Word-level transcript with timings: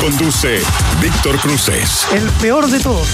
Conduce 0.00 0.60
Víctor 1.00 1.38
Cruces. 1.40 2.06
El 2.12 2.28
peor 2.40 2.68
de 2.68 2.80
todos. 2.80 3.06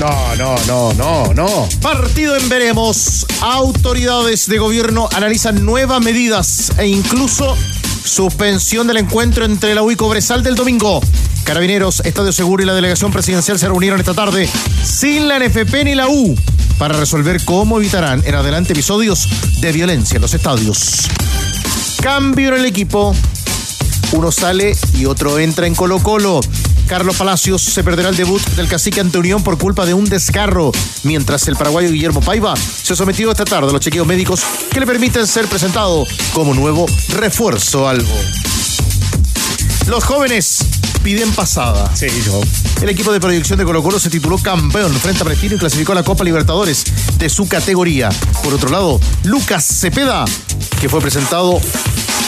No, 0.00 0.34
no, 0.36 0.56
no, 0.66 0.92
no, 0.94 1.34
no. 1.34 1.68
Partido 1.80 2.36
en 2.36 2.48
veremos. 2.48 3.26
Autoridades 3.40 4.46
de 4.48 4.58
gobierno 4.58 5.08
analizan 5.14 5.64
nuevas 5.64 6.02
medidas 6.02 6.72
e 6.78 6.86
incluso 6.86 7.56
suspensión 8.04 8.86
del 8.86 8.98
encuentro 8.98 9.44
entre 9.44 9.74
la 9.74 9.82
U 9.82 9.90
y 9.90 9.96
Cobresal 9.96 10.42
del 10.42 10.56
domingo. 10.56 11.00
Carabineros, 11.44 12.00
Estadio 12.04 12.32
Seguro 12.32 12.62
y 12.62 12.66
la 12.66 12.74
delegación 12.74 13.12
presidencial 13.12 13.58
se 13.58 13.66
reunieron 13.66 14.00
esta 14.00 14.14
tarde 14.14 14.48
sin 14.82 15.28
la 15.28 15.38
NFP 15.38 15.84
ni 15.84 15.94
la 15.94 16.08
U 16.08 16.34
para 16.78 16.96
resolver 16.98 17.44
cómo 17.44 17.78
evitarán 17.78 18.22
en 18.24 18.34
adelante 18.34 18.72
episodios 18.72 19.28
de 19.60 19.72
violencia 19.72 20.16
en 20.16 20.22
los 20.22 20.34
estadios. 20.34 21.08
Cambio 22.02 22.48
en 22.48 22.54
el 22.54 22.66
equipo. 22.66 23.14
Uno 24.14 24.30
sale 24.30 24.76
y 24.96 25.06
otro 25.06 25.40
entra 25.40 25.66
en 25.66 25.74
Colo 25.74 25.98
Colo. 25.98 26.40
Carlos 26.86 27.16
Palacios 27.16 27.60
se 27.62 27.82
perderá 27.82 28.10
el 28.10 28.16
debut 28.16 28.40
del 28.50 28.68
cacique 28.68 29.00
ante 29.00 29.18
Unión 29.18 29.42
por 29.42 29.58
culpa 29.58 29.86
de 29.86 29.92
un 29.92 30.04
descarro, 30.04 30.70
mientras 31.02 31.48
el 31.48 31.56
paraguayo 31.56 31.90
Guillermo 31.90 32.20
Paiva 32.20 32.54
se 32.56 32.94
sometió 32.94 33.32
esta 33.32 33.44
tarde 33.44 33.70
a 33.70 33.72
los 33.72 33.80
chequeos 33.80 34.06
médicos 34.06 34.40
que 34.70 34.78
le 34.78 34.86
permiten 34.86 35.26
ser 35.26 35.48
presentado 35.48 36.06
como 36.32 36.54
nuevo 36.54 36.86
refuerzo 37.08 37.88
algo. 37.88 38.14
Los 39.88 40.04
jóvenes 40.04 40.64
piden 41.02 41.32
pasada. 41.32 41.90
Sí, 41.96 42.06
yo. 42.24 42.40
El 42.82 42.90
equipo 42.90 43.12
de 43.12 43.18
proyección 43.18 43.58
de 43.58 43.64
Colo 43.64 43.82
Colo 43.82 43.98
se 43.98 44.10
tituló 44.10 44.38
campeón 44.38 44.92
frente 44.94 45.22
a 45.22 45.24
Prestino 45.24 45.56
y 45.56 45.58
clasificó 45.58 45.90
a 45.90 45.96
la 45.96 46.04
Copa 46.04 46.22
Libertadores 46.22 46.84
de 47.18 47.28
su 47.28 47.48
categoría. 47.48 48.10
Por 48.44 48.54
otro 48.54 48.70
lado, 48.70 49.00
Lucas 49.24 49.64
Cepeda, 49.64 50.24
que 50.80 50.88
fue 50.88 51.00
presentado 51.00 51.60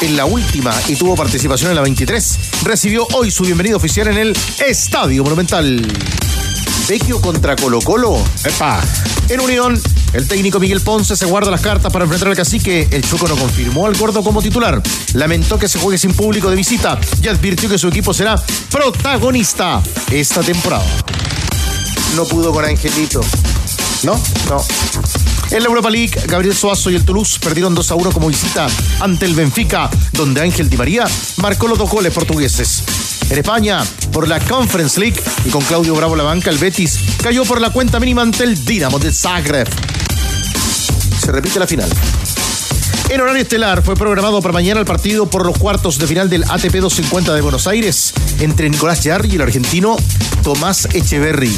en 0.01 0.17
la 0.17 0.27
última 0.27 0.75
y 0.89 0.97
tuvo 0.97 1.15
participación 1.15 1.71
en 1.71 1.77
la 1.77 1.83
23, 1.83 2.39
recibió 2.65 3.07
hoy 3.15 3.31
su 3.31 3.45
bienvenida 3.45 3.77
oficial 3.77 4.09
en 4.09 4.19
el 4.19 4.39
Estadio 4.67 5.23
Monumental. 5.23 5.87
Vecchio 6.89 7.21
contra 7.21 7.57
Colo 7.57 7.81
Colo. 7.81 8.23
Epa. 8.45 8.81
En 9.29 9.41
Unión, 9.41 9.81
el 10.13 10.29
técnico 10.29 10.61
Miguel 10.61 10.81
Ponce 10.81 11.17
se 11.17 11.25
guarda 11.25 11.51
las 11.51 11.61
cartas 11.61 11.93
para 11.93 12.05
enfrentar 12.05 12.29
al 12.29 12.37
cacique. 12.37 12.87
El 12.91 13.03
Choco 13.09 13.27
no 13.27 13.37
confirmó 13.37 13.87
al 13.87 13.97
gordo 13.97 14.23
como 14.23 14.43
titular. 14.43 14.81
Lamentó 15.15 15.59
que 15.59 15.69
se 15.69 15.79
juegue 15.79 15.99
sin 15.99 16.13
público 16.13 16.51
de 16.51 16.57
visita 16.57 16.99
y 17.23 17.29
advirtió 17.29 17.69
que 17.69 17.79
su 17.79 17.89
equipo 17.89 18.13
será 18.13 18.41
protagonista 18.71 19.83
esta 20.11 20.43
temporada. 20.43 20.87
No 22.15 22.25
pudo 22.25 22.53
con 22.53 22.65
Angelito. 22.65 23.21
¿No? 24.03 24.21
No. 24.49 24.65
En 25.51 25.63
la 25.63 25.69
Europa 25.69 25.91
League, 25.91 26.13
Gabriel 26.27 26.57
Suazo 26.57 26.91
y 26.91 26.97
el 26.97 27.05
Toulouse 27.05 27.39
perdieron 27.39 27.75
2 27.75 27.91
a 27.91 27.95
1 27.95 28.11
como 28.11 28.29
visita 28.29 28.67
ante 29.01 29.27
el 29.27 29.35
Benfica, 29.35 29.89
donde 30.13 30.41
Ángel 30.41 30.69
Di 30.69 30.77
María 30.77 31.07
marcó 31.37 31.69
los 31.69 31.79
dos 31.79 31.89
goles 31.89 32.13
portugueses. 32.13 32.83
En 33.31 33.39
España, 33.39 33.85
por 34.13 34.29
la 34.29 34.41
Conference 34.41 34.99
League 34.99 35.21
y 35.45 35.51
con 35.51 35.63
Claudio 35.63 35.95
Bravo 35.95 36.17
la 36.17 36.25
banca, 36.25 36.51
el 36.51 36.59
Betis 36.59 36.99
cayó 37.23 37.45
por 37.45 37.61
la 37.61 37.71
cuenta 37.71 38.01
mínima 38.01 38.23
ante 38.23 38.45
el 38.45 38.65
Dinamo 38.65 38.99
de 38.99 39.13
Zagreb. 39.13 39.69
Se 41.21 41.33
repite 41.33 41.59
la 41.59 41.67
final. 41.67 41.91
En 43.09 43.21
horario 43.21 43.43
estelar 43.43 43.83
fue 43.83 43.95
programado 43.95 44.43
para 44.43 44.53
mañana 44.53 44.81
el 44.81 44.87
partido 44.87 45.27
por 45.27 45.47
los 45.47 45.57
cuartos 45.57 45.99
de 45.99 46.09
final 46.09 46.29
del 46.29 46.43
ATP 46.43 46.75
250 46.75 47.35
de 47.35 47.41
Buenos 47.41 47.69
Aires 47.69 48.13
entre 48.41 48.69
Nicolás 48.69 49.01
Jarry 49.03 49.31
y 49.31 49.35
el 49.37 49.43
argentino 49.43 49.97
Tomás 50.43 50.89
Echeverry. 50.93 51.57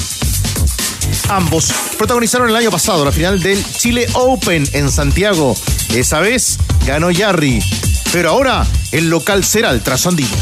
Ambos 1.28 1.72
protagonizaron 1.96 2.48
el 2.48 2.56
año 2.56 2.70
pasado 2.70 3.04
la 3.04 3.12
final 3.12 3.42
del 3.42 3.62
Chile 3.64 4.06
Open 4.14 4.68
en 4.72 4.90
Santiago. 4.90 5.56
Esa 5.94 6.20
vez 6.20 6.58
ganó 6.86 7.08
Jarry, 7.14 7.62
pero 8.12 8.30
ahora 8.30 8.66
el 8.92 9.10
local 9.10 9.44
será 9.44 9.70
el 9.70 9.82
trasandino. 9.82 10.36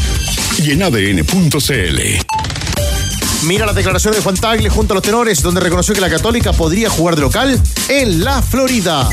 Y 0.57 0.71
en 0.71 0.83
ADN.cl. 0.83 2.01
Mira 3.43 3.65
las 3.65 3.75
declaraciones 3.75 4.17
de 4.17 4.23
Juan 4.23 4.35
Tagle 4.35 4.69
junto 4.69 4.93
a 4.93 4.95
los 4.95 5.03
tenores, 5.03 5.41
donde 5.41 5.61
reconoció 5.61 5.93
que 5.93 6.01
la 6.01 6.09
Católica 6.09 6.53
podría 6.53 6.89
jugar 6.89 7.15
de 7.15 7.21
local 7.21 7.61
en 7.87 8.23
la 8.23 8.41
Florida. 8.41 9.09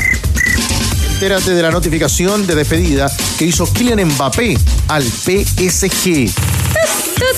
Entérate 1.13 1.51
de 1.51 1.61
la 1.61 1.71
notificación 1.71 2.45
de 2.45 2.55
despedida 2.55 3.09
que 3.37 3.45
hizo 3.45 3.71
Kylian 3.71 4.03
Mbappé 4.03 4.57
al 4.89 5.03
PSG. 5.03 6.54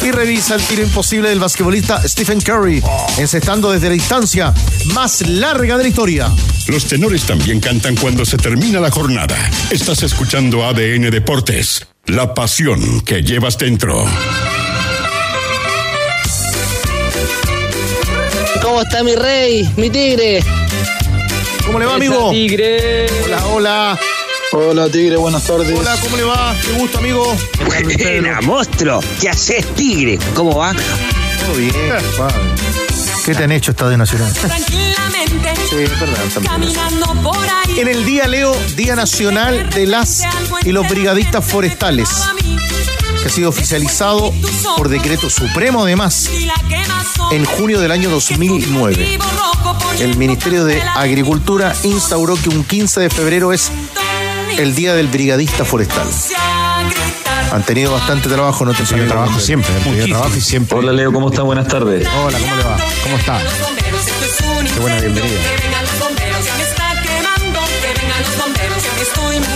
Y 0.01 0.11
revisa 0.11 0.55
el 0.55 0.61
tiro 0.61 0.83
imposible 0.83 1.29
del 1.29 1.39
basquetbolista 1.39 2.01
Stephen 2.07 2.39
Curry, 2.39 2.81
encestando 3.17 3.71
desde 3.71 3.87
la 3.87 3.93
distancia 3.93 4.53
más 4.93 5.21
larga 5.27 5.75
de 5.77 5.83
la 5.83 5.89
historia. 5.89 6.31
Los 6.67 6.85
tenores 6.85 7.23
también 7.25 7.59
cantan 7.59 7.95
cuando 7.95 8.25
se 8.25 8.37
termina 8.37 8.79
la 8.79 8.89
jornada. 8.89 9.37
Estás 9.69 10.03
escuchando 10.03 10.65
ADN 10.65 11.09
Deportes. 11.09 11.87
La 12.05 12.33
pasión 12.33 13.01
que 13.01 13.21
llevas 13.21 13.57
dentro. 13.57 14.05
¿Cómo 18.61 18.81
está 18.81 19.03
mi 19.03 19.15
rey, 19.15 19.69
mi 19.75 19.89
tigre? 19.89 20.43
¿Cómo 21.65 21.79
le 21.79 21.85
va, 21.85 21.95
amigo? 21.95 22.29
Tigre. 22.31 23.07
Hola, 23.25 23.47
hola. 23.47 23.99
Hola 24.59 24.89
Tigre, 24.89 25.17
buenas 25.17 25.43
tardes. 25.43 25.71
Hola, 25.77 25.95
¿cómo 26.01 26.17
le 26.17 26.23
va? 26.23 26.55
Qué 26.59 26.71
gusto, 26.71 26.97
amigo. 26.97 27.31
Buena, 27.67 28.41
monstruo. 28.41 29.01
¿Qué 29.21 29.29
haces, 29.29 29.63
tigre? 29.75 30.17
¿Cómo 30.33 30.57
va? 30.57 30.73
Todo 30.73 31.57
bien, 31.57 31.71
padre. 32.17 32.35
¿Qué 33.23 33.35
te 33.35 33.43
han 33.43 33.51
hecho 33.51 33.69
Estadio 33.69 33.97
Nacional? 33.99 34.33
tranquilamente 34.33 35.53
Sí, 35.69 35.75
es 35.75 35.99
verdad, 35.99 36.17
también. 36.33 36.73
caminando 36.73 37.05
por 37.21 37.37
ahí. 37.37 37.79
En 37.81 37.87
el 37.87 38.03
Día 38.03 38.27
Leo, 38.27 38.57
Día 38.75 38.95
Nacional 38.95 39.69
de 39.69 39.85
las 39.85 40.23
y 40.63 40.71
los 40.71 40.89
Brigadistas 40.89 41.45
Forestales, 41.45 42.09
que 43.21 43.27
ha 43.27 43.31
sido 43.31 43.49
oficializado 43.49 44.33
por 44.75 44.89
decreto 44.89 45.29
supremo 45.29 45.83
además 45.83 46.31
en 47.31 47.45
junio 47.45 47.79
del 47.79 47.91
año 47.91 48.09
2009. 48.09 49.19
El 49.99 50.17
Ministerio 50.17 50.65
de 50.65 50.81
Agricultura 50.81 51.75
instauró 51.83 52.35
que 52.41 52.49
un 52.49 52.63
15 52.63 53.01
de 53.01 53.09
febrero 53.11 53.53
es 53.53 53.71
el 54.57 54.75
Día 54.75 54.93
del 54.93 55.07
Brigadista 55.07 55.65
Forestal. 55.65 56.07
Han 57.51 57.63
tenido 57.63 57.93
bastante 57.93 58.27
trabajo 58.27 58.65
nuestros 58.65 58.91
amigos. 58.91 59.09
Trabajo 59.09 59.39
siempre, 59.39 59.73
trabajo 60.07 60.35
y 60.35 60.41
siempre. 60.41 60.77
Hola 60.77 60.91
Leo, 60.91 61.13
¿cómo 61.13 61.29
está? 61.29 61.43
Buenas 61.43 61.67
tardes. 61.67 62.07
Hola, 62.07 62.37
¿cómo 62.39 62.55
le 62.55 62.63
va? 62.63 62.77
¿Cómo 63.03 63.17
está? 63.17 63.39
Qué 64.73 64.79
buena 64.79 64.99
bienvenida. 64.99 65.39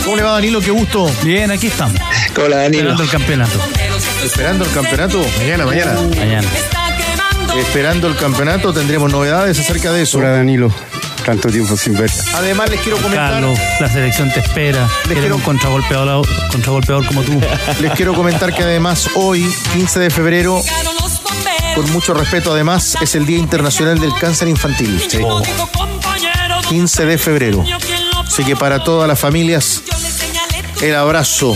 ¿Cómo 0.03 0.15
le 0.15 0.23
va, 0.23 0.31
Danilo? 0.33 0.61
Qué 0.61 0.71
gusto. 0.71 1.09
Bien, 1.23 1.51
aquí 1.51 1.67
estamos. 1.67 1.99
Hola 2.37 2.57
Danilo. 2.57 2.91
Esperando 2.91 3.03
el 3.03 3.09
campeonato. 3.09 3.59
Esperando 4.23 4.65
el 4.65 4.71
campeonato. 4.71 5.25
Mañana, 5.39 5.65
mañana. 5.65 5.93
Mañana. 6.17 6.47
Esperando 7.57 8.07
el 8.07 8.15
campeonato, 8.15 8.73
tendremos 8.73 9.11
novedades 9.11 9.59
acerca 9.59 9.91
de 9.91 10.03
eso. 10.03 10.19
Hola 10.19 10.31
Danilo. 10.31 10.71
Tanto 11.25 11.49
tiempo 11.49 11.77
sin 11.77 11.93
ver. 11.97 12.11
Además, 12.33 12.69
les 12.69 12.81
quiero 12.81 12.97
comentar. 12.97 13.33
Carlos, 13.33 13.57
la 13.79 13.89
selección 13.91 14.31
te 14.33 14.39
espera. 14.39 14.87
Les 15.07 15.17
quiero- 15.19 15.35
un 15.35 15.41
contragolpeador, 15.41 16.27
contragolpeador 16.51 17.05
como 17.05 17.21
tú. 17.21 17.39
Les 17.79 17.91
quiero 17.93 18.13
comentar 18.15 18.53
que 18.53 18.63
además 18.63 19.07
hoy, 19.15 19.47
15 19.73 19.99
de 19.99 20.09
febrero, 20.09 20.61
con 21.75 21.89
mucho 21.91 22.13
respeto 22.13 22.51
además, 22.51 22.97
es 23.01 23.15
el 23.15 23.25
Día 23.25 23.37
Internacional 23.37 23.99
del 23.99 24.13
Cáncer 24.19 24.47
Infantil. 24.47 24.99
15 26.69 27.05
de 27.05 27.17
febrero. 27.17 27.63
Así 28.25 28.43
que 28.43 28.55
para 28.55 28.83
todas 28.83 29.07
las 29.07 29.19
familias, 29.19 29.81
el 30.81 30.95
abrazo, 30.95 31.55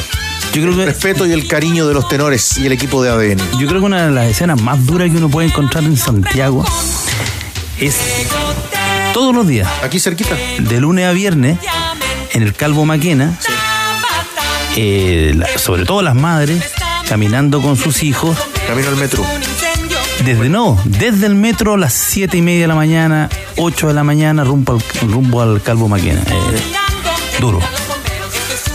Yo 0.53 0.61
creo 0.61 0.69
el 0.73 0.77
que 0.77 0.85
respeto 0.85 1.25
y 1.25 1.31
el 1.31 1.47
cariño 1.47 1.87
de 1.87 1.93
los 1.93 2.07
tenores 2.07 2.57
y 2.57 2.65
el 2.65 2.71
equipo 2.71 3.01
de 3.03 3.09
ADN. 3.09 3.39
yo 3.59 3.67
creo 3.67 3.79
que 3.79 3.85
una 3.85 4.05
de 4.05 4.11
las 4.11 4.27
escenas 4.27 4.61
más 4.61 4.85
duras 4.85 5.09
que 5.09 5.17
uno 5.17 5.29
puede 5.29 5.47
encontrar 5.47 5.83
en 5.85 5.97
Santiago 5.97 6.63
es 7.79 7.95
todos 9.15 9.33
los 9.33 9.47
días, 9.47 9.65
Aquí 9.81 9.97
cerquita. 10.01 10.35
de 10.59 10.79
lunes 10.81 11.05
a 11.05 11.13
viernes, 11.13 11.57
en 12.33 12.43
el 12.43 12.53
Calvo 12.53 12.83
Maquena, 12.83 13.39
eh, 14.75 15.31
la- 15.35 15.47
sobre 15.57 15.85
todo 15.85 16.01
las 16.01 16.15
madres, 16.15 16.61
caminando 17.07 17.61
con 17.61 17.77
sus 17.77 18.03
hijos, 18.03 18.37
Camino 18.67 18.89
al 18.89 18.97
metro. 18.97 19.23
desde 20.25 20.49
no, 20.49 20.77
desde 20.83 21.27
el 21.27 21.35
metro 21.35 21.75
a 21.75 21.77
las 21.77 21.93
siete 21.93 22.35
y 22.35 22.41
media 22.41 22.63
de 22.63 22.67
la 22.67 22.75
mañana, 22.75 23.29
8 23.55 23.87
de 23.87 23.93
la 23.93 24.03
mañana, 24.03 24.43
rumbo 24.43 24.73
al, 24.73 25.09
rumbo 25.09 25.41
al 25.41 25.61
Calvo 25.61 25.87
Maquena. 25.87 26.19
Eh, 26.19 27.39
duro. 27.39 27.59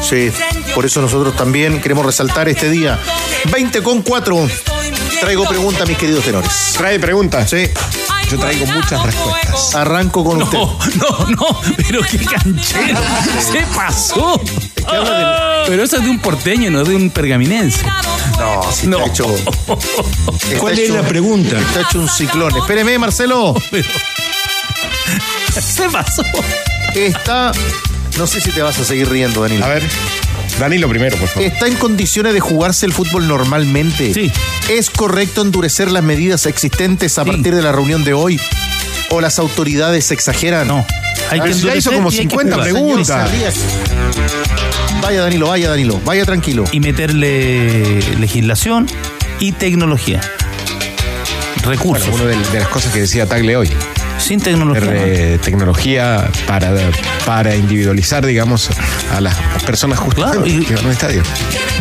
Sí, 0.03 0.31
por 0.75 0.87
eso 0.87 1.03
nosotros 1.03 1.37
también 1.37 1.83
queremos 1.83 2.07
resaltar 2.07 2.49
este 2.49 2.71
día. 2.71 2.99
20 3.53 3.83
con 3.83 4.01
4. 4.01 4.49
Traigo 5.21 5.45
preguntas, 5.49 5.87
mis 5.89 5.99
queridos 5.99 6.25
tenores. 6.25 6.51
Trae 6.77 6.99
preguntas. 6.99 7.51
Sí. 7.51 7.69
Yo 8.31 8.39
traigo 8.39 8.67
muchas 8.67 9.03
respuestas. 9.05 9.75
Arranco 9.75 10.25
con 10.25 10.43
usted. 10.43 10.57
No, 10.59 10.79
no, 10.97 11.27
no, 11.31 11.61
pero 11.77 12.01
qué 12.03 12.19
canchero. 12.19 12.99
Se 13.41 13.61
pasó. 13.75 14.41
Pero 15.67 15.83
eso 15.85 15.97
es 15.99 16.03
de 16.05 16.09
un 16.11 16.19
porteño, 16.21 16.71
no 16.71 16.85
de 16.85 16.95
un 16.95 17.11
pergaminense. 17.11 17.83
No, 18.39 18.63
si 18.73 18.87
No. 18.87 18.99
está 18.99 19.11
hecho. 19.11 19.35
está 19.35 20.59
¿Cuál 20.59 20.75
es 20.75 20.79
hecho- 20.81 20.95
la 20.97 21.03
pregunta? 21.03 21.59
Está 21.59 21.81
hecho 21.83 21.99
un 22.01 22.09
ciclón. 22.09 22.57
Espéreme, 22.57 22.99
Marcelo. 22.99 23.55
Pero. 23.71 23.89
Se 25.61 25.89
pasó. 25.91 26.23
Está. 26.95 27.53
No 28.17 28.27
sé 28.27 28.41
si 28.41 28.51
te 28.51 28.63
vas 28.63 28.79
a 28.79 28.85
seguir 28.85 29.09
riendo, 29.11 29.43
Danilo. 29.43 29.65
A 29.65 29.69
ver, 29.69 29.83
Danilo 30.61 30.89
primero, 30.89 31.17
por 31.17 31.27
favor. 31.29 31.43
¿Está 31.43 31.67
en 31.67 31.75
condiciones 31.77 32.35
de 32.35 32.41
jugarse 32.41 32.85
el 32.87 32.93
fútbol 32.93 33.27
normalmente? 33.27 34.13
Sí. 34.15 34.31
¿Es 34.69 34.91
correcto 34.91 35.41
endurecer 35.43 35.91
las 35.91 36.03
medidas 36.05 36.45
existentes 36.47 37.19
a 37.19 37.25
Sí. 37.25 37.31
partir 37.31 37.55
de 37.55 37.63
la 37.63 37.73
reunión 37.73 38.05
de 38.05 38.13
hoy? 38.13 38.39
¿O 39.09 39.21
las 39.21 39.39
autoridades 39.39 40.11
exageran? 40.13 40.69
No. 40.69 40.87
Hay 41.31 41.41
Ah, 41.41 41.45
que 41.45 41.55
ya 41.55 41.75
hizo 41.75 41.91
como 41.93 42.11
y 42.11 42.13
hay 42.13 42.17
que 42.19 42.23
50 42.31 42.57
jugar. 42.57 42.71
preguntas. 42.71 43.31
Vaya, 45.03 45.23
Danilo, 45.23 45.49
vaya, 45.49 45.71
Danilo. 45.71 46.01
Vaya 46.05 46.25
tranquilo. 46.25 46.65
Y 46.71 46.81
meterle 46.81 48.01
legislación 48.21 48.87
y 49.41 49.53
tecnología. 49.53 50.21
Recursos. 51.65 52.09
Bueno, 52.11 52.25
una 52.27 52.37
de, 52.37 52.51
de 52.53 52.59
las 52.61 52.69
cosas 52.69 52.93
que 52.93 53.01
decía 53.01 53.27
Tagle 53.27 53.57
hoy. 53.57 53.71
Sin 54.31 54.41
tecnología. 54.41 54.85
no. 54.85 54.91
Eh, 54.93 55.39
tecnología 55.43 56.31
para, 56.47 56.73
para 57.27 57.57
individualizar, 57.57 58.25
digamos, 58.25 58.71
a 59.13 59.21
las 59.21 59.35
personas 59.67 59.99
justamente 59.99 60.39
Claro, 60.51 60.63
y- 60.63 60.65
que 60.65 60.77
van 60.77 60.85
al 60.87 60.93
estadio. 60.93 61.23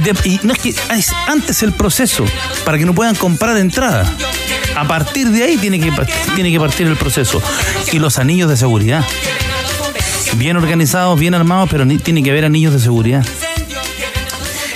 De- 0.04 0.30
y 0.30 0.40
no 0.42 0.54
es 0.54 0.60
que 0.60 0.70
es 0.70 1.12
antes 1.28 1.62
el 1.62 1.74
proceso 1.74 2.26
para 2.66 2.80
que 2.80 2.86
no 2.88 2.96
puedan 2.96 3.14
comprar 3.14 3.56
entrada. 3.58 4.12
A 4.76 4.88
partir 4.88 5.28
de 5.30 5.44
ahí 5.44 5.58
tiene 5.58 5.80
que, 5.80 5.92
tiene 6.34 6.52
que 6.52 6.60
partir 6.60 6.88
el 6.88 6.96
proceso. 6.96 7.40
Y 7.92 8.00
los 8.00 8.18
anillos 8.18 8.50
de 8.50 8.58
seguridad. 8.58 9.06
Bien 10.38 10.58
organizados, 10.58 11.20
bien 11.20 11.36
armados, 11.36 11.70
pero 11.70 11.86
ni- 11.86 12.00
tiene 12.00 12.24
que 12.24 12.32
haber 12.32 12.46
anillos 12.46 12.74
de 12.74 12.80
seguridad. 12.80 13.24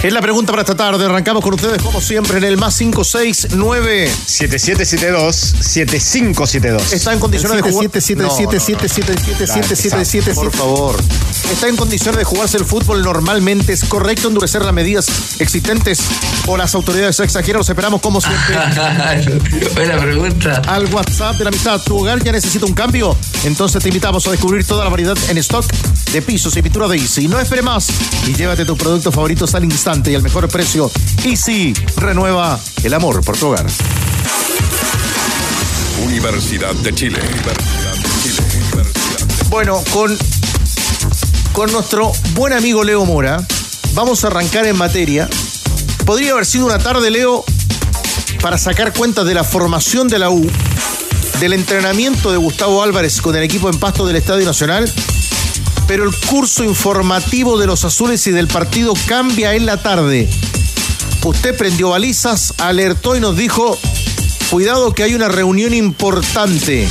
Es 0.04 0.12
la 0.12 0.22
pregunta 0.22 0.52
para 0.52 0.64
esta 0.64 0.76
tarde. 0.76 1.06
Arrancamos 1.06 1.42
con 1.42 1.54
ustedes, 1.54 1.82
como 1.82 2.02
siempre, 2.02 2.38
en 2.38 2.44
el 2.44 2.58
más 2.58 2.78
569. 2.78 4.12
7772-7572. 4.28 6.92
¿Está 6.92 7.14
en 7.14 7.20
condiciones 7.20 7.64
de 7.64 7.72
jugar? 7.72 7.90
7777777777. 7.90 10.36
Por 10.36 10.52
favor. 10.52 10.98
¿Está 11.54 11.68
en 11.68 11.76
condiciones 11.78 12.18
de 12.18 12.24
jugarse 12.26 12.58
el 12.58 12.66
fútbol 12.66 13.04
normalmente? 13.04 13.74
¿Es 13.74 13.84
correcto 13.86 14.28
endurecer 14.28 14.64
las 14.66 14.74
medidas 14.74 15.06
existentes 15.40 16.00
o 16.48 16.58
las 16.58 16.74
autoridades 16.76 17.20
exageran? 17.20 17.60
Los 17.60 17.70
esperamos 17.70 18.02
como 18.02 18.20
siempre 18.20 18.58
Buena 19.76 19.98
pregunta. 19.98 20.62
al 20.68 20.86
WhatsApp 20.94 21.38
de 21.38 21.44
la 21.46 21.50
amistad. 21.50 21.80
¿Tu 21.82 21.96
hogar 21.98 22.24
ya 22.24 22.32
necesita 22.32 22.66
un 22.66 22.74
cambio? 22.74 23.16
Entonces 23.44 23.82
te 23.84 23.90
invitamos 23.90 24.26
a 24.28 24.32
descubrir 24.32 24.66
toda 24.66 24.84
la 24.84 24.90
variedad 24.90 25.16
en 25.30 25.38
stock 25.38 25.66
de 26.12 26.22
pisos 26.22 26.58
y 26.58 26.62
pintura 26.64 26.88
de 26.88 26.98
Easy. 26.98 27.28
No 27.28 27.40
espere 27.40 27.62
más 27.62 27.88
y 28.28 28.34
llévate 28.34 28.66
tus 28.66 28.78
productos 28.78 29.14
favoritos 29.14 29.54
al 29.56 29.64
instante 29.64 30.12
y 30.12 30.16
al 30.16 30.24
mejor 30.24 30.48
precio. 30.50 30.92
Easy 31.24 31.74
renueva 31.98 32.60
el 32.84 32.94
amor 32.94 33.24
por 33.24 33.38
tu 33.38 33.48
hogar. 33.48 33.66
Universidad 36.04 36.74
de 36.76 36.94
Chile. 36.94 37.20
Universidad 37.22 37.94
de 37.94 38.22
Chile. 38.24 38.44
Universidad 38.64 39.28
de- 39.28 39.50
Bueno, 39.50 39.84
con, 39.92 40.18
con 41.54 41.72
nuestro 41.72 42.12
buen 42.34 42.52
amigo 42.52 42.84
Leo 42.84 43.06
Mora, 43.06 43.46
vamos 43.94 44.24
a 44.24 44.28
arrancar 44.28 44.66
en 44.66 44.76
materia. 44.76 45.30
Podría 46.04 46.32
haber 46.32 46.48
sido 46.48 46.66
una 46.66 46.80
tarde, 46.80 47.12
Leo, 47.12 47.46
para 48.42 48.58
sacar 48.58 48.92
cuentas 48.92 49.26
de 49.26 49.36
la 49.36 49.44
formación 49.44 50.08
de 50.08 50.18
la 50.20 50.32
U, 50.32 50.46
del 51.40 51.54
entrenamiento 51.54 52.32
de 52.32 52.38
Gustavo 52.38 52.82
Álvarez 52.82 53.22
con 53.22 53.36
el 53.36 53.44
equipo 53.44 53.70
en 53.70 53.80
pasto 53.80 54.06
del 54.08 54.16
Estadio 54.16 54.46
Nacional, 54.46 54.92
pero 55.88 56.04
el 56.04 56.16
curso 56.16 56.64
informativo 56.64 57.60
de 57.60 57.68
los 57.68 57.86
azules 57.86 58.26
y 58.26 58.32
del 58.32 58.48
partido 58.48 58.94
cambia 59.06 59.54
en 59.54 59.68
la 59.68 59.78
tarde. 59.78 60.28
Usted 61.24 61.56
prendió 61.56 61.90
balizas, 61.90 62.56
alertó 62.58 63.16
y 63.16 63.20
nos 63.20 63.38
dijo, 63.38 63.78
cuidado 64.50 64.94
que 64.94 65.04
hay 65.04 65.14
una 65.14 65.30
reunión 65.30 65.74
importante 65.74 66.88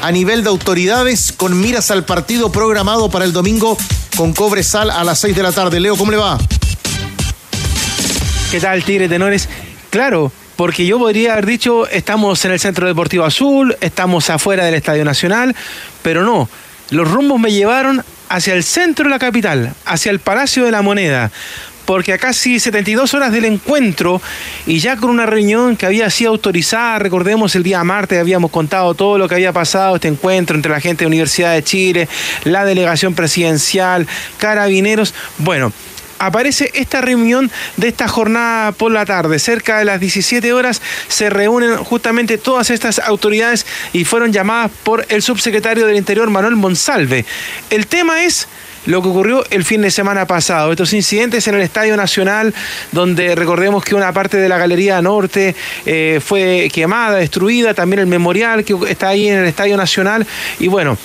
a 0.00 0.12
nivel 0.12 0.42
de 0.42 0.50
autoridades 0.50 1.32
con 1.36 1.60
miras 1.60 1.90
al 1.90 2.04
partido 2.04 2.52
programado 2.52 3.10
para 3.10 3.24
el 3.24 3.32
domingo 3.32 3.76
con 4.16 4.32
Cobresal 4.32 4.90
a 4.90 5.04
las 5.04 5.18
6 5.20 5.34
de 5.36 5.42
la 5.42 5.52
tarde. 5.52 5.80
Leo, 5.80 5.96
¿cómo 5.96 6.10
le 6.10 6.18
va? 6.18 6.38
¿Qué 8.50 8.60
tal, 8.60 8.84
Tigre 8.84 9.08
Tenores? 9.08 9.48
Claro, 9.90 10.32
porque 10.56 10.86
yo 10.86 10.98
podría 10.98 11.34
haber 11.34 11.46
dicho, 11.46 11.86
estamos 11.88 12.44
en 12.44 12.52
el 12.52 12.60
Centro 12.60 12.86
Deportivo 12.86 13.24
Azul, 13.24 13.76
estamos 13.80 14.30
afuera 14.30 14.64
del 14.64 14.74
Estadio 14.74 15.04
Nacional, 15.04 15.54
pero 16.02 16.24
no, 16.24 16.48
los 16.90 17.10
rumbos 17.10 17.38
me 17.40 17.52
llevaron 17.52 18.04
hacia 18.28 18.54
el 18.54 18.64
centro 18.64 19.04
de 19.04 19.10
la 19.10 19.18
capital, 19.18 19.74
hacia 19.84 20.10
el 20.10 20.20
Palacio 20.20 20.64
de 20.64 20.70
la 20.70 20.82
Moneda, 20.82 21.30
porque 21.88 22.12
a 22.12 22.18
casi 22.18 22.60
72 22.60 23.14
horas 23.14 23.32
del 23.32 23.46
encuentro 23.46 24.20
y 24.66 24.78
ya 24.78 24.98
con 24.98 25.08
una 25.08 25.24
reunión 25.24 25.74
que 25.74 25.86
había 25.86 26.10
sido 26.10 26.32
autorizada, 26.32 26.98
recordemos 26.98 27.54
el 27.54 27.62
día 27.62 27.82
martes 27.82 28.20
habíamos 28.20 28.50
contado 28.50 28.92
todo 28.92 29.16
lo 29.16 29.26
que 29.26 29.36
había 29.36 29.54
pasado, 29.54 29.94
este 29.94 30.08
encuentro 30.08 30.54
entre 30.54 30.70
la 30.70 30.80
gente 30.80 31.04
de 31.04 31.06
Universidad 31.06 31.54
de 31.54 31.62
Chile, 31.62 32.06
la 32.44 32.66
delegación 32.66 33.14
presidencial, 33.14 34.06
carabineros, 34.36 35.14
bueno, 35.38 35.72
aparece 36.18 36.70
esta 36.74 37.00
reunión 37.00 37.50
de 37.78 37.88
esta 37.88 38.06
jornada 38.06 38.72
por 38.72 38.92
la 38.92 39.06
tarde. 39.06 39.38
Cerca 39.38 39.78
de 39.78 39.86
las 39.86 39.98
17 39.98 40.52
horas 40.52 40.82
se 41.08 41.30
reúnen 41.30 41.78
justamente 41.78 42.36
todas 42.36 42.68
estas 42.68 42.98
autoridades 42.98 43.64
y 43.94 44.04
fueron 44.04 44.30
llamadas 44.30 44.72
por 44.82 45.06
el 45.08 45.22
subsecretario 45.22 45.86
del 45.86 45.96
Interior, 45.96 46.28
Manuel 46.28 46.56
Monsalve. 46.56 47.24
El 47.70 47.86
tema 47.86 48.24
es 48.24 48.46
lo 48.88 49.02
que 49.02 49.08
ocurrió 49.08 49.44
el 49.50 49.64
fin 49.64 49.82
de 49.82 49.90
semana 49.90 50.26
pasado. 50.26 50.72
Estos 50.72 50.94
incidentes 50.94 51.46
en 51.46 51.54
el 51.54 51.60
Estadio 51.60 51.94
Nacional, 51.94 52.54
donde 52.90 53.34
recordemos 53.34 53.84
que 53.84 53.94
una 53.94 54.14
parte 54.14 54.38
de 54.38 54.48
la 54.48 54.56
Galería 54.56 55.02
Norte 55.02 55.54
eh, 55.84 56.20
fue 56.24 56.70
quemada, 56.72 57.18
destruida, 57.18 57.74
también 57.74 58.00
el 58.00 58.06
memorial 58.06 58.64
que 58.64 58.74
está 58.88 59.08
ahí 59.08 59.28
en 59.28 59.40
el 59.40 59.44
Estadio 59.44 59.76
Nacional. 59.76 60.26
Y 60.58 60.68
bueno, 60.68 60.96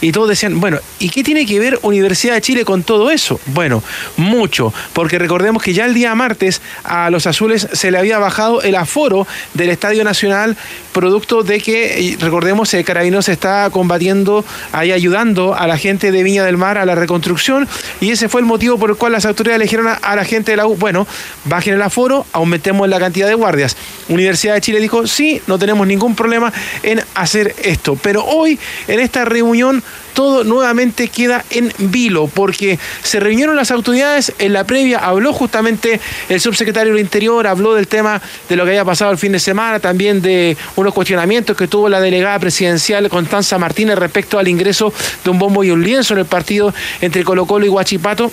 y 0.00 0.12
todos 0.12 0.28
decían, 0.28 0.60
bueno, 0.60 0.78
¿y 0.98 1.10
qué 1.10 1.22
tiene 1.22 1.46
que 1.46 1.58
ver 1.58 1.78
Universidad 1.82 2.34
de 2.34 2.40
Chile 2.40 2.64
con 2.64 2.82
todo 2.82 3.10
eso? 3.10 3.40
Bueno, 3.46 3.82
mucho, 4.16 4.72
porque 4.92 5.18
recordemos 5.18 5.62
que 5.62 5.74
ya 5.74 5.84
el 5.84 5.94
día 5.94 6.14
martes 6.14 6.62
a 6.84 7.10
los 7.10 7.26
azules 7.26 7.68
se 7.72 7.90
le 7.90 7.98
había 7.98 8.18
bajado 8.18 8.62
el 8.62 8.74
aforo 8.74 9.26
del 9.54 9.70
Estadio 9.70 10.04
Nacional, 10.04 10.56
producto 10.92 11.42
de 11.42 11.60
que, 11.60 12.12
eh, 12.12 12.16
recordemos, 12.20 12.72
el 12.74 12.84
Carabineros 12.84 13.28
está 13.28 13.68
combatiendo, 13.70 14.44
ahí 14.72 14.92
ayudando 14.92 15.54
a 15.54 15.66
la 15.66 15.78
gente 15.78 16.12
de 16.12 16.22
Viña 16.22 16.44
del 16.44 16.56
Mar 16.56 16.78
a 16.78 16.86
la 16.86 16.94
reconstrucción, 16.94 17.68
y 18.00 18.10
ese 18.10 18.28
fue 18.28 18.40
el 18.40 18.46
motivo 18.46 18.78
por 18.78 18.90
el 18.90 18.96
cual 18.96 19.12
las 19.12 19.26
autoridades 19.26 19.58
le 19.58 19.64
dijeron 19.64 19.88
a, 19.88 19.94
a 19.94 20.16
la 20.16 20.24
gente 20.24 20.52
de 20.52 20.56
la 20.56 20.66
U, 20.66 20.76
bueno, 20.76 21.06
bajen 21.44 21.74
el 21.74 21.82
aforo, 21.82 22.26
aumentemos 22.32 22.88
la 22.88 22.98
cantidad 22.98 23.28
de 23.28 23.34
guardias. 23.34 23.76
Universidad 24.08 24.54
de 24.54 24.60
Chile 24.60 24.80
dijo, 24.80 25.06
sí, 25.06 25.42
no 25.46 25.58
tenemos 25.58 25.86
ningún 25.86 26.14
problema 26.14 26.52
en 26.82 27.02
hacer 27.14 27.54
esto, 27.62 27.98
pero 28.00 28.24
hoy 28.24 28.58
en 28.88 29.00
esta 29.00 29.24
reunión 29.24 29.82
todo 30.16 30.44
nuevamente 30.44 31.08
queda 31.08 31.44
en 31.50 31.70
vilo 31.78 32.26
porque 32.26 32.78
se 33.02 33.20
reunieron 33.20 33.54
las 33.54 33.70
autoridades, 33.70 34.32
en 34.38 34.54
la 34.54 34.64
previa 34.64 34.98
habló 34.98 35.34
justamente 35.34 36.00
el 36.30 36.40
subsecretario 36.40 36.94
del 36.94 37.02
Interior, 37.02 37.46
habló 37.46 37.74
del 37.74 37.86
tema 37.86 38.22
de 38.48 38.56
lo 38.56 38.64
que 38.64 38.70
había 38.70 38.84
pasado 38.86 39.12
el 39.12 39.18
fin 39.18 39.32
de 39.32 39.38
semana, 39.38 39.78
también 39.78 40.22
de 40.22 40.56
unos 40.76 40.94
cuestionamientos 40.94 41.54
que 41.54 41.68
tuvo 41.68 41.90
la 41.90 42.00
delegada 42.00 42.38
presidencial 42.38 43.10
Constanza 43.10 43.58
Martínez 43.58 43.98
respecto 43.98 44.38
al 44.38 44.48
ingreso 44.48 44.90
de 45.22 45.28
un 45.28 45.38
bombo 45.38 45.62
y 45.62 45.70
un 45.70 45.84
lienzo 45.84 46.14
en 46.14 46.20
el 46.20 46.26
partido 46.26 46.72
entre 47.02 47.22
Colo 47.22 47.44
Colo 47.44 47.66
y 47.66 47.68
Huachipato. 47.68 48.32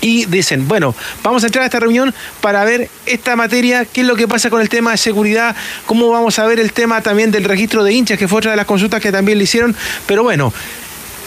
Y 0.00 0.26
dicen, 0.26 0.68
bueno, 0.68 0.94
vamos 1.24 1.42
a 1.42 1.46
entrar 1.46 1.64
a 1.64 1.66
esta 1.66 1.80
reunión 1.80 2.14
para 2.40 2.64
ver 2.64 2.88
esta 3.04 3.34
materia, 3.34 3.84
qué 3.84 4.02
es 4.02 4.06
lo 4.06 4.14
que 4.14 4.28
pasa 4.28 4.48
con 4.48 4.60
el 4.60 4.68
tema 4.68 4.92
de 4.92 4.96
seguridad, 4.96 5.56
cómo 5.86 6.08
vamos 6.10 6.38
a 6.38 6.46
ver 6.46 6.60
el 6.60 6.72
tema 6.72 7.00
también 7.00 7.32
del 7.32 7.42
registro 7.42 7.82
de 7.82 7.94
hinchas, 7.94 8.16
que 8.16 8.28
fue 8.28 8.38
otra 8.38 8.52
de 8.52 8.56
las 8.56 8.66
consultas 8.66 9.00
que 9.02 9.10
también 9.10 9.38
le 9.38 9.44
hicieron. 9.44 9.74
Pero 10.06 10.22
bueno, 10.22 10.52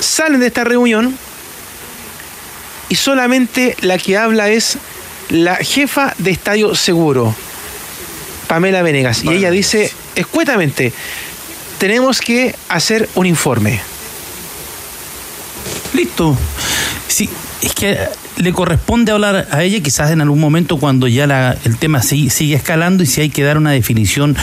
salen 0.02 0.40
de 0.40 0.48
esta 0.48 0.64
reunión 0.64 1.18
y 2.90 2.96
solamente 2.96 3.78
la 3.82 3.98
que 3.98 4.18
habla 4.18 4.50
es 4.50 4.78
la 5.30 5.56
jefa 5.56 6.14
de 6.18 6.32
Estadio 6.32 6.76
Seguro, 6.76 7.34
Pamela 8.48 8.82
Venegas. 8.82 9.24
Y 9.24 9.30
ella 9.30 9.50
dice, 9.50 9.94
escuetamente, 10.16 10.92
tenemos 11.78 12.20
que 12.20 12.54
hacer 12.68 13.08
un 13.16 13.26
informe. 13.26 13.80
Listo. 15.94 16.38
Sí, 17.08 17.30
es 17.62 17.74
que 17.74 17.98
le 18.38 18.54
corresponde 18.54 19.12
hablar 19.12 19.48
a 19.52 19.62
ella 19.64 19.82
quizás 19.82 20.10
en 20.12 20.22
algún 20.22 20.40
momento 20.40 20.78
cuando 20.78 21.08
ya 21.08 21.28
la- 21.28 21.56
el 21.66 21.78
tema 21.78 22.02
sigue, 22.02 22.30
sigue 22.30 22.56
escalando 22.56 23.04
y 23.04 23.06
si 23.06 23.22
hay 23.22 23.30
que 23.30 23.44
dar 23.44 23.58
una 23.58 23.72
definición 23.72 24.36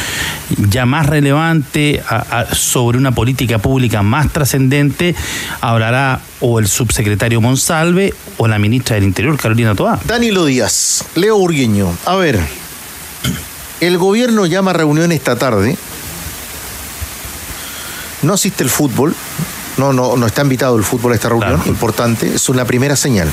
ya 0.68 0.86
más 0.86 1.06
relevante 1.06 2.02
a- 2.08 2.40
a- 2.40 2.54
sobre 2.54 2.98
una 2.98 3.12
política 3.12 3.58
pública 3.58 4.02
más 4.02 4.32
trascendente, 4.32 5.14
hablará 5.60 6.20
o 6.40 6.58
el 6.58 6.68
subsecretario 6.68 7.40
Monsalve 7.40 8.14
o 8.36 8.46
la 8.46 8.58
ministra 8.58 8.94
del 8.96 9.04
Interior, 9.04 9.36
Carolina 9.38 9.74
Toá. 9.74 9.98
Danilo 10.04 10.44
Díaz, 10.44 11.04
Leo 11.16 11.36
Urgueño. 11.36 11.92
A 12.06 12.14
ver, 12.16 12.38
El 13.80 13.96
gobierno 13.96 14.44
llama 14.46 14.72
a 14.72 14.74
reunión 14.74 15.12
esta 15.12 15.36
tarde. 15.36 15.76
No 18.22 18.34
asiste 18.34 18.64
el 18.64 18.70
fútbol. 18.70 19.14
No, 19.76 19.92
no, 19.92 20.16
no 20.16 20.26
está 20.26 20.42
invitado 20.42 20.76
el 20.76 20.82
fútbol 20.82 21.12
a 21.12 21.14
esta 21.14 21.28
reunión. 21.28 21.54
Claro. 21.54 21.68
Importante. 21.70 22.34
Es 22.34 22.48
una 22.48 22.64
primera 22.64 22.96
señal. 22.96 23.28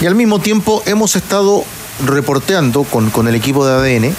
Y 0.00 0.06
al 0.06 0.14
mismo 0.14 0.38
tiempo 0.40 0.82
hemos 0.86 1.16
estado 1.16 1.64
reporteando 2.04 2.84
con, 2.84 3.10
con 3.10 3.28
el 3.28 3.34
equipo 3.34 3.66
de 3.66 3.72
ADN 3.74 4.14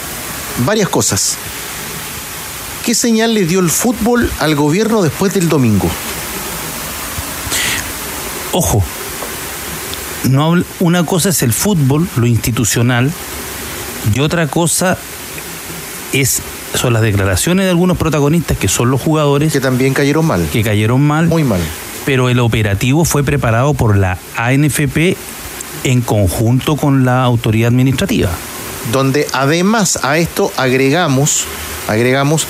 varias 0.65 0.89
cosas. 0.89 1.37
¿Qué 2.85 2.95
señal 2.95 3.33
le 3.33 3.45
dio 3.45 3.59
el 3.59 3.69
fútbol 3.69 4.31
al 4.39 4.55
gobierno 4.55 5.01
después 5.01 5.33
del 5.33 5.49
domingo? 5.49 5.87
Ojo, 8.53 8.83
no 10.29 10.55
una 10.79 11.05
cosa 11.05 11.29
es 11.29 11.43
el 11.43 11.53
fútbol, 11.53 12.07
lo 12.15 12.25
institucional, 12.25 13.11
y 14.13 14.19
otra 14.21 14.47
cosa 14.47 14.97
es 16.13 16.41
son 16.73 16.93
las 16.93 17.01
declaraciones 17.01 17.65
de 17.65 17.69
algunos 17.69 17.97
protagonistas 17.97 18.57
que 18.57 18.67
son 18.67 18.91
los 18.91 19.01
jugadores 19.01 19.51
Que 19.53 19.59
también 19.59 19.93
cayeron 19.93 20.25
mal. 20.25 20.47
que 20.51 20.63
cayeron 20.63 21.01
mal, 21.01 21.27
Muy 21.27 21.43
mal. 21.43 21.61
pero 22.05 22.29
el 22.29 22.39
operativo 22.39 23.03
fue 23.05 23.23
preparado 23.23 23.73
por 23.73 23.97
la 23.97 24.17
ANFP 24.35 25.15
en 25.83 26.01
conjunto 26.01 26.75
con 26.75 27.05
la 27.05 27.23
autoridad 27.23 27.69
administrativa. 27.69 28.29
donde 28.91 29.27
además 29.33 29.99
a 30.03 30.17
esto 30.17 30.51
agregamos, 30.55 31.43
agregamos 31.89 32.47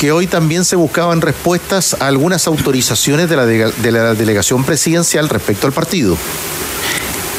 que 0.00 0.10
hoy 0.10 0.26
también 0.26 0.64
se 0.64 0.74
buscaban 0.74 1.20
respuestas 1.20 1.96
a 2.00 2.08
algunas 2.08 2.48
autorizaciones 2.48 3.28
de 3.30 3.36
la, 3.36 3.46
de- 3.46 3.70
de 3.70 3.92
la 3.92 4.14
delegación 4.14 4.64
presidencial 4.64 5.28
respecto 5.28 5.68
al 5.68 5.72
partido. 5.72 6.16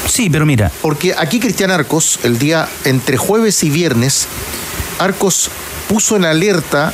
Sí, 0.08 0.30
pero 0.30 0.46
mira, 0.46 0.72
Porque 0.82 1.13
aquí 1.18 1.39
Cristian 1.42 1.72
Arcos, 1.72 2.20
el 2.24 2.38
día 2.39 2.70
entre 2.86 3.18
jueves 3.18 3.63
y 3.63 3.70
viernes, 3.70 4.27
Arcos 5.00 5.50
puso 5.89 6.15
en 6.15 6.24
alerta 6.24 6.94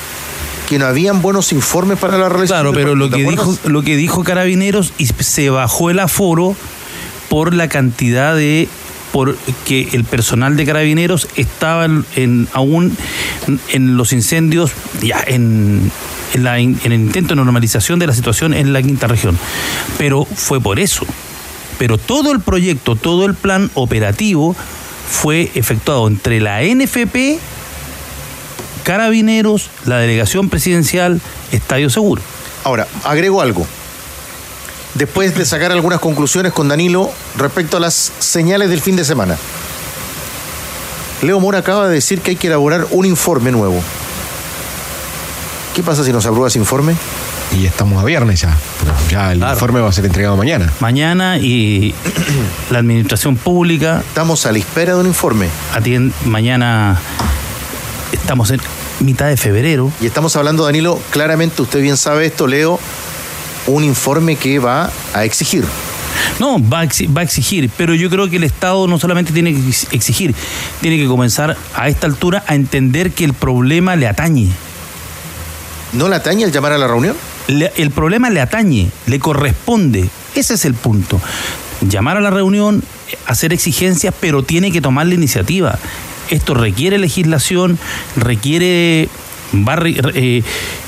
que 0.67 0.79
no 0.79 0.85
habían 0.85 1.21
buenos 1.21 1.51
informes 1.51 1.99
para 1.99 2.17
la 2.17 2.29
realización. 2.29 2.61
claro, 2.71 2.73
pero 2.73 2.95
lo 2.95 3.09
que 3.09 3.23
¿te 3.23 3.29
dijo 3.29 3.57
lo 3.65 3.81
que 3.83 3.95
dijo 3.95 4.23
Carabineros 4.23 4.93
y 4.97 5.07
se 5.07 5.49
bajó 5.49 5.89
el 5.89 5.99
aforo 5.99 6.55
por 7.29 7.53
la 7.53 7.69
cantidad 7.69 8.35
de 8.35 8.67
por 9.11 9.35
que 9.65 9.89
el 9.93 10.03
personal 10.03 10.55
de 10.55 10.65
carabineros 10.65 11.27
estaba 11.35 11.85
en, 11.85 12.47
aún 12.53 12.95
en 13.69 13.97
los 13.97 14.13
incendios 14.13 14.71
ya 15.01 15.23
en 15.25 15.91
en, 16.33 16.43
la 16.43 16.59
en 16.59 16.77
el 16.83 16.93
intento 16.93 17.29
de 17.29 17.37
normalización 17.37 17.97
de 17.97 18.05
la 18.05 18.13
situación 18.13 18.53
en 18.53 18.71
la 18.71 18.83
quinta 18.83 19.07
región 19.07 19.37
pero 19.97 20.25
fue 20.25 20.61
por 20.61 20.79
eso 20.79 21.07
pero 21.79 21.97
todo 21.97 22.31
el 22.31 22.39
proyecto 22.39 22.95
todo 22.95 23.25
el 23.25 23.33
plan 23.33 23.71
operativo 23.73 24.55
fue 25.09 25.49
efectuado 25.55 26.07
entre 26.07 26.39
la 26.39 26.61
NFP 26.61 27.39
Carabineros, 28.89 29.69
la 29.85 29.99
delegación 29.99 30.49
presidencial, 30.49 31.21
Estadio 31.51 31.91
Seguro. 31.91 32.23
Ahora, 32.63 32.87
agrego 33.03 33.39
algo. 33.39 33.67
Después 34.99 35.33
de 35.33 35.45
sacar 35.45 35.71
algunas 35.71 35.99
conclusiones 36.01 36.51
con 36.51 36.67
Danilo 36.67 37.09
respecto 37.37 37.77
a 37.77 37.79
las 37.79 38.11
señales 38.19 38.69
del 38.69 38.81
fin 38.81 38.97
de 38.97 39.05
semana. 39.05 39.37
Leo 41.21 41.39
Mora 41.39 41.59
acaba 41.59 41.87
de 41.87 41.93
decir 41.93 42.19
que 42.19 42.31
hay 42.31 42.35
que 42.35 42.47
elaborar 42.47 42.85
un 42.91 43.05
informe 43.05 43.49
nuevo. 43.51 43.81
¿Qué 45.73 45.83
pasa 45.83 46.03
si 46.03 46.11
nos 46.11 46.25
aprueba 46.25 46.49
ese 46.49 46.59
informe? 46.59 46.97
Y 47.57 47.65
estamos 47.65 48.01
a 48.01 48.05
viernes 48.05 48.41
ya. 48.41 48.57
Ya 49.09 49.31
el 49.31 49.37
Claro. 49.39 49.53
informe 49.53 49.79
va 49.79 49.87
a 49.87 49.93
ser 49.93 50.05
entregado 50.05 50.35
mañana. 50.35 50.69
Mañana 50.81 51.37
y 51.37 51.95
la 52.69 52.79
administración 52.79 53.37
pública 53.37 54.03
Estamos 54.05 54.45
a 54.45 54.51
la 54.51 54.57
espera 54.59 54.95
de 54.95 54.99
un 54.99 55.07
informe. 55.07 55.47
atiende, 55.73 56.13
mañana 56.25 56.99
estamos 58.11 58.51
en 58.51 58.59
mitad 58.99 59.27
de 59.27 59.37
febrero. 59.37 59.93
Y 60.01 60.07
estamos 60.07 60.35
hablando, 60.35 60.65
Danilo, 60.65 60.99
claramente 61.11 61.61
usted 61.61 61.81
bien 61.81 61.95
sabe 61.95 62.25
esto, 62.25 62.47
Leo, 62.47 62.79
un 63.69 63.83
informe 63.83 64.35
que 64.35 64.59
va 64.59 64.91
a 65.13 65.23
exigir. 65.25 65.63
No, 66.39 66.57
va 66.59 66.81
a, 66.81 66.85
exi- 66.85 67.07
va 67.15 67.21
a 67.21 67.23
exigir, 67.23 67.69
pero 67.77 67.93
yo 67.93 68.09
creo 68.09 68.29
que 68.29 68.37
el 68.37 68.43
Estado 68.43 68.87
no 68.87 68.97
solamente 68.99 69.31
tiene 69.33 69.53
que 69.53 69.59
ex- 69.67 69.87
exigir, 69.91 70.33
tiene 70.81 70.97
que 70.97 71.07
comenzar 71.07 71.55
a 71.75 71.87
esta 71.89 72.07
altura 72.07 72.43
a 72.47 72.55
entender 72.55 73.11
que 73.11 73.23
el 73.25 73.33
problema 73.33 73.95
le 73.95 74.07
atañe. 74.07 74.47
¿No 75.93 76.07
le 76.07 76.15
atañe 76.15 76.43
el 76.43 76.51
llamar 76.51 76.73
a 76.73 76.77
la 76.77 76.87
reunión? 76.87 77.15
Le- 77.47 77.71
el 77.77 77.91
problema 77.91 78.29
le 78.29 78.41
atañe, 78.41 78.89
le 79.07 79.19
corresponde. 79.19 80.09
Ese 80.35 80.53
es 80.53 80.65
el 80.65 80.73
punto. 80.75 81.19
Llamar 81.81 82.17
a 82.17 82.21
la 82.21 82.29
reunión, 82.29 82.83
hacer 83.25 83.53
exigencias, 83.53 84.13
pero 84.19 84.43
tiene 84.43 84.71
que 84.71 84.81
tomar 84.81 85.07
la 85.07 85.15
iniciativa. 85.15 85.79
Esto 86.29 86.53
requiere 86.53 86.97
legislación, 86.99 87.79
requiere 88.15 89.09
va 89.67 89.73
a 89.73 89.79
eh, 90.13 90.43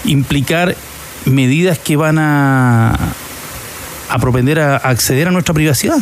implicar 0.06 0.76
medidas 1.26 1.78
que 1.80 1.96
van 1.96 2.18
a, 2.20 2.94
a 4.10 4.20
propender 4.20 4.60
a, 4.60 4.76
a 4.76 4.90
acceder 4.90 5.28
a 5.28 5.32
nuestra 5.32 5.54
privacidad. 5.54 5.98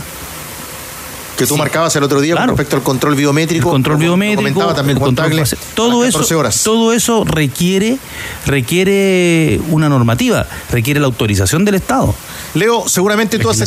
Que 1.37 1.45
tú 1.47 1.53
Sí. 1.53 1.57
marcabas 1.59 1.95
el 1.95 2.03
otro 2.03 2.19
día 2.19 2.33
Claro. 2.35 2.47
con 2.51 2.57
respecto 2.57 2.75
al 2.75 2.83
control 2.83 3.15
biométrico. 3.15 3.69
El 3.69 3.71
control 3.71 3.97
biométrico, 3.97 4.41
comentaba 4.41 4.73
también 4.75 4.97
el 4.97 5.03
control 5.03 5.29
Tagle, 5.29 5.43
todo 5.73 6.03
eso, 6.03 6.17
14 6.17 6.35
horas. 6.35 6.63
todo 6.63 6.91
eso 6.91 7.23
requiere, 7.23 7.97
requiere 8.45 9.59
una 9.69 9.87
normativa, 9.87 10.45
requiere 10.69 10.99
la 10.99 11.05
autorización 11.05 11.63
del 11.63 11.75
Estado. 11.75 12.13
Leo, 12.55 12.89
seguramente 12.89 13.39
tú 13.39 13.49
has. 13.49 13.63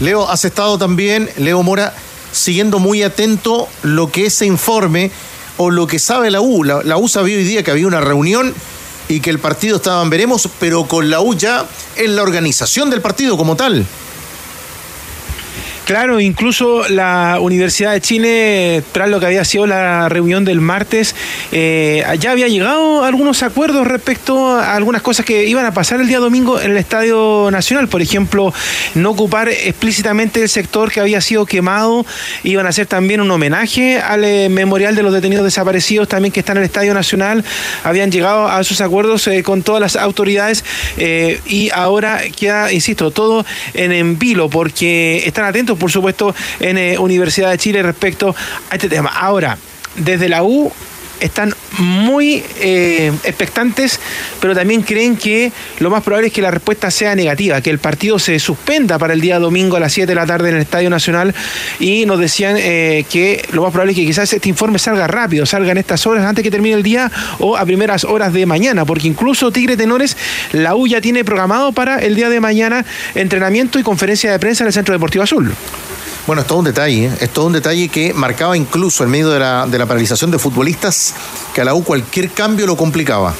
Leo, 0.00 0.30
has 0.30 0.44
estado 0.46 0.78
también, 0.78 1.28
Leo 1.36 1.62
Mora, 1.62 1.92
siguiendo 2.32 2.78
muy 2.78 3.02
atento 3.02 3.68
lo 3.82 4.10
que 4.10 4.26
ese 4.26 4.46
informe 4.46 5.10
o 5.58 5.70
lo 5.70 5.86
que 5.86 5.98
sabe 5.98 6.30
la 6.30 6.40
U. 6.40 6.64
La, 6.64 6.82
la 6.82 6.96
U 6.96 7.06
sabía 7.06 7.36
hoy 7.36 7.44
día 7.44 7.62
que 7.62 7.70
había 7.70 7.86
una 7.86 8.00
reunión 8.00 8.54
y 9.10 9.20
que 9.20 9.30
el 9.30 9.40
partido 9.40 9.76
estaba 9.76 10.02
en 10.02 10.10
veremos, 10.10 10.48
pero 10.60 10.84
con 10.84 11.10
la 11.10 11.20
U 11.20 11.34
ya 11.34 11.66
en 11.96 12.14
la 12.14 12.22
organización 12.22 12.90
del 12.90 13.02
partido 13.02 13.36
como 13.36 13.56
tal. 13.56 13.84
Claro, 15.90 16.20
incluso 16.20 16.88
la 16.88 17.38
Universidad 17.40 17.90
de 17.90 18.00
Chile, 18.00 18.84
tras 18.92 19.08
lo 19.08 19.18
que 19.18 19.26
había 19.26 19.44
sido 19.44 19.66
la 19.66 20.08
reunión 20.08 20.44
del 20.44 20.60
martes, 20.60 21.16
eh, 21.50 22.04
ya 22.20 22.30
había 22.30 22.46
llegado 22.46 23.02
a 23.02 23.08
algunos 23.08 23.42
acuerdos 23.42 23.88
respecto 23.88 24.50
a 24.50 24.76
algunas 24.76 25.02
cosas 25.02 25.26
que 25.26 25.46
iban 25.46 25.66
a 25.66 25.74
pasar 25.74 26.00
el 26.00 26.06
día 26.06 26.20
domingo 26.20 26.60
en 26.60 26.70
el 26.70 26.76
Estadio 26.76 27.48
Nacional. 27.50 27.88
Por 27.88 28.02
ejemplo, 28.02 28.54
no 28.94 29.10
ocupar 29.10 29.48
explícitamente 29.48 30.40
el 30.42 30.48
sector 30.48 30.92
que 30.92 31.00
había 31.00 31.20
sido 31.20 31.44
quemado. 31.44 32.06
Iban 32.44 32.66
a 32.66 32.68
hacer 32.68 32.86
también 32.86 33.20
un 33.20 33.28
homenaje 33.32 33.98
al 33.98 34.22
eh, 34.22 34.48
memorial 34.48 34.94
de 34.94 35.02
los 35.02 35.12
detenidos 35.12 35.42
desaparecidos 35.42 36.06
también 36.06 36.30
que 36.30 36.38
está 36.38 36.52
en 36.52 36.58
el 36.58 36.64
Estadio 36.66 36.94
Nacional. 36.94 37.44
Habían 37.82 38.12
llegado 38.12 38.46
a 38.46 38.60
esos 38.60 38.80
acuerdos 38.80 39.26
eh, 39.26 39.42
con 39.42 39.64
todas 39.64 39.80
las 39.80 39.96
autoridades 39.96 40.64
eh, 40.98 41.40
y 41.46 41.70
ahora 41.70 42.20
queda, 42.38 42.72
insisto, 42.72 43.10
todo 43.10 43.44
en, 43.74 43.90
en 43.90 44.20
vilo 44.20 44.48
porque 44.48 45.24
están 45.26 45.46
atentos, 45.46 45.79
por 45.80 45.90
supuesto, 45.90 46.32
en 46.60 46.78
eh, 46.78 46.98
Universidad 46.98 47.50
de 47.50 47.58
Chile 47.58 47.82
respecto 47.82 48.36
a 48.70 48.74
este 48.74 48.88
tema. 48.88 49.10
Ahora, 49.10 49.58
desde 49.96 50.28
la 50.28 50.44
U 50.44 50.72
están 51.20 51.54
muy 51.78 52.42
eh, 52.60 53.12
expectantes, 53.24 54.00
pero 54.40 54.54
también 54.54 54.82
creen 54.82 55.16
que 55.16 55.52
lo 55.78 55.90
más 55.90 56.02
probable 56.02 56.28
es 56.28 56.32
que 56.32 56.42
la 56.42 56.50
respuesta 56.50 56.90
sea 56.90 57.14
negativa, 57.14 57.60
que 57.60 57.70
el 57.70 57.78
partido 57.78 58.18
se 58.18 58.38
suspenda 58.38 58.98
para 58.98 59.14
el 59.14 59.20
día 59.20 59.38
domingo 59.38 59.76
a 59.76 59.80
las 59.80 59.92
7 59.92 60.06
de 60.06 60.14
la 60.14 60.26
tarde 60.26 60.50
en 60.50 60.56
el 60.56 60.62
Estadio 60.62 60.90
Nacional 60.90 61.34
y 61.78 62.06
nos 62.06 62.18
decían 62.18 62.56
eh, 62.58 63.04
que 63.10 63.46
lo 63.52 63.62
más 63.62 63.72
probable 63.72 63.92
es 63.92 63.98
que 63.98 64.06
quizás 64.06 64.32
este 64.32 64.48
informe 64.48 64.78
salga 64.78 65.06
rápido, 65.06 65.46
salga 65.46 65.72
en 65.72 65.78
estas 65.78 66.06
horas 66.06 66.24
antes 66.24 66.42
que 66.42 66.50
termine 66.50 66.76
el 66.76 66.82
día 66.82 67.10
o 67.38 67.56
a 67.56 67.64
primeras 67.64 68.04
horas 68.04 68.32
de 68.32 68.46
mañana, 68.46 68.84
porque 68.84 69.08
incluso 69.08 69.50
Tigre 69.52 69.76
Tenores, 69.76 70.16
la 70.52 70.74
U 70.74 70.86
ya 70.86 71.00
tiene 71.00 71.24
programado 71.24 71.72
para 71.72 71.98
el 71.98 72.14
día 72.14 72.28
de 72.28 72.40
mañana 72.40 72.84
entrenamiento 73.14 73.78
y 73.78 73.82
conferencia 73.82 74.30
de 74.32 74.38
prensa 74.38 74.64
en 74.64 74.68
el 74.68 74.72
Centro 74.72 74.92
Deportivo 74.94 75.24
Azul. 75.24 75.52
Bueno, 76.26 76.42
es 76.42 76.48
todo 76.48 76.58
un 76.58 76.64
detalle, 76.64 77.06
¿eh? 77.06 77.12
es 77.20 77.30
todo 77.30 77.46
un 77.46 77.52
detalle 77.52 77.88
que 77.88 78.12
marcaba 78.14 78.56
incluso 78.56 79.02
en 79.04 79.10
medio 79.10 79.30
de 79.30 79.38
la, 79.40 79.66
de 79.66 79.78
la 79.78 79.86
paralización 79.86 80.30
de 80.30 80.38
futbolistas 80.38 81.14
que 81.54 81.60
a 81.60 81.64
la 81.64 81.74
U 81.74 81.82
cualquier 81.82 82.30
cambio 82.30 82.66
lo 82.66 82.76
complicaba 82.76 83.34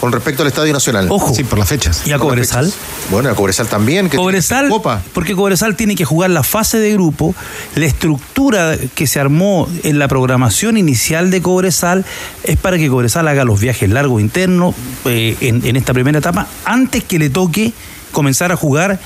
con 0.00 0.12
respecto 0.12 0.42
al 0.42 0.48
Estadio 0.48 0.72
Nacional. 0.72 1.08
Ojo, 1.10 1.34
Sí, 1.34 1.42
por 1.42 1.58
las 1.58 1.68
fechas. 1.68 2.06
y 2.06 2.12
a 2.12 2.18
Cobresal. 2.20 2.72
Bueno, 3.10 3.30
a 3.30 3.34
Cobresal 3.34 3.66
también. 3.66 4.08
Que 4.08 4.16
Cobresal, 4.16 4.68
Copa. 4.68 5.02
porque 5.12 5.34
Cobresal 5.34 5.74
tiene 5.74 5.96
que 5.96 6.04
jugar 6.04 6.30
la 6.30 6.44
fase 6.44 6.78
de 6.78 6.92
grupo, 6.92 7.34
la 7.74 7.86
estructura 7.86 8.76
que 8.94 9.08
se 9.08 9.18
armó 9.18 9.68
en 9.82 9.98
la 9.98 10.06
programación 10.06 10.76
inicial 10.76 11.32
de 11.32 11.42
Cobresal 11.42 12.04
es 12.44 12.56
para 12.56 12.78
que 12.78 12.88
Cobresal 12.88 13.26
haga 13.26 13.44
los 13.44 13.58
viajes 13.60 13.90
largos 13.90 14.20
internos 14.20 14.76
eh, 15.04 15.36
en, 15.40 15.66
en 15.66 15.74
esta 15.74 15.92
primera 15.92 16.20
etapa, 16.20 16.46
antes 16.64 17.02
que 17.02 17.18
le 17.18 17.28
toque 17.28 17.72
comenzar 18.12 18.52
a 18.52 18.56
jugar 18.56 19.00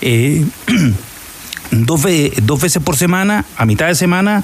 eh, 0.00 0.44
dos, 1.70 2.02
dos 2.42 2.60
veces 2.60 2.82
por 2.82 2.96
semana, 2.96 3.44
a 3.56 3.66
mitad 3.66 3.86
de 3.86 3.94
semana, 3.94 4.42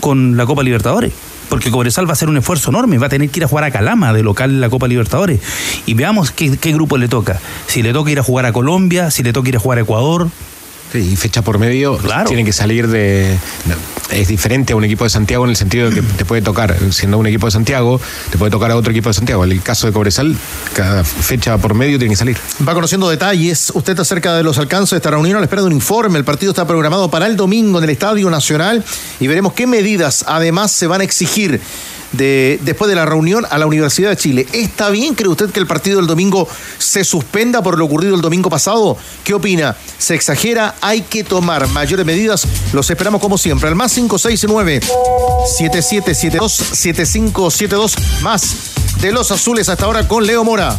con 0.00 0.36
la 0.36 0.46
Copa 0.46 0.62
Libertadores. 0.62 1.12
Porque 1.48 1.70
Cobresal 1.70 2.06
va 2.06 2.10
a 2.10 2.12
hacer 2.14 2.28
un 2.28 2.36
esfuerzo 2.36 2.70
enorme, 2.70 2.98
va 2.98 3.06
a 3.06 3.10
tener 3.10 3.28
que 3.30 3.40
ir 3.40 3.44
a 3.44 3.48
jugar 3.48 3.64
a 3.64 3.70
Calama 3.70 4.12
de 4.12 4.22
local 4.22 4.50
en 4.50 4.60
la 4.60 4.70
Copa 4.70 4.88
Libertadores. 4.88 5.40
Y 5.86 5.94
veamos 5.94 6.30
qué, 6.30 6.56
qué 6.56 6.72
grupo 6.72 6.96
le 6.96 7.08
toca. 7.08 7.40
Si 7.66 7.82
le 7.82 7.92
toca 7.92 8.10
ir 8.10 8.18
a 8.18 8.22
jugar 8.22 8.46
a 8.46 8.52
Colombia, 8.52 9.10
si 9.10 9.22
le 9.22 9.32
toca 9.32 9.50
ir 9.50 9.56
a 9.56 9.60
jugar 9.60 9.78
a 9.78 9.82
Ecuador. 9.82 10.28
Y 10.94 11.16
fecha 11.16 11.42
por 11.42 11.58
medio 11.58 11.96
Claro. 11.98 12.26
tienen 12.26 12.46
que 12.46 12.52
salir 12.52 12.88
de. 12.88 13.38
Es 14.10 14.28
diferente 14.28 14.74
a 14.74 14.76
un 14.76 14.84
equipo 14.84 15.04
de 15.04 15.10
Santiago 15.10 15.44
en 15.44 15.50
el 15.50 15.56
sentido 15.56 15.88
de 15.90 15.96
que 15.96 16.02
te 16.02 16.24
puede 16.24 16.42
tocar, 16.42 16.76
siendo 16.90 17.18
un 17.18 17.26
equipo 17.26 17.46
de 17.46 17.50
Santiago, 17.52 18.00
te 18.30 18.38
puede 18.38 18.50
tocar 18.50 18.70
a 18.70 18.76
otro 18.76 18.90
equipo 18.92 19.08
de 19.08 19.14
Santiago. 19.14 19.44
En 19.44 19.52
el 19.52 19.62
caso 19.62 19.86
de 19.86 19.92
Cobresal, 19.92 20.36
cada 20.74 21.02
fecha 21.04 21.58
por 21.58 21.74
medio 21.74 21.98
tiene 21.98 22.12
que 22.12 22.18
salir. 22.18 22.36
Va 22.66 22.74
conociendo 22.74 23.08
detalles. 23.08 23.72
Usted 23.74 23.92
está 23.94 24.04
cerca 24.04 24.36
de 24.36 24.42
los 24.42 24.58
alcances 24.58 24.90
de 24.90 24.96
esta 24.98 25.10
reunión 25.10 25.36
a 25.36 25.40
la 25.40 25.46
espera 25.46 25.62
de 25.62 25.66
un 25.68 25.72
informe. 25.72 26.18
El 26.18 26.24
partido 26.24 26.52
está 26.52 26.66
programado 26.66 27.10
para 27.10 27.26
el 27.26 27.36
domingo 27.36 27.78
en 27.78 27.84
el 27.84 27.90
Estadio 27.90 28.28
Nacional 28.30 28.84
y 29.20 29.26
veremos 29.26 29.54
qué 29.54 29.66
medidas 29.66 30.24
además 30.28 30.70
se 30.70 30.86
van 30.86 31.00
a 31.00 31.04
exigir 31.04 31.60
de, 32.16 32.58
después 32.62 32.88
de 32.88 32.94
la 32.94 33.06
reunión 33.06 33.44
a 33.48 33.58
la 33.58 33.66
Universidad 33.66 34.10
de 34.10 34.16
Chile. 34.16 34.46
¿Está 34.52 34.90
bien, 34.90 35.14
cree 35.14 35.28
usted, 35.28 35.50
que 35.50 35.60
el 35.60 35.66
partido 35.66 35.98
del 35.98 36.06
domingo 36.06 36.48
se 36.78 37.04
suspenda 37.04 37.62
por 37.62 37.78
lo 37.78 37.84
ocurrido 37.84 38.14
el 38.14 38.20
domingo 38.20 38.50
pasado? 38.50 38.96
¿Qué 39.22 39.34
opina? 39.34 39.76
¿Se 39.98 40.14
exagera? 40.14 40.74
¿Hay 40.80 41.02
que 41.02 41.24
tomar 41.24 41.68
mayores 41.68 42.04
medidas? 42.06 42.46
Los 42.72 42.90
esperamos 42.90 43.20
como 43.20 43.38
siempre. 43.38 43.68
Al 43.68 43.74
más 43.74 43.92
569 43.92 44.80
7772 44.80 46.52
7572 46.72 47.94
más 48.22 48.56
de 49.00 49.12
los 49.12 49.30
azules 49.30 49.68
hasta 49.68 49.84
ahora 49.84 50.08
con 50.08 50.26
Leo 50.26 50.44
Mora. 50.44 50.76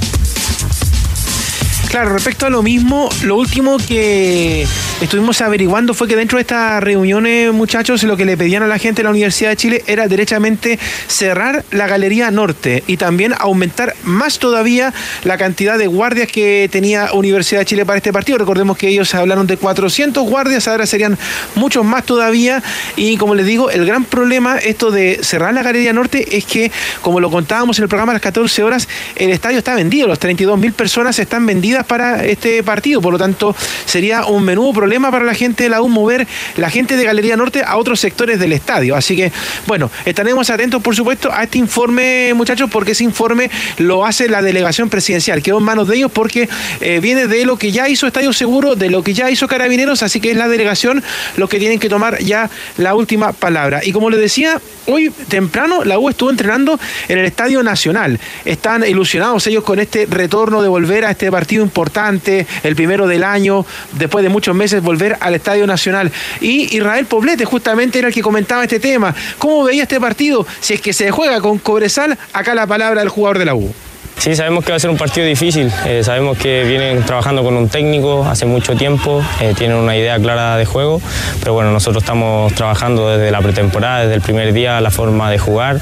Claro, 1.95 2.11
respecto 2.11 2.45
a 2.45 2.49
lo 2.49 2.61
mismo, 2.61 3.07
lo 3.23 3.37
último 3.37 3.77
que 3.77 4.67
estuvimos 4.99 5.39
averiguando 5.39 5.93
fue 5.93 6.09
que 6.09 6.17
dentro 6.17 6.37
de 6.37 6.41
estas 6.41 6.83
reuniones, 6.83 7.53
muchachos, 7.53 8.03
lo 8.03 8.17
que 8.17 8.25
le 8.25 8.35
pedían 8.35 8.63
a 8.63 8.67
la 8.67 8.79
gente 8.79 9.01
de 9.01 9.05
la 9.05 9.11
Universidad 9.11 9.51
de 9.51 9.55
Chile 9.55 9.83
era 9.87 10.09
derechamente 10.09 10.77
cerrar 11.07 11.63
la 11.71 11.87
Galería 11.87 12.31
Norte 12.31 12.83
y 12.85 12.97
también 12.97 13.33
aumentar 13.39 13.95
más 14.03 14.39
todavía 14.39 14.93
la 15.23 15.37
cantidad 15.37 15.77
de 15.77 15.87
guardias 15.87 16.27
que 16.27 16.67
tenía 16.69 17.13
Universidad 17.13 17.61
de 17.61 17.65
Chile 17.65 17.85
para 17.85 17.95
este 17.95 18.11
partido. 18.11 18.39
Recordemos 18.39 18.77
que 18.77 18.89
ellos 18.89 19.15
hablaron 19.15 19.47
de 19.47 19.55
400 19.55 20.21
guardias, 20.27 20.67
ahora 20.67 20.85
serían 20.85 21.17
muchos 21.55 21.85
más 21.85 22.05
todavía 22.05 22.61
y 22.97 23.15
como 23.15 23.35
les 23.35 23.45
digo, 23.45 23.69
el 23.69 23.85
gran 23.85 24.03
problema 24.03 24.57
esto 24.57 24.91
de 24.91 25.19
cerrar 25.23 25.53
la 25.53 25.63
Galería 25.63 25.93
Norte 25.93 26.35
es 26.35 26.43
que, 26.43 26.73
como 26.99 27.21
lo 27.21 27.31
contábamos 27.31 27.79
en 27.79 27.83
el 27.83 27.87
programa 27.87 28.11
a 28.11 28.15
las 28.15 28.21
14 28.21 28.63
horas, 28.63 28.89
el 29.15 29.29
estadio 29.29 29.59
está 29.59 29.75
vendido, 29.75 30.09
los 30.09 30.19
32 30.19 30.59
mil 30.59 30.73
personas 30.73 31.17
están 31.19 31.45
vendidas 31.45 31.84
para 31.85 32.25
este 32.25 32.63
partido, 32.63 33.01
por 33.01 33.13
lo 33.13 33.19
tanto 33.19 33.55
sería 33.85 34.25
un 34.25 34.43
menudo 34.43 34.73
problema 34.73 35.11
para 35.11 35.25
la 35.25 35.33
gente 35.33 35.63
de 35.63 35.69
la 35.69 35.81
U 35.81 35.87
mover 35.87 36.27
la 36.57 36.69
gente 36.69 36.97
de 36.97 37.03
Galería 37.03 37.37
Norte 37.37 37.63
a 37.65 37.77
otros 37.77 37.99
sectores 37.99 38.39
del 38.39 38.53
estadio. 38.53 38.95
Así 38.95 39.15
que, 39.15 39.31
bueno, 39.67 39.89
estaremos 40.05 40.49
atentos, 40.49 40.81
por 40.81 40.95
supuesto, 40.95 41.31
a 41.31 41.43
este 41.43 41.57
informe, 41.57 42.33
muchachos, 42.33 42.69
porque 42.69 42.91
ese 42.91 43.03
informe 43.03 43.49
lo 43.77 44.05
hace 44.05 44.29
la 44.29 44.41
delegación 44.41 44.89
presidencial, 44.89 45.41
quedó 45.41 45.59
en 45.59 45.63
manos 45.63 45.87
de 45.87 45.97
ellos 45.97 46.11
porque 46.11 46.49
eh, 46.81 46.99
viene 47.01 47.27
de 47.27 47.45
lo 47.45 47.57
que 47.57 47.71
ya 47.71 47.89
hizo 47.89 48.07
Estadio 48.07 48.33
Seguro, 48.33 48.75
de 48.75 48.89
lo 48.89 49.03
que 49.03 49.13
ya 49.13 49.29
hizo 49.29 49.47
Carabineros, 49.47 50.03
así 50.03 50.19
que 50.19 50.31
es 50.31 50.37
la 50.37 50.47
delegación 50.47 51.03
los 51.37 51.49
que 51.49 51.59
tienen 51.59 51.79
que 51.79 51.89
tomar 51.89 52.19
ya 52.19 52.49
la 52.77 52.95
última 52.95 53.33
palabra. 53.33 53.81
Y 53.83 53.91
como 53.91 54.09
les 54.09 54.19
decía, 54.19 54.59
hoy 54.87 55.11
temprano 55.27 55.83
la 55.83 55.99
U 55.99 56.09
estuvo 56.09 56.29
entrenando 56.29 56.79
en 57.07 57.19
el 57.19 57.25
Estadio 57.25 57.63
Nacional. 57.63 58.19
Están 58.43 58.83
ilusionados 58.85 59.47
ellos 59.47 59.63
con 59.63 59.79
este 59.79 60.05
retorno 60.05 60.61
de 60.61 60.67
volver 60.67 61.05
a 61.05 61.11
este 61.11 61.31
partido 61.31 61.63
importante, 61.75 62.48
el 62.63 62.74
primero 62.74 63.05
del 63.05 63.25
año, 63.25 63.65
después 63.91 64.24
de 64.24 64.29
muchos 64.29 64.55
meses 64.55 64.82
volver 64.82 65.17
al 65.20 65.36
Estadio 65.36 65.67
Nacional. 65.67 66.10
Y 66.39 66.74
Israel 66.74 67.05
Poblete 67.05 67.44
justamente 67.44 68.00
era 68.00 68.08
el 68.08 68.13
que 68.13 68.22
comentaba 68.22 68.63
este 68.63 68.79
tema. 68.79 69.13
¿Cómo 69.38 69.65
veía 69.65 69.84
este 69.84 70.00
partido? 70.00 70.48
Si 70.62 70.75
es 70.75 70.82
que 70.82 70.94
se 70.94 71.12
juega 71.12 71.41
con 71.41 71.58
Cobresal, 71.58 72.17
acá 72.32 72.55
la 72.55 72.65
palabra 72.65 73.01
del 73.01 73.10
jugador 73.10 73.39
de 73.39 73.46
la 73.46 73.55
U. 73.55 73.84
Sí, 74.17 74.36
sabemos 74.36 74.65
que 74.65 74.72
va 74.72 74.77
a 74.77 74.79
ser 74.79 74.89
un 74.89 74.98
partido 74.98 75.27
difícil, 75.27 75.72
eh, 75.86 76.01
sabemos 76.03 76.38
que 76.38 76.63
vienen 76.63 77.03
trabajando 77.03 77.43
con 77.43 77.55
un 77.55 77.69
técnico 77.69 78.25
hace 78.25 78.45
mucho 78.45 78.75
tiempo, 78.75 79.22
eh, 79.39 79.53
tienen 79.55 79.77
una 79.77 79.95
idea 79.95 80.17
clara 80.17 80.57
de 80.57 80.65
juego, 80.65 81.00
pero 81.39 81.53
bueno, 81.53 81.72
nosotros 81.72 82.01
estamos 82.01 82.51
trabajando 82.53 83.10
desde 83.10 83.29
la 83.29 83.41
pretemporada, 83.41 84.01
desde 84.01 84.15
el 84.15 84.22
primer 84.22 84.51
día, 84.53 84.81
la 84.81 84.89
forma 84.89 85.29
de 85.29 85.38
jugar 85.38 85.79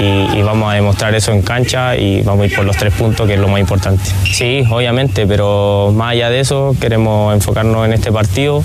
y, 0.00 0.40
vamos 0.42 0.72
a 0.72 0.74
demostrar 0.74 1.14
eso 1.14 1.32
en 1.32 1.42
cancha 1.42 1.96
y 1.96 2.22
vamos 2.22 2.42
a 2.42 2.46
ir 2.46 2.56
por 2.56 2.64
los 2.64 2.76
tres 2.76 2.92
puntos, 2.94 3.26
que 3.26 3.34
es 3.34 3.40
lo 3.40 3.48
más 3.48 3.60
importante. 3.60 4.02
Sí, 4.30 4.64
obviamente, 4.70 5.26
pero 5.26 5.92
más 5.94 6.12
allá 6.12 6.30
de 6.30 6.40
eso, 6.40 6.74
queremos 6.80 7.34
enfocarnos 7.34 7.84
en 7.84 7.92
este 7.92 8.10
partido, 8.10 8.64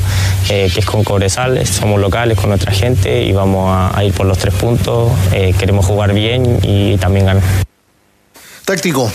eh, 0.49 0.69
que 0.73 0.79
es 0.79 0.85
con 0.85 1.03
Cobresal, 1.03 1.65
somos 1.67 1.99
locales 1.99 2.37
con 2.37 2.49
nuestra 2.49 2.71
gente 2.71 3.23
y 3.23 3.33
vamos 3.33 3.91
a, 3.93 4.03
ir 4.03 4.13
por 4.13 4.25
los 4.25 4.37
tres 4.37 4.53
puntos, 4.53 5.11
queremos 5.59 5.85
jugar 5.85 6.13
bien 6.13 6.59
y 6.63 6.97
también 6.97 7.25
ganar. 7.25 7.43
Táctico. 8.67 9.09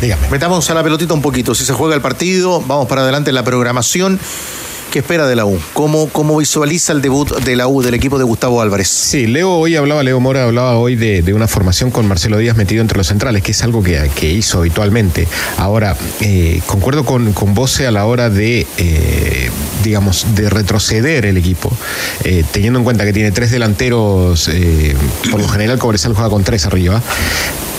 Dígame. 0.00 0.30
Metamos 0.30 0.70
a 0.70 0.74
la 0.74 0.82
pelotita 0.82 1.12
un 1.12 1.20
poquito. 1.20 1.54
Si 1.54 1.66
se 1.66 1.74
juega 1.74 1.94
el 1.94 2.00
partido, 2.00 2.62
vamos 2.62 2.88
para 2.88 3.02
adelante 3.02 3.28
en 3.30 3.34
la 3.34 3.44
programación. 3.44 4.18
¿Qué 4.90 5.00
espera 5.00 5.26
de 5.26 5.36
la 5.36 5.44
U? 5.44 5.60
¿Cómo, 5.74 6.08
¿Cómo 6.08 6.38
visualiza 6.38 6.94
el 6.94 7.02
debut 7.02 7.30
de 7.40 7.54
la 7.54 7.68
U, 7.68 7.82
del 7.82 7.92
equipo 7.92 8.16
de 8.16 8.24
Gustavo 8.24 8.62
Álvarez? 8.62 8.88
Sí, 8.88 9.26
Leo 9.26 9.50
hoy 9.50 9.76
hablaba, 9.76 10.02
Leo 10.02 10.20
Mora 10.20 10.44
hablaba 10.44 10.78
hoy 10.78 10.96
de, 10.96 11.20
de 11.20 11.34
una 11.34 11.48
formación 11.48 11.90
con 11.90 12.08
Marcelo 12.08 12.38
Díaz 12.38 12.56
metido 12.56 12.80
entre 12.80 12.96
los 12.96 13.08
centrales, 13.08 13.42
que 13.42 13.50
es 13.50 13.62
algo 13.62 13.82
que, 13.82 14.10
que 14.14 14.30
hizo 14.30 14.60
habitualmente. 14.60 15.28
Ahora, 15.58 15.98
eh, 16.20 16.62
concuerdo 16.64 17.04
con, 17.04 17.34
con 17.34 17.52
Bose 17.52 17.86
a 17.86 17.90
la 17.90 18.06
hora 18.06 18.30
de, 18.30 18.66
eh, 18.78 19.50
digamos, 19.82 20.34
de 20.34 20.48
retroceder 20.48 21.26
el 21.26 21.36
equipo, 21.36 21.70
eh, 22.22 22.42
teniendo 22.52 22.78
en 22.78 22.84
cuenta 22.86 23.04
que 23.04 23.12
tiene 23.12 23.32
tres 23.32 23.50
delanteros, 23.50 24.48
eh, 24.48 24.96
por 25.30 25.40
lo 25.40 25.48
general 25.48 25.78
Cobresal 25.78 26.14
juega 26.14 26.30
con 26.30 26.42
tres 26.42 26.64
arriba. 26.64 27.02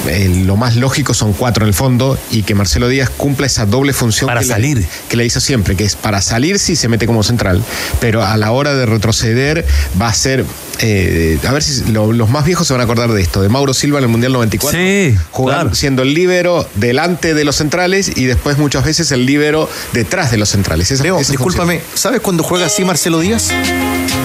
Eh, 0.07 0.43
lo 0.45 0.55
más 0.55 0.75
lógico 0.75 1.13
son 1.13 1.33
cuatro 1.33 1.63
en 1.65 1.69
el 1.69 1.73
fondo 1.73 2.17
y 2.31 2.43
que 2.43 2.53
Marcelo 2.55 2.87
Díaz 2.87 3.09
cumpla 3.09 3.47
esa 3.47 3.65
doble 3.65 3.91
función 3.93 4.27
Para 4.27 4.41
que, 4.41 4.47
salir. 4.47 4.77
Le, 4.79 4.87
que 5.09 5.15
le 5.17 5.25
hizo 5.25 5.39
siempre, 5.39 5.75
que 5.75 5.83
es 5.85 5.95
para 5.95 6.21
salir 6.21 6.59
sí 6.59 6.75
se 6.75 6.87
mete 6.87 7.05
como 7.07 7.23
central, 7.23 7.63
pero 7.99 8.23
a 8.23 8.37
la 8.37 8.51
hora 8.51 8.73
de 8.75 8.85
retroceder 8.85 9.65
va 9.99 10.07
a 10.09 10.13
ser, 10.13 10.45
eh, 10.79 11.37
a 11.47 11.51
ver 11.51 11.63
si 11.63 11.91
lo- 11.91 12.11
los 12.13 12.29
más 12.29 12.45
viejos 12.45 12.67
se 12.67 12.73
van 12.73 12.81
a 12.81 12.83
acordar 12.83 13.11
de 13.11 13.21
esto, 13.21 13.41
de 13.41 13.49
Mauro 13.49 13.73
Silva 13.73 13.97
en 13.99 14.03
el 14.05 14.09
Mundial 14.09 14.33
94, 14.33 14.79
Sí, 14.79 15.15
jugando, 15.31 15.61
claro. 15.63 15.75
siendo 15.75 16.01
el 16.03 16.13
líbero 16.13 16.67
delante 16.75 17.33
de 17.33 17.43
los 17.43 17.55
centrales 17.55 18.11
y 18.15 18.25
después 18.25 18.57
muchas 18.57 18.83
veces 18.85 19.11
el 19.11 19.25
líbero 19.25 19.69
detrás 19.93 20.31
de 20.31 20.37
los 20.37 20.49
centrales. 20.49 20.91
Esa- 20.91 21.03
Leo, 21.03 21.19
esa 21.19 21.31
discúlpame, 21.31 21.81
¿sabes 21.95 22.21
cuándo 22.21 22.43
juega 22.43 22.67
así 22.67 22.83
Marcelo 22.85 23.19
Díaz? 23.19 23.49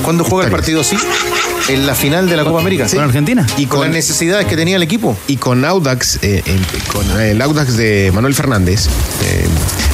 ¿Cuándo 0.05 0.25
juega 0.25 0.47
el 0.47 0.53
partido 0.53 0.81
así? 0.81 0.97
En 1.69 1.87
la 1.87 1.95
final 1.95 2.29
de 2.29 2.37
la 2.37 2.45
Copa 2.45 2.61
América. 2.61 2.87
¿Con 2.89 3.01
Argentina? 3.01 3.47
Y 3.57 3.67
con, 3.67 3.81
las 3.83 3.91
necesidades 3.91 4.47
que 4.47 4.57
tenía 4.57 4.77
el 4.77 4.83
equipo. 4.83 5.17
Y 5.29 5.37
con 5.37 5.65
Audax, 5.65 6.19
eh, 6.23 6.43
con 6.93 7.21
el 7.21 7.41
Audax 7.41 7.77
de 7.77 8.11
Manuel 8.13 8.35
Fernández, 8.35 8.87
eh, 9.25 9.47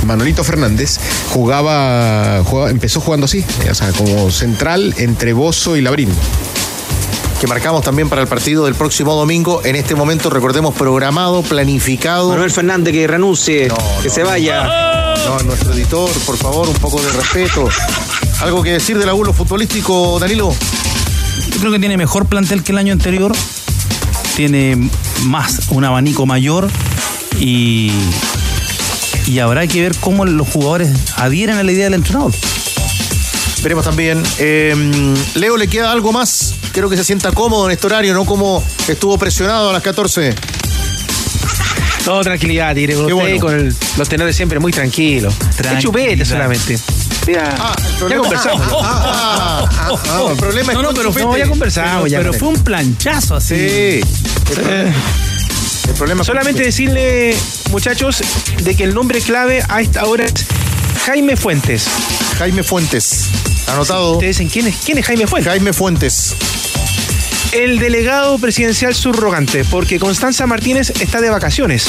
Manolito 0.06 0.42
Fernández, 0.44 0.98
jugaba, 1.30 2.42
jugaba- 2.44 2.70
empezó 2.70 3.00
jugando 3.00 3.26
así, 3.26 3.44
eh, 3.64 3.70
o 3.70 3.74
sea, 3.74 3.90
como 3.92 4.30
central 4.30 4.94
entre 4.96 5.32
Bozo 5.32 5.76
y 5.76 5.82
Labrín. 5.82 6.08
Que 7.40 7.46
marcamos 7.46 7.82
también 7.84 8.08
para 8.08 8.22
el 8.22 8.28
partido 8.28 8.64
del 8.64 8.74
próximo 8.74 9.14
domingo. 9.14 9.60
En 9.64 9.76
este 9.76 9.94
momento, 9.94 10.30
recordemos, 10.30 10.74
programado, 10.74 11.42
planificado. 11.42 12.30
Manuel 12.30 12.50
Fernández 12.50 12.94
que 12.94 13.06
renuncie, 13.06 13.68
que 14.02 14.08
se 14.08 14.22
vaya. 14.22 14.64
No, 15.26 15.38
nuestro 15.40 15.74
editor, 15.74 16.08
por 16.24 16.36
favor, 16.38 16.68
un 16.68 16.76
poco 16.76 17.02
de 17.02 17.10
respeto. 17.10 17.68
¿Algo 18.40 18.62
que 18.62 18.72
decir 18.72 18.98
del 18.98 19.08
abuelo 19.08 19.32
futbolístico, 19.32 20.18
Danilo? 20.18 20.54
Yo 21.52 21.60
creo 21.60 21.72
que 21.72 21.78
tiene 21.78 21.96
mejor 21.96 22.26
plantel 22.26 22.62
que 22.62 22.72
el 22.72 22.78
año 22.78 22.92
anterior. 22.92 23.32
Tiene 24.36 24.90
más, 25.24 25.60
un 25.70 25.84
abanico 25.84 26.26
mayor. 26.26 26.68
Y, 27.40 27.90
y 29.26 29.38
habrá 29.38 29.66
que 29.66 29.80
ver 29.80 29.96
cómo 29.98 30.24
los 30.26 30.48
jugadores 30.48 30.90
adhieren 31.16 31.56
a 31.56 31.62
la 31.62 31.72
idea 31.72 31.84
del 31.84 31.94
entrenador. 31.94 32.32
Veremos 33.62 33.84
también. 33.84 34.22
Eh, 34.38 35.14
Leo, 35.34 35.56
¿le 35.56 35.66
queda 35.68 35.90
algo 35.90 36.12
más? 36.12 36.54
Creo 36.72 36.90
que 36.90 36.96
se 36.96 37.04
sienta 37.04 37.32
cómodo 37.32 37.66
en 37.66 37.72
este 37.72 37.86
horario, 37.86 38.12
no 38.12 38.24
como 38.26 38.62
estuvo 38.86 39.18
presionado 39.18 39.70
a 39.70 39.72
las 39.72 39.82
14. 39.82 40.34
No, 42.06 42.20
tranquilidad, 42.20 42.74
Tigre, 42.74 42.94
con 42.94 43.12
bueno. 43.14 43.40
con 43.40 43.54
el- 43.54 43.74
los 43.96 44.08
tenores 44.08 44.36
siempre 44.36 44.60
muy 44.60 44.70
tranquilos. 44.72 45.34
Es 45.58 45.82
chupete 45.82 46.24
solamente. 46.24 46.78
Ah, 47.36 47.74
el 47.78 47.84
ya 47.92 47.98
problema- 47.98 48.22
conversamos. 48.22 48.66
Ah, 48.82 49.68
ah, 49.70 49.88
ah, 50.08 50.26
el 50.30 50.36
problema 50.36 50.72
es 50.72 50.76
No, 50.78 50.82
no, 50.82 50.94
pero 50.94 51.08
Chupete. 51.08 51.26
no, 51.26 51.36
ya 51.36 51.48
conversamos. 51.48 52.10
Pero, 52.10 52.32
ya 52.32 52.38
fue 52.38 52.48
un 52.48 52.62
planchazo 52.64 53.36
así. 53.36 53.54
Sí. 53.56 54.00
Eh, 54.58 54.92
El 55.88 55.94
problema 55.94 56.22
es 56.22 56.26
con 56.28 56.36
Solamente 56.36 56.62
decirle, 56.62 57.36
muchachos, 57.70 58.22
de 58.62 58.74
que 58.76 58.84
el 58.84 58.94
nombre 58.94 59.20
clave 59.20 59.62
a 59.68 59.80
esta 59.80 60.04
hora 60.06 60.24
es 60.24 60.32
Jaime 61.06 61.36
Fuentes. 61.36 61.84
Jaime 62.38 62.62
Fuentes. 62.62 63.26
Anotado. 63.68 64.12
Ustedes 64.14 64.38
dicen, 64.38 64.48
¿quién 64.50 64.66
es, 64.68 64.76
quién 64.84 64.98
es 64.98 65.06
Jaime 65.06 65.26
Fuentes? 65.26 65.50
Jaime 65.52 65.72
Fuentes. 65.72 66.34
El 67.52 67.78
delegado 67.78 68.38
presidencial 68.38 68.94
subrogante, 68.94 69.64
porque 69.64 69.98
Constanza 69.98 70.46
Martínez 70.46 70.92
está 71.00 71.20
de 71.20 71.30
vacaciones. 71.30 71.86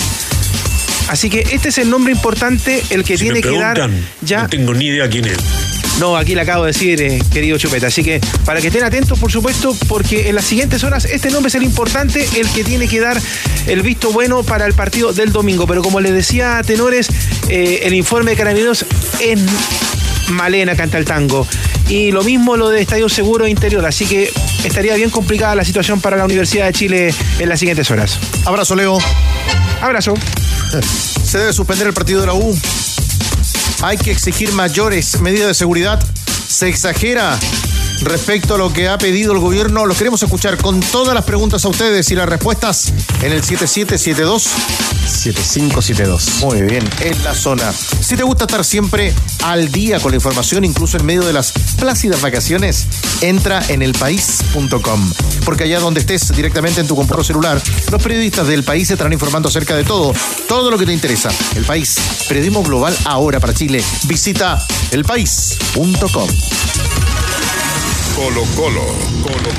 Así 1.07 1.29
que 1.29 1.47
este 1.51 1.69
es 1.69 1.77
el 1.77 1.89
nombre 1.89 2.13
importante, 2.13 2.83
el 2.89 3.03
que 3.03 3.17
tiene 3.17 3.41
que 3.41 3.57
dar 3.57 3.89
ya. 4.21 4.43
No 4.43 4.49
tengo 4.49 4.73
ni 4.73 4.87
idea 4.87 5.09
quién 5.09 5.25
es. 5.25 5.37
No, 5.99 6.15
aquí 6.15 6.35
le 6.35 6.41
acabo 6.41 6.63
de 6.63 6.73
decir, 6.73 7.01
eh, 7.01 7.19
querido 7.33 7.57
Chupeta. 7.57 7.87
Así 7.87 8.03
que 8.03 8.21
para 8.45 8.61
que 8.61 8.67
estén 8.67 8.83
atentos, 8.83 9.17
por 9.17 9.31
supuesto, 9.31 9.75
porque 9.87 10.29
en 10.29 10.35
las 10.35 10.45
siguientes 10.45 10.83
horas 10.83 11.05
este 11.05 11.31
nombre 11.31 11.47
es 11.47 11.55
el 11.55 11.63
importante, 11.63 12.27
el 12.35 12.47
que 12.49 12.63
tiene 12.63 12.87
que 12.87 12.99
dar 12.99 13.19
el 13.65 13.81
visto 13.81 14.11
bueno 14.11 14.43
para 14.43 14.67
el 14.67 14.73
partido 14.73 15.11
del 15.11 15.31
domingo. 15.31 15.65
Pero 15.65 15.81
como 15.81 15.99
les 15.99 16.13
decía 16.13 16.59
a 16.59 16.63
Tenores, 16.63 17.09
eh, 17.49 17.79
el 17.83 17.95
informe 17.95 18.31
de 18.31 18.37
Carabineros 18.37 18.85
es 19.19 19.39
Malena 20.29 20.75
canta 20.75 20.99
el 20.99 21.05
tango. 21.05 21.47
Y 21.89 22.11
lo 22.11 22.23
mismo 22.23 22.57
lo 22.57 22.69
de 22.69 22.81
Estadio 22.81 23.09
Seguro 23.09 23.47
Interior, 23.47 23.85
así 23.85 24.05
que 24.05 24.29
estaría 24.63 24.93
bien 24.95 25.09
complicada 25.09 25.55
la 25.55 25.65
situación 25.65 25.99
para 25.99 26.17
la 26.17 26.25
Universidad 26.25 26.65
de 26.65 26.73
Chile 26.73 27.13
en 27.39 27.49
las 27.49 27.59
siguientes 27.59 27.89
horas. 27.89 28.19
Abrazo, 28.45 28.75
Leo. 28.75 28.99
Abrazo. 29.81 30.13
Se 31.23 31.39
debe 31.39 31.53
suspender 31.53 31.87
el 31.87 31.93
partido 31.93 32.21
de 32.21 32.27
la 32.27 32.33
U. 32.33 32.57
Hay 33.81 33.97
que 33.97 34.11
exigir 34.11 34.51
mayores 34.53 35.19
medidas 35.21 35.47
de 35.47 35.53
seguridad. 35.53 35.99
Se 36.47 36.67
exagera 36.67 37.37
respecto 38.01 38.55
a 38.55 38.57
lo 38.57 38.71
que 38.71 38.87
ha 38.87 38.97
pedido 38.97 39.33
el 39.33 39.39
gobierno. 39.39 39.85
Lo 39.85 39.95
queremos 39.95 40.21
escuchar 40.23 40.57
con 40.57 40.79
todas 40.79 41.13
las 41.13 41.23
preguntas 41.23 41.65
a 41.65 41.69
ustedes 41.69 42.09
y 42.11 42.15
las 42.15 42.27
respuestas 42.27 42.93
en 43.21 43.31
el 43.31 43.43
7772 43.43 44.47
7572. 45.07 46.41
Muy 46.41 46.61
bien, 46.61 46.87
en 47.01 47.23
la 47.23 47.33
zona. 47.33 47.71
Si 47.71 48.15
te 48.15 48.23
gusta 48.23 48.45
estar 48.45 48.63
siempre 48.63 49.13
al 49.43 49.71
día 49.71 49.99
con 49.99 50.11
la 50.11 50.17
información, 50.17 50.65
incluso 50.65 50.97
en 50.97 51.05
medio 51.05 51.23
de 51.23 51.33
las 51.33 51.53
plácidas 51.79 52.21
vacaciones, 52.21 52.87
entra 53.21 53.63
en 53.69 53.81
elpaís.com. 53.81 55.11
Porque 55.45 55.63
allá 55.63 55.79
donde 55.79 56.01
estés, 56.01 56.35
directamente 56.35 56.81
en 56.81 56.87
tu 56.87 56.95
computador 56.95 57.25
celular, 57.25 57.61
los 57.91 58.01
periodistas 58.01 58.47
del 58.47 58.63
país 58.63 58.89
estarán 58.89 59.13
informando 59.13 59.49
acerca 59.49 59.75
de 59.75 59.83
todo, 59.83 60.13
todo 60.47 60.69
lo 60.69 60.77
que 60.77 60.85
te 60.85 60.93
interesa. 60.93 61.29
El 61.55 61.65
país, 61.65 61.95
periodismo 62.27 62.63
global 62.63 62.95
ahora 63.05 63.39
para 63.39 63.53
Chile. 63.53 63.83
Visita 64.07 64.65
elpaís.com. 64.91 66.27
Colo 68.15 68.43
Colo, 68.55 68.81
Colo 69.21 69.49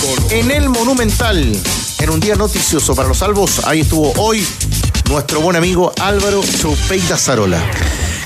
Colo, 0.00 0.28
En 0.30 0.50
el 0.50 0.68
Monumental, 0.68 1.52
en 1.98 2.10
un 2.10 2.20
día 2.20 2.34
noticioso 2.34 2.94
para 2.94 3.08
los 3.08 3.18
salvos, 3.18 3.62
ahí 3.66 3.80
estuvo 3.80 4.12
hoy 4.18 4.46
nuestro 5.08 5.40
buen 5.40 5.56
amigo 5.56 5.92
Álvaro 6.00 6.42
Chupeida 6.42 7.16
Zarola. 7.16 7.58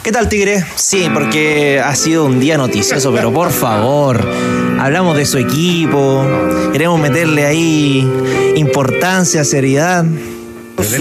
¿Qué 0.02 0.12
tal, 0.12 0.28
Tigre? 0.28 0.64
Sí, 0.76 1.08
porque 1.12 1.80
ha 1.84 1.94
sido 1.94 2.24
un 2.24 2.40
día 2.40 2.56
noticioso, 2.56 3.12
pero 3.12 3.32
por 3.32 3.50
favor, 3.50 4.28
hablamos 4.80 5.16
de 5.16 5.26
su 5.26 5.38
equipo, 5.38 6.24
queremos 6.72 7.00
meterle 7.00 7.46
ahí 7.46 8.08
importancia, 8.56 9.44
seriedad. 9.44 10.04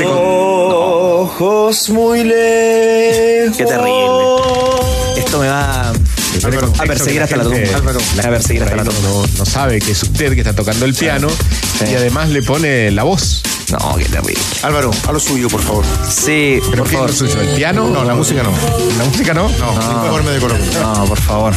Ojos 0.06 1.90
muy 1.90 2.24
lejos. 2.24 3.58
Qué 3.58 3.66
terrible. 3.66 4.38
Esto 5.18 5.40
me 5.40 5.48
va 5.48 5.94
a 6.46 6.84
perseguir 6.86 7.22
hasta 7.22 7.38
la 7.38 7.44
tumba. 7.44 7.58
A 7.60 8.30
perseguir 8.30 8.64
hasta 8.64 8.76
la 8.76 8.84
tumba. 8.84 9.00
no, 9.02 9.26
no 9.38 9.46
sabe 9.46 9.80
que 9.80 9.92
es 9.92 10.04
usted 10.04 10.34
que 10.34 10.40
está 10.42 10.54
tocando 10.54 10.86
el 10.86 10.94
piano 10.94 11.28
y 11.90 11.94
además 11.96 12.30
le 12.30 12.42
pone 12.44 12.92
la 12.92 13.04
voz. 13.04 13.42
No, 13.70 13.96
qué 13.98 14.06
terrible. 14.06 14.42
Álvaro, 14.64 14.92
a 15.08 15.12
lo 15.12 15.20
suyo, 15.20 15.50
por 15.50 15.62
favor. 15.62 15.84
Sí, 16.10 16.60
¿Pero 16.72 16.84
por 16.84 16.90
qué 16.90 16.96
es 16.96 17.02
lo 17.02 17.08
favor. 17.08 17.14
suyo? 17.14 17.42
¿El 17.42 17.56
piano? 17.56 17.90
No, 17.90 18.04
la 18.06 18.16
música 18.16 18.42
no. 18.42 18.52
¿La 18.98 19.04
música 19.04 19.34
no? 19.34 19.50
No, 19.50 20.24
me 20.24 20.32
decoro. 20.32 20.58
No, 20.82 21.06
por 21.06 21.20
favor. 21.20 21.54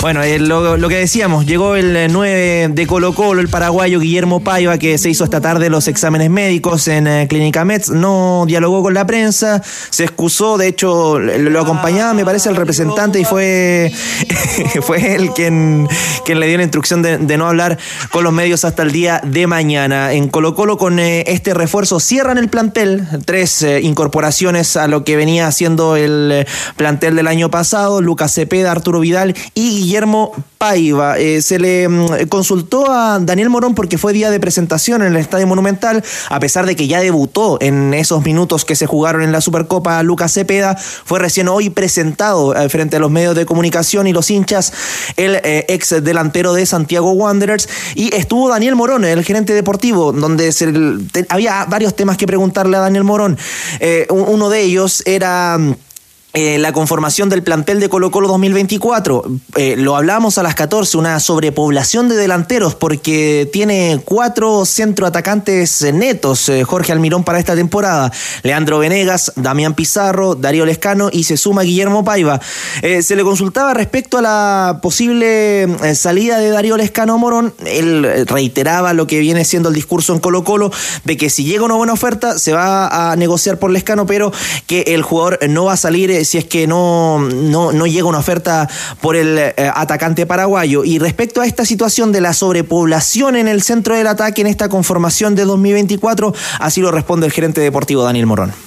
Bueno, 0.00 0.22
eh, 0.22 0.38
lo, 0.38 0.88
que 0.88 0.96
decíamos, 0.96 1.46
llegó 1.46 1.74
el 1.74 1.96
eh, 1.96 2.08
9 2.08 2.68
de 2.70 2.86
Colo 2.86 3.14
Colo, 3.14 3.40
el 3.40 3.48
paraguayo 3.48 3.98
Guillermo 3.98 4.40
Paiva, 4.40 4.78
que 4.78 4.98
se 4.98 5.08
hizo 5.08 5.24
esta 5.24 5.40
tarde 5.40 5.70
los 5.70 5.88
exámenes 5.88 6.30
médicos 6.30 6.86
en 6.88 7.06
eh, 7.06 7.26
Clínica 7.28 7.64
Mets, 7.64 7.90
no 7.90 8.44
dialogó 8.46 8.82
con 8.82 8.94
la 8.94 9.06
prensa, 9.06 9.62
se 9.90 10.04
excusó, 10.04 10.58
de 10.58 10.68
hecho 10.68 11.18
lo, 11.18 11.60
acompañaba, 11.60 12.12
me 12.12 12.24
parece, 12.24 12.50
el 12.50 12.56
representante 12.56 13.18
y 13.18 13.24
fue, 13.24 13.90
fue 14.82 15.16
él 15.16 15.30
quien, 15.34 15.88
quien 16.24 16.40
le 16.40 16.46
dio 16.46 16.58
la 16.58 16.64
instrucción 16.64 17.02
de, 17.02 17.36
no 17.36 17.48
hablar 17.48 17.78
con 18.10 18.24
los 18.24 18.32
medios 18.32 18.64
hasta 18.64 18.82
el 18.82 18.92
día 18.92 19.20
de 19.24 19.46
mañana. 19.46 20.12
En 20.12 20.28
Colo 20.28 20.54
Colo 20.54 20.76
con 20.76 20.98
eh, 20.98 21.24
este 21.26 21.54
refuerzo 21.54 22.00
cierran 22.00 22.38
el 22.38 22.48
plantel, 22.48 23.06
tres 23.24 23.62
eh, 23.62 23.80
incorporaciones 23.80 24.76
a 24.76 24.88
lo 24.88 25.04
que 25.04 25.16
venía 25.16 25.46
haciendo 25.46 25.96
el 25.96 26.30
eh, 26.32 26.46
plantel 26.76 27.16
del 27.16 27.28
año 27.28 27.50
pasado, 27.50 28.00
Lucas 28.00 28.34
Cepeda, 28.34 28.72
Arturo 28.72 29.00
Vidal 29.00 29.34
y 29.54 29.85
Guillermo 29.90 30.32
Paiva. 30.58 31.16
Eh, 31.16 31.40
se 31.42 31.60
le 31.60 31.88
mm, 31.88 32.26
consultó 32.28 32.90
a 32.90 33.20
Daniel 33.20 33.50
Morón 33.50 33.76
porque 33.76 33.98
fue 33.98 34.12
día 34.12 34.30
de 34.30 34.40
presentación 34.40 35.02
en 35.02 35.08
el 35.12 35.16
Estadio 35.16 35.46
Monumental, 35.46 36.02
a 36.28 36.40
pesar 36.40 36.66
de 36.66 36.74
que 36.74 36.88
ya 36.88 36.98
debutó 37.00 37.58
en 37.60 37.94
esos 37.94 38.24
minutos 38.24 38.64
que 38.64 38.74
se 38.74 38.86
jugaron 38.86 39.22
en 39.22 39.30
la 39.30 39.40
Supercopa 39.40 40.02
Lucas 40.02 40.32
Cepeda, 40.32 40.74
fue 40.76 41.20
recién 41.20 41.46
hoy 41.46 41.70
presentado 41.70 42.56
eh, 42.56 42.68
frente 42.68 42.96
a 42.96 42.98
los 42.98 43.12
medios 43.12 43.36
de 43.36 43.46
comunicación 43.46 44.08
y 44.08 44.12
los 44.12 44.28
hinchas 44.28 44.72
el 45.16 45.36
eh, 45.36 45.64
ex 45.68 46.02
delantero 46.02 46.52
de 46.52 46.66
Santiago 46.66 47.12
Wanderers 47.12 47.68
y 47.94 48.12
estuvo 48.12 48.48
Daniel 48.48 48.74
Morón, 48.74 49.04
el 49.04 49.22
gerente 49.24 49.52
deportivo, 49.52 50.10
donde 50.12 50.50
se, 50.50 50.72
había 51.28 51.64
varios 51.66 51.94
temas 51.94 52.16
que 52.16 52.26
preguntarle 52.26 52.76
a 52.76 52.80
Daniel 52.80 53.04
Morón. 53.04 53.38
Eh, 53.78 54.08
un- 54.10 54.24
uno 54.26 54.48
de 54.50 54.62
ellos 54.62 55.04
era... 55.06 55.58
eh, 56.38 56.58
la 56.58 56.70
conformación 56.74 57.30
del 57.30 57.42
plantel 57.42 57.80
de 57.80 57.88
Colo 57.88 58.10
Colo 58.10 58.28
2024. 58.28 59.24
Eh, 59.56 59.74
lo 59.78 59.96
hablamos 59.96 60.36
a 60.36 60.42
las 60.42 60.54
14, 60.54 60.98
una 60.98 61.18
sobrepoblación 61.18 62.10
de 62.10 62.16
delanteros 62.16 62.74
porque 62.74 63.48
tiene 63.50 64.02
cuatro 64.04 64.66
centroatacantes 64.66 65.80
netos 65.94 66.50
eh, 66.50 66.62
Jorge 66.62 66.92
Almirón 66.92 67.24
para 67.24 67.38
esta 67.38 67.54
temporada. 67.54 68.12
Leandro 68.42 68.78
Venegas, 68.78 69.32
Damián 69.36 69.72
Pizarro, 69.72 70.34
Darío 70.34 70.66
Lescano 70.66 71.08
y 71.10 71.24
se 71.24 71.38
suma 71.38 71.62
Guillermo 71.62 72.04
Paiva. 72.04 72.38
Se 72.82 73.16
le 73.16 73.22
consultaba 73.22 73.72
respecto 73.72 74.18
a 74.18 74.22
la 74.22 74.80
posible 74.82 75.66
salida 75.94 76.38
de 76.38 76.50
Darío 76.50 76.76
Lescano 76.76 77.16
Morón. 77.16 77.54
Él 77.64 78.26
reiteraba 78.26 78.92
lo 78.92 79.06
que 79.06 79.20
viene 79.20 79.46
siendo 79.46 79.70
el 79.70 79.74
discurso 79.74 80.12
en 80.12 80.18
Colo 80.18 80.44
Colo 80.44 80.70
de 81.04 81.16
que 81.16 81.30
si 81.30 81.44
llega 81.44 81.64
una 81.64 81.76
buena 81.76 81.94
oferta 81.94 82.38
se 82.38 82.52
va 82.52 83.10
a 83.10 83.16
negociar 83.16 83.58
por 83.58 83.70
Lescano, 83.70 84.04
pero 84.04 84.32
que 84.66 84.82
el 84.88 85.00
jugador 85.00 85.38
no 85.48 85.64
va 85.64 85.72
a 85.72 85.76
salir 85.78 86.10
si 86.26 86.38
es 86.38 86.44
que 86.44 86.66
no, 86.66 87.18
no, 87.18 87.72
no 87.72 87.86
llega 87.86 88.06
una 88.06 88.18
oferta 88.18 88.68
por 89.00 89.16
el 89.16 89.38
eh, 89.38 89.54
atacante 89.74 90.26
paraguayo. 90.26 90.84
Y 90.84 90.98
respecto 90.98 91.40
a 91.40 91.46
esta 91.46 91.64
situación 91.64 92.12
de 92.12 92.20
la 92.20 92.32
sobrepoblación 92.32 93.36
en 93.36 93.48
el 93.48 93.62
centro 93.62 93.96
del 93.96 94.06
ataque 94.06 94.40
en 94.40 94.46
esta 94.46 94.68
conformación 94.68 95.34
de 95.34 95.44
2024, 95.44 96.34
así 96.60 96.80
lo 96.80 96.90
responde 96.90 97.26
el 97.26 97.32
gerente 97.32 97.60
deportivo 97.60 98.02
Daniel 98.02 98.26
Morón. 98.26 98.65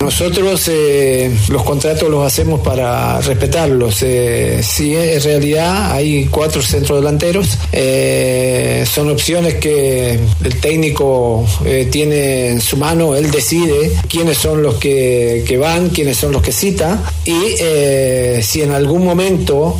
Nosotros 0.00 0.66
eh, 0.68 1.30
los 1.50 1.62
contratos 1.62 2.08
los 2.08 2.26
hacemos 2.26 2.60
para 2.60 3.20
respetarlos. 3.20 4.02
Eh, 4.02 4.62
si 4.62 4.96
en 4.96 5.22
realidad 5.22 5.92
hay 5.92 6.24
cuatro 6.24 6.62
centrodelanteros, 6.62 7.58
eh, 7.70 8.82
son 8.90 9.10
opciones 9.10 9.56
que 9.56 10.18
el 10.42 10.60
técnico 10.60 11.46
eh, 11.66 11.86
tiene 11.90 12.48
en 12.48 12.62
su 12.62 12.78
mano, 12.78 13.14
él 13.14 13.30
decide 13.30 13.92
quiénes 14.08 14.38
son 14.38 14.62
los 14.62 14.76
que, 14.76 15.58
van, 15.60 15.90
quiénes 15.90 16.16
son 16.16 16.32
los 16.32 16.40
que 16.40 16.52
cita. 16.52 17.02
Y 17.26 17.56
eh, 17.60 18.40
si 18.42 18.62
en 18.62 18.72
algún 18.72 19.04
momento, 19.04 19.78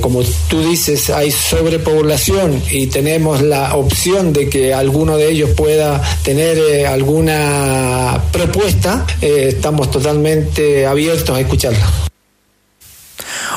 como 0.00 0.22
tú 0.48 0.62
dices, 0.62 1.10
hay 1.10 1.30
sobrepoblación 1.30 2.62
y 2.70 2.86
tenemos 2.86 3.42
la 3.42 3.76
opción 3.76 4.32
de 4.32 4.48
que 4.48 4.72
alguno 4.72 5.18
de 5.18 5.30
ellos 5.30 5.50
pueda 5.50 6.02
tener 6.22 6.86
alguna 6.86 8.24
propuesta, 8.32 9.06
eh, 9.20 9.49
estamos 9.50 9.90
totalmente 9.90 10.86
abiertos 10.86 11.36
a 11.36 11.40
escucharla. 11.40 11.86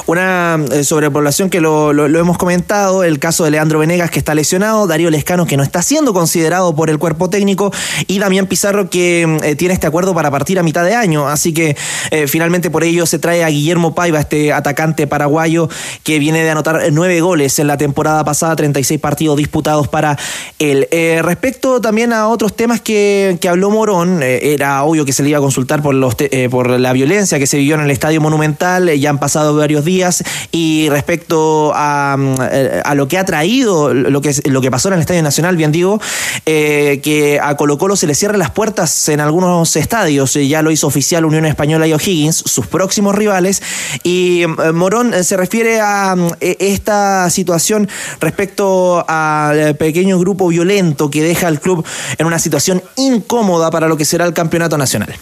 Una 0.05 0.59
eh, 0.71 0.83
sobrepoblación 0.83 1.49
que 1.49 1.61
lo, 1.61 1.91
hemos 1.91 2.37
comentado, 2.37 3.03
el 3.03 3.19
caso 3.19 3.43
de 3.43 3.51
Leandro 3.51 3.79
Venegas 3.79 4.11
que 4.11 4.19
está 4.19 4.35
lesionado, 4.35 4.87
Darío 4.87 5.09
Lescano 5.09 5.45
que 5.45 5.57
no 5.57 5.63
está 5.63 5.81
siendo 5.81 6.13
considerado 6.13 6.75
por 6.75 6.89
el 6.89 6.99
cuerpo 6.99 7.29
técnico 7.29 7.71
y 8.07 8.19
Damián 8.19 8.47
Pizarro 8.47 8.89
que 8.89 9.23
eh, 9.43 9.55
tiene 9.55 9.73
este 9.73 9.87
acuerdo 9.87 10.13
para 10.13 10.31
partir 10.31 10.59
a 10.59 10.63
mitad 10.63 10.83
de 10.83 10.95
año. 10.95 11.27
Así 11.27 11.53
que 11.53 11.75
eh, 12.11 12.27
finalmente 12.27 12.69
por 12.69 12.83
ello 12.83 13.05
se 13.05 13.19
trae 13.19 13.43
a 13.43 13.49
Guillermo 13.49 13.95
Paiva, 13.95 14.19
este 14.19 14.53
atacante 14.53 15.07
paraguayo 15.07 15.69
que 16.03 16.19
viene 16.19 16.43
de 16.43 16.49
anotar 16.49 16.81
nueve 16.91 17.21
goles 17.21 17.59
en 17.59 17.67
la 17.67 17.77
temporada 17.77 18.23
pasada, 18.23 18.55
36 18.55 18.99
partidos 18.99 19.37
disputados 19.37 19.87
para 19.87 20.17
él. 20.59 20.87
Respecto 21.21 21.81
también 21.81 22.13
a 22.13 22.27
otros 22.27 22.55
temas 22.55 22.81
que, 22.81 23.37
que 23.39 23.49
habló 23.49 23.69
Morón, 23.69 24.21
era 24.23 24.83
obvio 24.83 25.05
que 25.05 25.13
se 25.13 25.23
le 25.23 25.29
iba 25.29 25.37
a 25.37 25.41
consultar 25.41 25.81
por, 25.81 25.95
los 25.95 26.15
por 26.49 26.69
la 26.79 26.93
violencia 26.93 27.39
que 27.39 27.47
se 27.47 27.57
vivió 27.57 27.75
en 27.75 27.81
el 27.81 27.91
Estadio 27.91 28.21
Monumental, 28.21 28.89
ya 28.99 29.09
han 29.09 29.19
pasado 29.19 29.55
varios 29.55 29.82
días, 29.83 30.23
y 30.51 30.89
respecto 30.89 31.71
a, 31.75 32.15
mm, 32.17 32.35
eh, 32.51 32.81
a 32.83 32.95
lo 32.95 33.07
que 33.07 33.17
ha 33.17 33.25
traído, 33.25 33.93
lo 33.93 34.21
que, 34.21 34.33
lo 34.45 34.61
que 34.61 34.71
pasó 34.71 34.89
en 34.89 34.95
el 34.95 34.99
Estadio 35.01 35.23
Nacional, 35.23 35.57
bien 35.57 35.71
digo, 35.71 35.99
eh, 36.45 36.99
que 37.03 37.39
a 37.41 37.55
Colo 37.55 37.77
Colo 37.77 37.95
se 37.95 38.07
le 38.07 38.15
cierran 38.15 38.39
las 38.39 38.51
puertas 38.51 39.09
en 39.09 39.19
algunos 39.19 39.75
estadios, 39.75 40.35
eh, 40.35 40.47
ya 40.47 40.61
lo 40.61 40.71
hizo 40.71 40.87
oficial 40.87 41.25
Unión 41.25 41.45
Española 41.45 41.87
y 41.87 41.93
O'Higgins, 41.93 42.43
sus 42.45 42.67
próximos 42.67 43.15
rivales, 43.15 43.61
y 44.03 44.43
eh, 44.43 44.47
Morón 44.73 45.23
se 45.23 45.37
refiere 45.37 45.79
a 45.79 46.15
mm, 46.15 46.27
eh, 46.41 46.57
esta 46.59 47.29
situación 47.29 47.89
respecto 48.19 49.05
al 49.07 49.75
pequeño 49.75 50.19
grupo 50.19 50.47
violento 50.47 51.09
que 51.09 51.23
deja 51.23 51.47
al 51.47 51.59
club 51.59 51.85
en 52.17 52.25
una 52.25 52.39
situación 52.39 52.81
incómoda 52.95 53.71
para 53.71 53.87
lo 53.87 53.97
que 53.97 54.05
será 54.05 54.25
el 54.25 54.33
campeonato 54.33 54.77
nacional. 54.77 55.13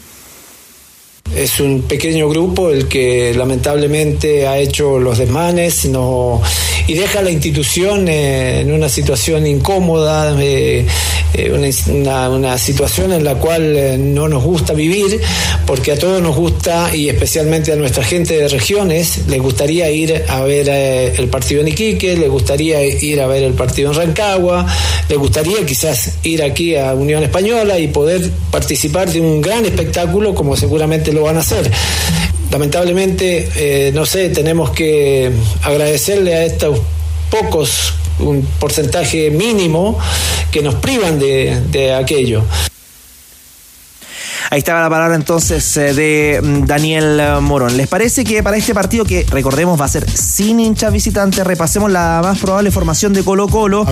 Es 1.36 1.62
un 1.62 1.84
pequeño 1.84 2.28
grupo 2.28 2.70
el 2.72 2.88
que 2.90 3.34
lamentablemente 3.34 4.48
ha 4.48 4.58
hecho 4.58 5.00
los 5.00 5.18
desmanes 5.18 5.86
no, 5.86 6.42
y 6.88 6.94
deja 6.94 7.20
a 7.20 7.22
la 7.22 7.32
institución 7.32 8.08
eh, 8.10 8.60
en 8.60 8.72
una 8.74 8.90
situación 8.90 9.48
incómoda, 9.48 10.36
eh, 10.42 10.86
eh, 11.34 11.52
una, 11.52 12.58
situación 12.58 13.14
en 13.14 13.24
la 13.24 13.36
cual 13.36 14.14
no 14.14 14.28
nos 14.28 14.44
gusta 14.44 14.74
vivir, 14.74 15.22
porque 15.66 15.94
a 15.94 15.98
todos 15.98 16.22
nos 16.22 16.36
gusta, 16.36 16.94
y 16.94 17.08
especialmente 17.08 17.72
a 17.72 17.76
nuestra 17.78 18.04
gente 18.04 18.38
de 18.38 18.50
regiones, 18.50 19.28
les 19.28 19.42
gustaría 19.42 19.90
ir 19.90 20.26
a 20.28 20.42
ver 20.42 20.68
el 20.68 21.30
partido 21.30 21.62
en 21.62 21.70
Iquique, 21.70 22.18
les 22.18 22.30
gustaría 22.30 22.84
ir 22.84 23.22
a 23.22 23.28
ver 23.28 23.44
el 23.44 23.54
partido 23.54 23.92
en 23.92 23.98
Rancagua, 23.98 24.66
les 25.08 25.18
gustaría 25.18 25.66
quizás 25.66 26.16
ir 26.24 26.44
aquí 26.44 26.76
a 26.76 26.94
Unión 26.94 27.24
Española 27.24 27.80
y 27.80 27.88
poder 27.88 28.30
participar 28.52 29.10
de 29.10 29.22
un 29.22 29.40
gran 29.40 29.66
espectáculo 29.66 30.36
como 30.36 30.58
seguramente 30.58 31.11
lo 31.12 31.24
van 31.24 31.38
a 31.38 31.40
hacer. 31.40 31.72
Lamentablemente, 32.52 33.50
eh, 33.56 33.92
no 33.94 34.06
sé, 34.06 34.30
tenemos 34.30 34.72
que 34.72 35.32
agradecerle 35.64 36.36
a 36.36 36.46
estos 36.46 36.80
pocos, 37.30 37.94
un 38.20 38.46
porcentaje 38.60 39.32
mínimo, 39.32 39.98
que 40.52 40.62
nos 40.62 40.76
privan 40.76 41.18
de, 41.18 41.62
de 41.72 41.94
aquello. 41.94 42.44
Ahí 44.52 44.60
estaba 44.60 44.82
la 44.82 44.90
palabra 44.90 45.16
entonces 45.16 45.78
eh, 45.78 45.94
de 45.94 46.42
mm, 46.44 46.66
Daniel 46.66 47.18
eh, 47.22 47.40
Morón. 47.40 47.78
¿Les 47.78 47.88
parece 47.88 48.26
que 48.26 48.44
para 48.44 48.58
este 48.58 48.74
partido, 48.74 49.06
que 49.06 49.26
recordemos 49.30 49.80
va 49.80 49.86
a 49.86 49.88
ser 49.88 50.12
sin 50.12 50.60
hinchas 50.60 50.92
visitantes, 50.92 51.48
repasemos 51.48 51.90
la 51.90 52.20
más 52.22 52.38
probable 52.38 52.70
formación 52.70 53.14
de 53.14 53.24
Colo 53.24 53.48
Colo, 53.48 53.86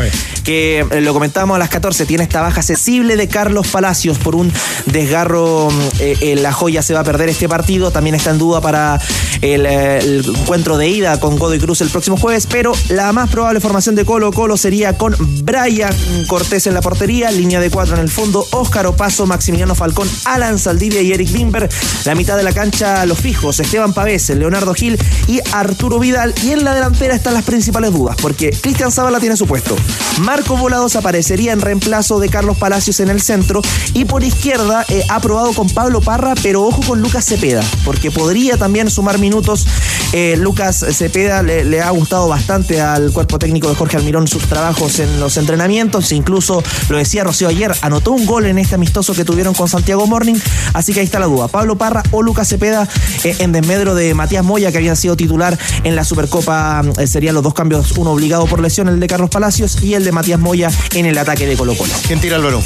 que 0.44 0.86
eh, 0.92 1.00
lo 1.00 1.14
comentábamos 1.14 1.56
a 1.56 1.60
las 1.60 1.70
14, 1.70 2.06
tiene 2.06 2.24
esta 2.24 2.42
baja 2.42 2.62
sensible 2.62 3.16
de 3.16 3.30
Carlos 3.30 3.70
Palacios 3.70 4.18
por 4.18 4.36
un 4.36 4.52
desgarro, 4.86 5.70
mm, 5.70 6.40
la 6.42 6.52
joya 6.52 6.82
se 6.82 6.94
va 6.94 7.00
a 7.00 7.04
perder 7.06 7.30
este 7.30 7.48
partido, 7.48 7.92
también 7.92 8.16
está 8.16 8.32
en 8.32 8.38
duda 8.38 8.60
para 8.60 9.00
el, 9.40 9.66
encuentro 9.66 10.78
de 10.78 10.90
ida 10.90 11.22
con 11.22 11.40
Godoy 11.40 11.60
Cruz 11.60 11.80
el 11.80 11.90
próximo 11.90 12.18
jueves, 12.18 12.48
pero 12.48 12.74
la 12.90 13.14
más 13.14 13.30
probable 13.30 13.62
formación 13.62 13.96
de 13.96 14.04
Colo 14.04 14.34
Colo 14.34 14.58
sería 14.58 14.98
con 14.98 15.16
Brian 15.42 15.96
Cortés 16.28 16.68
en 16.68 16.74
la 16.74 16.82
portería, 16.82 17.32
línea 17.32 17.62
de 17.62 17.70
cuatro 17.70 17.96
en 17.96 18.02
el 18.02 18.10
fondo, 18.10 18.46
Óscar 18.52 18.88
Opaso, 18.88 19.26
Maximiliano 19.26 19.74
Falcón, 19.74 20.10
Alan 20.26 20.49
Saldivia 20.58 21.02
y 21.02 21.12
Eric 21.12 21.32
Bimber. 21.32 21.70
La 22.06 22.16
mitad 22.16 22.38
de 22.38 22.44
la 22.44 22.54
cancha, 22.54 23.06
los 23.06 23.20
fijos, 23.20 23.60
Esteban 23.60 23.94
Pavés, 23.94 24.30
Leonardo 24.30 24.74
Gil 24.74 24.98
y 25.28 25.40
Arturo 25.52 26.00
Vidal. 26.00 26.34
Y 26.44 26.52
en 26.52 26.64
la 26.64 26.74
delantera 26.74 27.14
están 27.14 27.34
las 27.34 27.44
principales 27.44 27.92
dudas, 27.92 28.16
porque 28.22 28.52
Cristian 28.52 28.92
Zavala 28.92 29.20
tiene 29.20 29.36
su 29.36 29.46
puesto. 29.46 29.76
Marco 30.22 30.58
Volados 30.58 30.96
aparecería 30.96 31.54
en 31.54 31.62
reemplazo 31.62 32.20
de 32.20 32.30
Carlos 32.30 32.58
Palacios 32.58 33.00
en 33.00 33.10
el 33.10 33.22
centro. 33.22 33.62
Y 33.94 34.06
por 34.06 34.24
izquierda 34.24 34.86
eh, 34.90 35.04
ha 35.10 35.20
probado 35.20 35.54
con 35.54 35.70
Pablo 35.70 36.02
Parra, 36.02 36.34
pero 36.42 36.64
ojo 36.64 36.82
con 36.88 37.02
Lucas 37.02 37.26
Cepeda, 37.26 37.62
porque 37.86 38.12
podría 38.12 38.58
también 38.58 38.90
sumar 38.90 39.20
minutos. 39.20 39.68
Eh, 40.14 40.36
Lucas 40.38 40.86
Cepeda 40.92 41.44
le, 41.44 41.82
ha 41.82 41.90
gustado 41.92 42.28
bastante 42.28 42.82
al 42.82 43.12
cuerpo 43.12 43.38
técnico 43.38 43.70
de 43.70 43.76
Jorge 43.76 43.98
Almirón 43.98 44.28
sus 44.28 44.44
trabajos 44.44 45.00
en 45.00 45.20
los 45.20 45.38
entrenamientos. 45.38 46.12
Incluso 46.12 46.64
lo 46.90 46.98
decía 46.98 47.24
Rocío 47.24 47.48
ayer, 47.48 47.72
anotó 47.82 48.12
un 48.12 48.26
gol 48.26 48.46
en 48.46 48.58
este 48.58 48.76
amistoso 48.76 49.14
que 49.14 49.26
tuvieron 49.26 49.54
con 49.54 49.68
Santiago 49.68 50.08
Morning. 50.08 50.39
Así 50.74 50.94
que 50.94 51.00
ahí 51.00 51.06
está 51.06 51.20
la 51.20 51.26
duda. 51.26 51.48
Pablo 51.48 51.78
Parra 51.78 52.04
o 52.12 52.22
Lucas 52.22 52.48
Cepeda 52.48 52.88
eh, 53.24 53.36
en 53.40 53.52
desmedro 53.52 53.96
de 53.96 54.14
Matías 54.14 54.44
Moya, 54.44 54.72
que 54.72 54.78
había 54.78 54.96
sido 54.96 55.16
titular 55.16 55.58
en 55.84 55.96
la 55.96 56.04
Supercopa. 56.04 56.84
Eh, 56.98 57.08
serían 57.08 57.36
los 57.36 57.44
dos 57.44 57.54
cambios, 57.54 57.94
uno 57.98 58.12
obligado 58.12 58.46
por 58.46 58.62
lesión, 58.62 58.88
el 58.88 59.00
de 59.00 59.08
Carlos 59.08 59.30
Palacios, 59.30 59.82
y 59.82 59.94
el 59.94 60.04
de 60.04 60.12
Matías 60.12 60.40
Moya 60.40 60.72
en 60.94 61.06
el 61.06 61.18
ataque 61.18 61.46
de 61.48 61.56
Colo 61.56 61.76
Colo. 61.76 61.94
¿Quién 62.08 62.20
tira 62.20 62.36
Álvaro? 62.36 62.62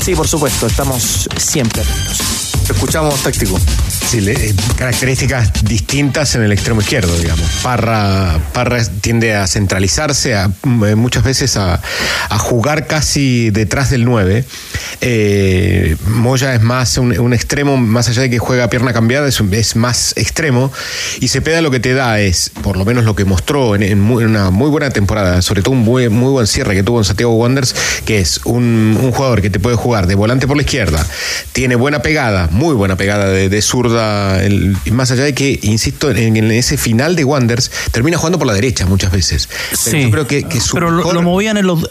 Sí, 0.00 0.14
por 0.14 0.26
supuesto, 0.26 0.66
estamos 0.66 1.28
siempre 1.36 1.82
Escuchamos 2.68 3.22
táctico. 3.22 3.58
Sí, 4.08 4.18
eh, 4.28 4.54
características 4.76 5.64
distintas 5.64 6.34
en 6.34 6.42
el 6.42 6.52
extremo 6.52 6.80
izquierdo, 6.80 7.16
digamos. 7.18 7.48
Parra, 7.62 8.38
Parra 8.52 8.82
tiende 9.00 9.34
a 9.34 9.46
centralizarse, 9.46 10.34
a, 10.34 10.48
mm, 10.48 10.94
muchas 10.96 11.24
veces 11.24 11.56
a, 11.56 11.80
jugar 12.38 12.86
casi 12.86 13.50
detrás 13.50 13.90
del 13.90 14.04
9. 14.04 14.44
Eh, 15.00 15.96
Moya 16.06 16.54
es 16.54 16.60
más 16.60 16.98
un, 16.98 17.32
extremo, 17.32 17.76
más 17.76 18.08
allá 18.08 18.22
de 18.22 18.30
que 18.30 18.38
juega 18.38 18.68
pierna 18.68 18.92
cambiada, 18.92 19.28
es, 19.28 19.76
más 19.76 20.12
extremo. 20.16 20.72
Y 21.20 21.28
Cepeda 21.28 21.60
lo 21.60 21.70
que 21.70 21.80
te 21.80 21.94
da 21.94 22.20
es, 22.20 22.50
por 22.62 22.76
lo 22.76 22.84
menos 22.84 23.04
lo 23.04 23.14
que 23.14 23.24
mostró 23.24 23.74
en, 23.76 24.00
una 24.00 24.50
muy 24.50 24.70
buena 24.70 24.90
temporada, 24.90 25.40
sobre 25.42 25.62
todo 25.62 25.74
un 25.74 25.80
muy, 25.80 26.08
buen 26.08 26.46
cierre 26.46 26.74
que 26.74 26.82
tuvo 26.82 26.98
en 26.98 27.04
Santiago 27.04 27.34
Wanderers, 27.34 27.74
que 28.04 28.18
es 28.18 28.40
un 28.44 29.12
jugador 29.12 29.40
que 29.40 29.50
te 29.50 29.60
puede 29.60 29.76
jugar 29.76 30.06
de 30.06 30.14
volante 30.14 30.46
por 30.46 30.56
la 30.56 30.62
izquierda, 30.62 31.04
tiene 31.52 31.76
buena 31.76 32.02
pegada, 32.02 32.48
muy 32.50 32.74
buena 32.74 32.96
pegada 32.96 33.28
de, 33.28 33.62
zurda, 33.62 34.01
el, 34.42 34.76
más 34.92 35.10
allá 35.10 35.24
de 35.24 35.34
que, 35.34 35.58
insisto, 35.62 36.10
en, 36.10 36.36
ese 36.50 36.76
final 36.76 37.16
de 37.16 37.24
Wanders 37.24 37.70
termina 37.90 38.16
jugando 38.16 38.38
por 38.38 38.46
la 38.46 38.54
derecha 38.54 38.86
muchas 38.86 39.12
veces. 39.12 39.48
Pero 39.70 39.82
sí, 39.82 40.02
yo 40.02 40.10
creo 40.10 40.26
que, 40.26 40.46
pero 40.72 40.90
lo, 40.90 41.22
movían 41.22 41.56
en 41.56 41.66
los... 41.66 41.88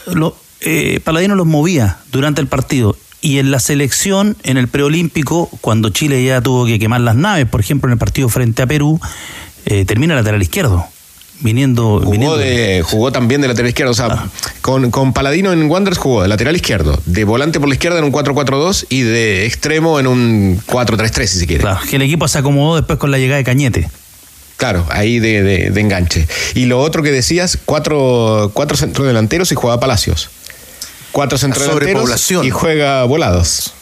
Eh, 0.64 1.00
Paladino 1.04 1.34
los 1.34 1.48
movía 1.48 1.98
durante 2.12 2.40
el 2.40 2.46
partido 2.46 2.96
y 3.20 3.40
en 3.40 3.50
la 3.50 3.60
selección, 3.60 4.38
en 4.44 4.58
el 4.58 4.68
preolímpico, 4.68 5.50
cuando 5.62 5.90
Chile 5.90 6.24
ya 6.24 6.42
tuvo 6.42 6.66
que 6.66 6.78
quemar 6.78 7.02
las 7.02 7.16
naves, 7.16 7.48
por 7.48 7.62
ejemplo, 7.62 7.90
en 7.90 7.94
el 7.94 7.98
partido 7.98 8.30
frente 8.30 8.62
a 8.62 8.68
Perú, 8.68 9.00
eh, 9.66 9.86
termina 9.86 10.16
lateral 10.16 10.42
izquierdo 10.42 10.88
viniendo. 11.42 12.02
Jugó, 12.04 12.38
De, 12.38 12.82
jugó 12.84 13.12
también 13.12 13.42
de 13.42 13.48
lateral 13.48 13.70
izquierdo. 13.70 13.92
O 13.92 13.96
sea, 13.96 14.08
ah. 14.10 14.28
con, 14.62 14.92
con, 14.92 15.14
Paladino 15.14 15.52
en 15.52 15.70
Wanderers 15.70 16.00
jugó 16.00 16.22
de 16.22 16.28
lateral 16.28 16.56
izquierdo, 16.56 17.00
de 17.06 17.24
volante 17.24 17.60
por 17.60 17.70
la 17.70 17.76
izquierda 17.76 18.00
en 18.00 18.06
un 18.06 18.12
4-4-2 18.12 18.86
y 18.90 19.02
de 19.02 19.46
extremo 19.46 20.00
en 20.00 20.08
un 20.08 20.62
4-3-3, 20.68 21.26
si 21.26 21.40
se 21.40 21.48
quiere. 21.48 21.62
Claro, 21.62 21.80
que 21.90 21.96
el 21.96 22.02
equipo 22.02 22.28
se 22.28 22.40
acomodó 22.40 22.76
después 22.76 22.98
con 23.00 23.12
la 23.12 23.18
llegada 23.18 23.38
de 23.38 23.44
Cañete. 23.44 23.90
Claro, 24.58 24.86
ahí 24.90 25.20
de, 25.20 25.72
de, 25.72 25.82
enganche. 25.82 26.28
Y 26.54 26.66
lo 26.66 26.80
otro 26.80 27.02
que 27.02 27.12
decías, 27.12 27.58
cuatro, 27.66 28.52
cuatro 28.54 28.78
centrodelanteros 28.78 29.52
y 29.52 29.56
juega 29.56 29.80
Palacios. 29.80 30.30
Cuatro 31.12 31.40
centrodelanteros 31.40 32.32
y 32.44 32.52
juega 32.52 33.04
Volados. 33.06 33.74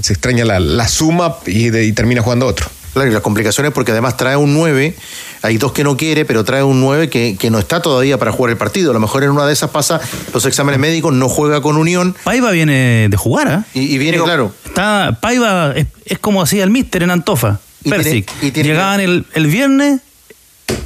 Se 0.00 0.14
extraña 0.14 0.46
la, 0.46 0.60
la 0.60 0.88
suma 0.88 1.36
y, 1.46 1.76
y 1.76 1.92
termina 1.92 2.22
jugando 2.22 2.46
otro. 2.46 2.70
Claro, 2.92 3.08
y 3.10 3.12
las 3.12 3.22
complicaciones 3.22 3.72
porque 3.72 3.92
además 3.92 4.16
trae 4.16 4.36
un 4.36 4.52
9, 4.54 4.96
hay 5.42 5.58
dos 5.58 5.72
que 5.72 5.84
no 5.84 5.96
quiere, 5.96 6.24
pero 6.24 6.44
trae 6.44 6.62
un 6.62 6.80
9 6.80 7.08
que, 7.08 7.36
que, 7.38 7.50
no 7.50 7.58
está 7.58 7.80
todavía 7.80 8.18
para 8.18 8.32
jugar 8.32 8.50
el 8.50 8.56
partido. 8.56 8.90
A 8.90 8.94
lo 8.94 9.00
mejor 9.00 9.22
en 9.22 9.30
una 9.30 9.46
de 9.46 9.52
esas 9.52 9.70
pasa 9.70 10.00
los 10.34 10.44
exámenes 10.44 10.80
médicos, 10.80 11.12
no 11.12 11.28
juega 11.28 11.60
con 11.60 11.76
Unión. 11.76 12.16
Paiva 12.24 12.50
viene 12.50 13.08
de 13.08 13.16
jugar, 13.16 13.66
¿eh? 13.74 13.78
Y, 13.80 13.98
viene, 13.98 14.18
claro. 14.18 14.52
Está, 14.64 15.18
Paiva 15.20 15.72
es, 15.74 16.18
como 16.18 16.42
hacía 16.42 16.64
el 16.64 16.70
míster 16.70 17.02
en 17.02 17.10
Antofa, 17.10 17.60
Persic. 17.88 18.30
Llegaban 18.54 19.00
el, 19.00 19.24
el 19.34 19.46
viernes, 19.46 20.00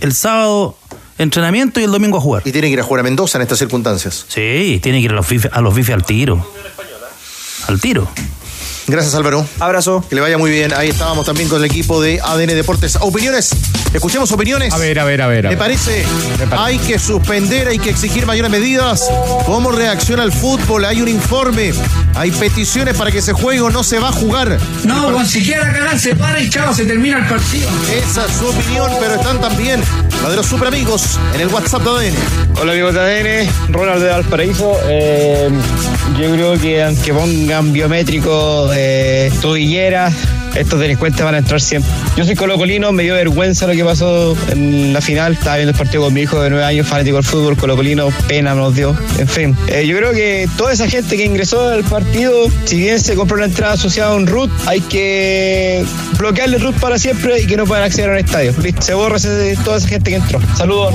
el 0.01 0.15
sábado 0.15 0.77
entrenamiento 1.19 1.81
y 1.81 1.85
el 1.85 1.91
domingo 1.91 2.19
a 2.19 2.21
jugar. 2.21 2.43
Y 2.45 2.53
tiene 2.53 2.69
que 2.69 2.75
ir 2.75 2.81
a 2.81 2.83
jugar 2.83 3.01
a 3.01 3.03
Mendoza 3.05 3.39
en 3.39 3.43
estas 3.43 3.59
circunstancias. 3.59 4.27
Sí, 4.29 4.81
tiene 4.83 4.99
que 4.99 5.05
ir 5.05 5.11
a 5.13 5.15
los 5.15 5.29
bifes, 5.29 5.51
a 5.53 5.61
los 5.61 5.75
bifes 5.75 5.95
al 5.95 6.05
tiro. 6.05 6.47
Al 7.67 7.81
tiro. 7.81 8.09
Gracias, 8.87 9.15
Álvaro. 9.15 9.47
Abrazo. 9.61 10.05
Que 10.09 10.15
le 10.15 10.21
vaya 10.21 10.39
muy 10.39 10.51
bien. 10.51 10.73
Ahí 10.75 10.89
estábamos 10.89 11.27
también 11.27 11.49
con 11.49 11.59
el 11.59 11.65
equipo 11.65 12.01
de 12.03 12.21
ADN 12.21 12.55
Deportes. 12.55 12.99
Opiniones. 13.01 13.51
Escuchemos 13.95 14.33
opiniones. 14.33 14.75
A 14.75 14.79
ver, 14.79 14.99
a 14.99 15.05
ver, 15.05 15.23
a 15.23 15.29
ver. 15.29 15.49
¿Me 15.49 15.57
parece? 15.57 16.05
Hay 16.59 16.79
que 16.79 16.99
suspender, 16.99 17.69
hay 17.69 17.79
que 17.79 17.91
exigir 17.91 18.27
mayores 18.27 18.51
medidas. 18.51 19.09
¿Cómo 19.47 19.71
reacciona 19.71 20.25
el 20.25 20.33
fútbol? 20.33 20.85
Hay 20.85 21.01
un 21.01 21.07
informe. 21.07 21.73
Hay 22.17 22.33
peticiones 22.33 22.97
para 22.97 23.13
que 23.13 23.23
se 23.23 23.33
juegue 23.33 23.61
o 23.61 23.71
no 23.71 23.85
se 23.85 24.01
va 24.01 24.09
a 24.09 24.13
jugar. 24.13 24.59
No, 24.83 25.13
con 25.13 25.25
siquiera 25.25 25.71
ganar 25.71 25.99
se 25.99 26.17
para 26.17 26.41
y 26.41 26.51
chao, 26.51 26.75
se 26.75 26.87
termina 26.87 27.19
el 27.19 27.27
partido. 27.27 27.71
Esa 27.97 28.27
es 28.27 28.33
su 28.33 28.49
opinión, 28.49 28.91
pero 28.99 29.15
están 29.15 29.41
también 29.41 29.81
la 30.25 30.31
de 30.31 30.37
los 30.37 30.47
super 30.47 30.69
amigos 30.69 31.19
en 31.33 31.43
el 31.43 31.49
WhatsApp 31.49 31.83
de 31.83 31.91
ADN. 31.91 32.15
Hola 32.61 32.73
amigos 32.73 32.95
de 32.95 33.01
ADN, 33.01 33.73
Ronald 33.73 34.03
de 34.03 34.09
Valparaíso. 34.11 34.77
Eh, 34.89 35.49
yo 36.21 36.33
creo 36.33 36.59
que 36.59 36.83
aunque 36.83 37.15
pongan 37.15 37.73
biométrico 37.73 38.71
eh, 38.75 39.33
tobilleras, 39.41 40.13
estos 40.55 40.81
delincuentes 40.81 41.25
van 41.25 41.35
a 41.35 41.39
entrar 41.39 41.61
siempre. 41.61 41.91
Yo 42.17 42.25
soy 42.25 42.35
colocolino, 42.35 42.93
me 42.93 43.03
dio 43.03 43.15
vergüenza 43.15 43.67
lo 43.67 43.73
que 43.75 43.85
pasó 43.85 44.37
en 44.51 44.93
la 44.93 45.01
final. 45.01 45.35
Estaba 45.35 45.57
viendo 45.57 45.73
el 45.73 45.79
partido 45.79 46.05
con 46.05 46.15
mi 46.15 46.23
hijo 46.23 46.41
de 46.43 46.51
nueve 46.51 46.65
años, 46.65 46.87
fanático 46.87 47.17
del 47.17 47.25
fútbol, 47.25 47.57
colocolino, 47.57 48.09
pena 48.29 48.55
nos 48.55 48.75
dio. 48.75 48.97
En 49.19 49.29
fin, 49.29 49.57
eh, 49.69 49.87
yo 49.87 49.97
creo 49.97 50.13
que 50.13 50.49
toda 50.57 50.73
esa 50.73 50.89
gente 50.89 51.17
que 51.17 51.25
ingresó 51.25 51.69
al 51.69 51.85
partido, 51.85 52.49
si 52.65 52.79
bien 52.79 53.01
se 53.01 53.15
compró 53.15 53.37
una 53.37 53.47
entrada 53.47 53.75
asociada 53.75 54.13
a 54.13 54.17
un 54.17 54.27
root, 54.27 54.51
hay 54.67 54.81
que 54.81 55.85
bloquearle 56.19 56.57
el 56.57 56.63
root 56.63 56.77
para 56.77 56.99
siempre 56.99 57.41
y 57.41 57.47
que 57.47 57.57
no 57.57 57.65
puedan 57.65 57.85
acceder 57.85 58.11
a 58.11 58.13
un 58.13 58.19
estadio. 58.19 58.55
Se 58.81 58.95
borra 58.95 59.19
toda 59.65 59.79
esa 59.79 59.89
gente 59.89 60.11
que 60.11 60.17
entró. 60.17 60.41
Saludos. 60.57 60.95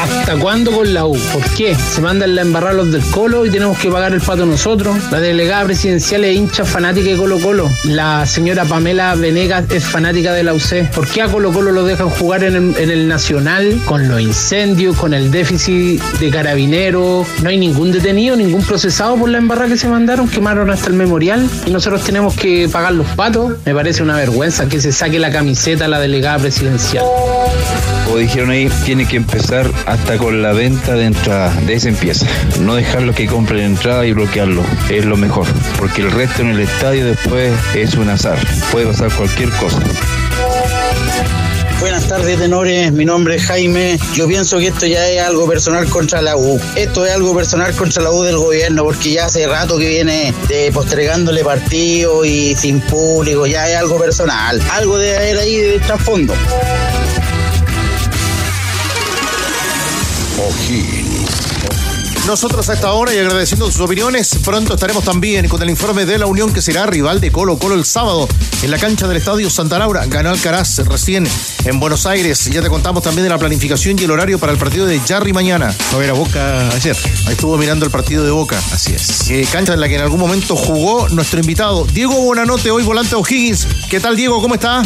¿Hasta 0.00 0.36
cuándo 0.36 0.72
con 0.72 0.94
la 0.94 1.04
U? 1.04 1.14
¿Por 1.32 1.44
qué? 1.54 1.74
Se 1.74 2.00
mandan 2.00 2.34
la 2.34 2.40
embarrar 2.40 2.74
los 2.74 2.90
del 2.90 3.02
Colo 3.10 3.44
y 3.44 3.50
tenemos 3.50 3.78
que 3.78 3.90
pagar 3.90 4.14
el 4.14 4.22
pato 4.22 4.46
nosotros. 4.46 4.96
La 5.10 5.20
delegada 5.20 5.64
presidencial 5.64 6.24
es 6.24 6.36
hincha 6.36 6.64
fanática 6.64 7.10
de 7.10 7.16
Colo 7.16 7.38
Colo. 7.38 7.70
La 7.84 8.24
señora 8.24 8.64
Pamela 8.64 9.14
Venegas 9.14 9.64
es 9.68 9.84
fanática 9.84 10.32
de 10.32 10.42
la 10.42 10.54
UC. 10.54 10.90
¿Por 10.94 11.06
qué 11.06 11.20
a 11.20 11.28
Colo 11.28 11.52
Colo 11.52 11.72
lo 11.72 11.84
dejan 11.84 12.08
jugar 12.08 12.44
en 12.44 12.74
el, 12.76 13.08
Nacional 13.08 13.78
con 13.84 14.08
los 14.08 14.20
incendios, 14.20 14.96
con 14.96 15.12
el 15.12 15.30
déficit 15.30 16.00
de 16.18 16.30
carabineros? 16.30 17.26
No 17.42 17.50
hay 17.50 17.58
ningún 17.58 17.92
detenido, 17.92 18.36
ningún 18.36 18.64
procesado 18.64 19.16
por 19.16 19.28
la 19.28 19.36
embarrada 19.36 19.68
que 19.68 19.76
se 19.76 19.88
mandaron. 19.88 20.28
Quemaron 20.28 20.70
hasta 20.70 20.88
el 20.88 20.94
memorial 20.94 21.46
y 21.66 21.70
nosotros 21.70 22.04
tenemos 22.04 22.34
que 22.34 22.70
pagar 22.70 22.94
los 22.94 23.06
patos. 23.08 23.52
Me 23.66 23.74
parece 23.74 24.02
una 24.02 24.16
vergüenza 24.16 24.66
que 24.66 24.80
se 24.80 24.92
saque 24.92 25.18
la 25.18 25.30
camiseta 25.30 25.84
a 25.84 25.88
la 25.88 26.00
delegada 26.00 26.38
presidencial. 26.38 27.04
Como 28.04 28.16
dijeron 28.16 28.50
ahí, 28.50 28.68
tiene 28.84 29.06
que 29.06 29.16
empezar 29.16 29.70
hasta 29.90 30.18
con 30.18 30.40
la 30.40 30.52
venta 30.52 30.94
de 30.94 31.06
entrada. 31.06 31.52
De 31.66 31.80
se 31.80 31.88
empieza. 31.88 32.24
No 32.60 32.76
dejarlo 32.76 33.12
que 33.12 33.26
compren 33.26 33.64
entrada 33.64 34.06
y 34.06 34.12
bloquearlo. 34.12 34.62
Es 34.88 35.04
lo 35.04 35.16
mejor. 35.16 35.46
Porque 35.78 36.02
el 36.02 36.12
resto 36.12 36.42
en 36.42 36.50
el 36.50 36.60
estadio 36.60 37.04
después 37.06 37.52
es 37.74 37.94
un 37.94 38.08
azar. 38.08 38.38
Puede 38.70 38.86
pasar 38.86 39.12
cualquier 39.12 39.50
cosa. 39.50 39.80
Buenas 41.80 42.06
tardes, 42.06 42.38
tenores. 42.38 42.92
Mi 42.92 43.04
nombre 43.04 43.34
es 43.34 43.46
Jaime. 43.46 43.98
Yo 44.14 44.28
pienso 44.28 44.58
que 44.58 44.68
esto 44.68 44.86
ya 44.86 45.08
es 45.08 45.22
algo 45.22 45.48
personal 45.48 45.88
contra 45.88 46.22
la 46.22 46.36
U. 46.36 46.60
Esto 46.76 47.04
es 47.04 47.12
algo 47.12 47.34
personal 47.34 47.74
contra 47.74 48.02
la 48.02 48.12
U 48.12 48.22
del 48.22 48.36
gobierno, 48.36 48.84
porque 48.84 49.12
ya 49.12 49.26
hace 49.26 49.46
rato 49.48 49.76
que 49.76 49.88
viene 49.88 50.32
de 50.46 50.70
postergándole 50.72 51.42
partido 51.42 52.24
y 52.24 52.54
sin 52.54 52.80
público. 52.80 53.44
Ya 53.46 53.68
es 53.68 53.76
algo 53.76 53.98
personal. 53.98 54.62
Algo 54.70 54.98
debe 54.98 55.16
haber 55.16 55.38
ahí 55.38 55.56
de 55.56 55.78
trasfondo. 55.80 56.34
Nosotros 62.26 62.68
a 62.68 62.74
esta 62.74 62.92
hora 62.92 63.12
y 63.12 63.18
agradeciendo 63.18 63.70
sus 63.70 63.80
opiniones, 63.80 64.38
pronto 64.44 64.74
estaremos 64.74 65.02
también 65.02 65.48
con 65.48 65.60
el 65.62 65.68
informe 65.68 66.06
de 66.06 66.16
la 66.16 66.26
Unión 66.26 66.52
que 66.52 66.62
será 66.62 66.86
rival 66.86 67.20
de 67.20 67.32
Colo 67.32 67.58
Colo 67.58 67.74
el 67.74 67.84
sábado 67.84 68.28
en 68.62 68.70
la 68.70 68.78
cancha 68.78 69.08
del 69.08 69.16
Estadio 69.16 69.50
Santa 69.50 69.78
Laura. 69.78 70.06
Ganó 70.06 70.30
Alcaraz 70.30 70.78
recién 70.86 71.26
en 71.64 71.80
Buenos 71.80 72.06
Aires. 72.06 72.44
Ya 72.46 72.62
te 72.62 72.68
contamos 72.68 73.02
también 73.02 73.24
de 73.24 73.30
la 73.30 73.38
planificación 73.38 73.98
y 73.98 74.04
el 74.04 74.12
horario 74.12 74.38
para 74.38 74.52
el 74.52 74.58
partido 74.58 74.86
de 74.86 75.00
Jarry 75.00 75.32
mañana. 75.32 75.74
A 75.92 75.96
ver 75.96 76.10
a 76.10 76.12
Boca 76.12 76.68
ayer. 76.70 76.96
Ahí 77.26 77.32
estuvo 77.32 77.58
mirando 77.58 77.84
el 77.84 77.90
partido 77.90 78.24
de 78.24 78.30
Boca. 78.30 78.58
Así 78.72 78.94
es. 78.94 79.28
Eh, 79.30 79.46
cancha 79.50 79.74
en 79.74 79.80
la 79.80 79.88
que 79.88 79.96
en 79.96 80.02
algún 80.02 80.20
momento 80.20 80.54
jugó 80.54 81.08
nuestro 81.08 81.40
invitado 81.40 81.84
Diego 81.84 82.14
Buenanote, 82.22 82.70
hoy 82.70 82.84
volante 82.84 83.16
O'Higgins. 83.16 83.66
¿Qué 83.90 83.98
tal 83.98 84.14
Diego? 84.14 84.40
¿Cómo 84.40 84.54
está? 84.54 84.82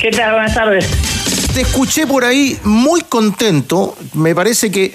¿Qué 0.00 0.10
tal? 0.10 0.32
Buenas 0.32 0.54
tardes. 0.54 1.13
Te 1.54 1.60
escuché 1.60 2.04
por 2.08 2.24
ahí 2.24 2.58
muy 2.64 3.02
contento. 3.02 3.96
Me 4.12 4.34
parece 4.34 4.72
que 4.72 4.92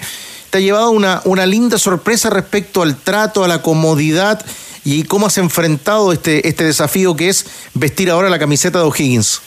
te 0.50 0.58
ha 0.58 0.60
llevado 0.60 0.90
una, 0.90 1.22
una 1.24 1.46
linda 1.46 1.78
sorpresa 1.78 2.28
respecto 2.28 2.82
al 2.82 2.96
trato, 2.96 3.42
a 3.44 3.48
la 3.48 3.62
comodidad 3.62 4.44
y 4.84 5.04
cómo 5.04 5.26
has 5.26 5.38
enfrentado 5.38 6.12
este, 6.12 6.46
este 6.46 6.64
desafío 6.64 7.16
que 7.16 7.30
es 7.30 7.46
vestir 7.72 8.10
ahora 8.10 8.28
la 8.28 8.38
camiseta 8.38 8.78
de 8.78 8.84
O'Higgins. 8.84 9.40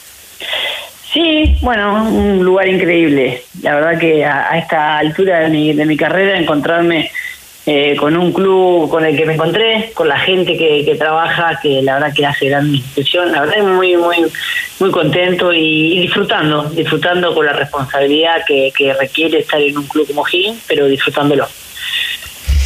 Sí, 1.13 1.55
bueno, 1.61 2.03
un 2.03 2.43
lugar 2.43 2.67
increíble. 2.67 3.43
La 3.61 3.75
verdad 3.75 3.99
que 3.99 4.25
a, 4.25 4.51
a 4.51 4.57
esta 4.57 4.97
altura 4.97 5.41
de 5.41 5.49
mi, 5.49 5.73
de 5.73 5.85
mi 5.85 5.95
carrera 5.95 6.39
encontrarme 6.39 7.11
eh, 7.65 7.95
con 7.95 8.17
un 8.17 8.33
club 8.33 8.89
con 8.89 9.05
el 9.05 9.15
que 9.15 9.25
me 9.25 9.35
encontré, 9.35 9.91
con 9.93 10.07
la 10.07 10.19
gente 10.19 10.57
que, 10.57 10.83
que 10.83 10.95
trabaja, 10.95 11.59
que 11.61 11.81
la 11.81 11.95
verdad 11.95 12.13
que 12.13 12.25
hace 12.25 12.47
gran 12.47 12.67
institución, 12.73 13.31
la 13.31 13.41
verdad 13.41 13.63
muy, 13.63 13.95
muy, 13.95 14.17
muy 14.79 14.91
contento 14.91 15.53
y, 15.53 16.01
disfrutando, 16.01 16.69
disfrutando 16.69 17.33
con 17.33 17.45
la 17.45 17.53
responsabilidad 17.53 18.43
que, 18.45 18.71
que 18.75 18.93
requiere 18.93 19.39
estar 19.39 19.61
en 19.61 19.77
un 19.77 19.87
club 19.87 20.07
como 20.07 20.25
Higgins, 20.27 20.61
pero 20.67 20.87
disfrutándolo. 20.87 21.47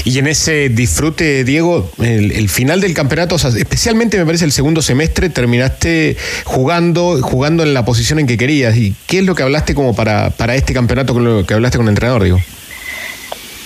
Y 0.07 0.19
en 0.19 0.27
ese 0.27 0.69
disfrute, 0.69 1.43
Diego, 1.43 1.91
el, 1.99 2.47
final 2.47 2.79
del 2.79 2.93
campeonato, 2.93 3.35
o 3.35 3.37
sea, 3.37 3.49
especialmente 3.49 4.17
me 4.17 4.25
parece 4.25 4.45
el 4.45 4.53
segundo 4.53 4.81
semestre, 4.81 5.29
terminaste 5.29 6.15
jugando, 6.45 7.21
jugando 7.21 7.63
en 7.63 7.73
la 7.73 7.83
posición 7.83 8.17
en 8.17 8.25
que 8.25 8.37
querías. 8.37 8.77
¿Y 8.77 8.95
qué 9.05 9.19
es 9.19 9.25
lo 9.25 9.35
que 9.35 9.43
hablaste 9.43 9.75
como 9.75 9.93
para, 9.93 10.29
para 10.29 10.55
este 10.55 10.73
campeonato 10.73 11.13
con 11.13 11.25
lo 11.25 11.45
que 11.45 11.53
hablaste 11.53 11.77
con 11.77 11.87
el 11.87 11.89
entrenador, 11.89 12.23
digo? 12.23 12.39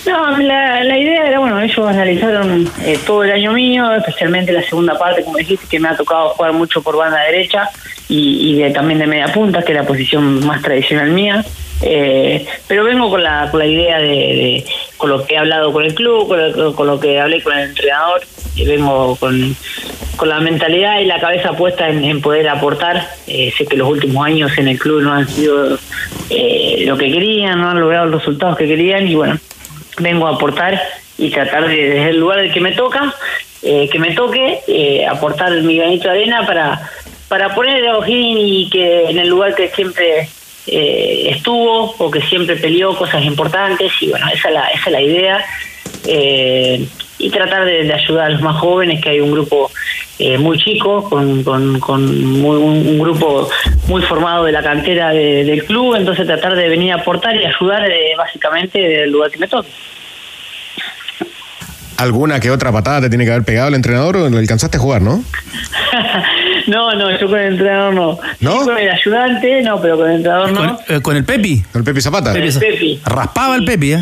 No, 0.04 0.36
la, 0.38 0.82
la 0.82 0.98
idea 0.98 1.28
era, 1.28 1.38
bueno, 1.38 1.60
ellos 1.60 1.86
analizaron 1.86 2.68
eh, 2.84 2.98
todo 3.06 3.22
el 3.22 3.30
año 3.30 3.52
mío, 3.52 3.92
especialmente 3.94 4.52
la 4.52 4.62
segunda 4.62 4.98
parte, 4.98 5.22
como 5.22 5.38
dijiste, 5.38 5.66
que 5.68 5.78
me 5.78 5.88
ha 5.88 5.96
tocado 5.96 6.30
jugar 6.30 6.52
mucho 6.52 6.82
por 6.82 6.96
banda 6.96 7.20
derecha 7.22 7.68
y, 8.08 8.56
de, 8.56 8.70
también 8.70 8.98
de 8.98 9.06
media 9.06 9.28
punta, 9.28 9.62
que 9.62 9.72
es 9.72 9.78
la 9.78 9.86
posición 9.86 10.44
más 10.44 10.60
tradicional 10.60 11.10
mía. 11.10 11.44
Eh, 11.84 12.46
pero 12.68 12.84
vengo 12.84 13.10
con 13.10 13.22
la, 13.22 13.48
con 13.50 13.58
la 13.60 13.66
idea 13.66 13.98
de, 13.98 14.06
de, 14.06 14.64
con 14.96 15.08
lo 15.10 15.24
que 15.24 15.34
he 15.34 15.38
hablado 15.38 15.72
con 15.72 15.84
el 15.84 15.94
club, 15.94 16.28
con 16.28 16.52
lo, 16.52 16.74
con 16.74 16.86
lo 16.86 17.00
que 17.00 17.20
hablé 17.20 17.42
con 17.42 17.56
el 17.56 17.70
entrenador, 17.70 18.20
y 18.54 18.66
vengo 18.66 19.16
con, 19.16 19.56
con 20.16 20.28
la 20.28 20.40
mentalidad 20.40 21.00
y 21.00 21.06
la 21.06 21.20
cabeza 21.20 21.52
puesta 21.52 21.88
en, 21.88 22.04
en 22.04 22.20
poder 22.20 22.48
aportar. 22.48 23.08
Eh, 23.26 23.52
sé 23.56 23.66
que 23.66 23.76
los 23.76 23.88
últimos 23.88 24.26
años 24.26 24.50
en 24.58 24.68
el 24.68 24.78
club 24.78 25.00
no 25.02 25.12
han 25.12 25.28
sido 25.28 25.78
eh, 26.28 26.84
lo 26.86 26.96
que 26.96 27.10
querían, 27.10 27.60
no 27.60 27.70
han 27.70 27.80
logrado 27.80 28.06
los 28.06 28.20
resultados 28.20 28.56
que 28.58 28.66
querían 28.66 29.06
y 29.06 29.14
bueno, 29.14 29.38
vengo 29.98 30.26
a 30.26 30.34
aportar 30.34 30.80
y 31.18 31.30
tratar 31.30 31.68
de, 31.68 31.76
desde 31.76 32.10
el 32.10 32.18
lugar 32.18 32.40
del 32.40 32.52
que 32.52 32.60
me 32.60 32.72
toca, 32.72 33.14
eh, 33.62 33.88
que 33.90 33.98
me 33.98 34.12
toque, 34.12 34.60
eh, 34.66 35.06
aportar 35.06 35.52
mi 35.62 35.76
granito 35.76 36.04
de 36.04 36.10
arena 36.10 36.46
para, 36.46 36.90
para 37.28 37.54
poner 37.54 37.86
a 37.86 37.98
O'Higgins 37.98 38.40
y 38.40 38.70
que 38.70 39.10
en 39.10 39.18
el 39.18 39.28
lugar 39.28 39.54
que 39.54 39.68
siempre 39.68 40.28
eh, 40.66 41.30
estuvo 41.30 41.94
o 41.98 42.10
que 42.10 42.22
siempre 42.22 42.56
peleó 42.56 42.96
cosas 42.96 43.24
importantes 43.24 43.92
y 44.00 44.10
bueno, 44.10 44.26
esa 44.28 44.48
es 44.48 44.54
la, 44.54 44.66
esa 44.68 44.84
es 44.86 44.92
la 44.92 45.00
idea. 45.00 45.44
Eh, 46.06 46.86
y 47.22 47.30
tratar 47.30 47.64
de, 47.64 47.84
de, 47.84 47.94
ayudar 47.94 48.26
a 48.26 48.28
los 48.30 48.42
más 48.42 48.58
jóvenes, 48.58 49.00
que 49.00 49.10
hay 49.10 49.20
un 49.20 49.30
grupo 49.30 49.70
eh, 50.18 50.38
muy 50.38 50.58
chico, 50.58 51.08
con, 51.08 51.44
con, 51.44 51.78
con 51.78 52.24
muy, 52.30 52.56
un, 52.56 52.86
un, 52.86 52.98
grupo 52.98 53.48
muy 53.86 54.02
formado 54.02 54.44
de 54.44 54.52
la 54.52 54.62
cantera 54.62 55.10
de, 55.10 55.44
del 55.44 55.64
club, 55.64 55.94
entonces 55.94 56.26
tratar 56.26 56.56
de 56.56 56.68
venir 56.68 56.92
a 56.92 56.96
aportar 56.96 57.36
y 57.36 57.46
ayudar 57.46 57.88
eh, 57.88 58.12
básicamente 58.18 58.78
del 58.78 59.10
lugar 59.10 59.30
que 59.30 59.38
me 59.38 59.46
toque. 59.46 59.68
¿Alguna 61.96 62.40
que 62.40 62.50
otra 62.50 62.72
patada 62.72 63.02
te 63.02 63.08
tiene 63.08 63.24
que 63.24 63.30
haber 63.30 63.44
pegado 63.44 63.68
el 63.68 63.74
entrenador 63.74 64.16
o 64.16 64.26
alcanzaste 64.26 64.76
a 64.78 64.80
jugar, 64.80 65.02
no? 65.02 65.22
no, 66.66 66.94
no, 66.94 67.16
yo 67.16 67.28
con 67.28 67.38
el 67.38 67.52
entrenador 67.52 67.94
no. 67.94 68.18
¿No? 68.40 68.52
Sí, 68.58 68.64
con 68.64 68.78
el 68.78 68.90
ayudante, 68.90 69.62
no, 69.62 69.80
pero 69.80 69.96
con 69.96 70.10
el 70.10 70.16
entrenador 70.16 70.50
no. 70.50 70.60
¿Con, 70.60 70.96
eh, 70.96 71.00
¿con 71.00 71.16
el 71.16 71.24
Pepi? 71.24 71.62
¿Con 71.70 71.80
el 71.80 71.84
Pepi 71.84 72.00
Zapata? 72.00 72.32
Con 72.32 72.42
el 72.42 72.52
Pepi. 72.52 73.00
Raspaba 73.04 73.54
el 73.54 73.64
Pepi, 73.64 73.92
¿eh? 73.92 74.00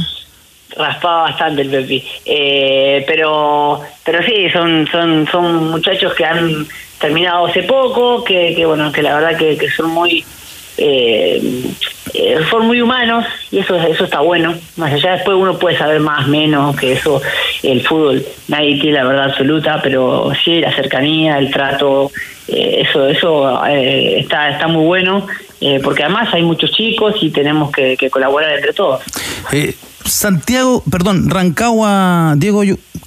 Raspaba 0.76 1.22
bastante 1.22 1.62
el 1.62 1.70
Pepi. 1.70 2.04
Eh, 2.24 3.04
pero 3.06 3.80
pero 4.04 4.22
sí, 4.22 4.48
son 4.50 4.86
son 4.90 5.26
son 5.30 5.70
muchachos 5.70 6.14
que 6.14 6.24
han 6.24 6.66
terminado 7.00 7.46
hace 7.46 7.62
poco, 7.62 8.22
que, 8.22 8.54
que 8.54 8.66
bueno, 8.66 8.92
que 8.92 9.02
la 9.02 9.18
verdad 9.18 9.36
que, 9.36 9.70
son 9.70 9.90
muy 9.90 10.24
eh, 10.76 11.40
eh, 12.14 12.38
son 12.50 12.66
muy 12.66 12.80
humanos 12.80 13.24
y 13.50 13.58
eso 13.58 13.76
eso 13.76 14.04
está 14.04 14.20
bueno. 14.20 14.54
Más 14.76 14.92
allá 14.92 15.12
después 15.12 15.36
uno 15.36 15.58
puede 15.58 15.76
saber 15.76 16.00
más, 16.00 16.26
menos, 16.28 16.76
que 16.76 16.92
eso 16.92 17.20
el 17.62 17.82
fútbol 17.82 18.24
nadie 18.48 18.80
tiene 18.80 18.98
la 18.98 19.04
verdad 19.04 19.24
absoluta, 19.30 19.80
pero 19.82 20.32
sí 20.44 20.60
la 20.60 20.74
cercanía, 20.74 21.38
el 21.38 21.50
trato, 21.50 22.10
eh, 22.48 22.84
eso 22.86 23.08
eso 23.08 23.66
eh, 23.66 24.20
está 24.20 24.50
está 24.50 24.66
muy 24.66 24.84
bueno. 24.84 25.26
Porque 25.82 26.04
además 26.04 26.32
hay 26.32 26.42
muchos 26.42 26.70
chicos 26.72 27.14
y 27.20 27.30
tenemos 27.30 27.70
que, 27.70 27.96
que 27.96 28.10
colaborar 28.10 28.52
entre 28.52 28.72
todos. 28.72 29.02
Santiago, 30.04 30.82
perdón, 30.90 31.28
Rancagua, 31.28 32.34
Diego, 32.36 32.62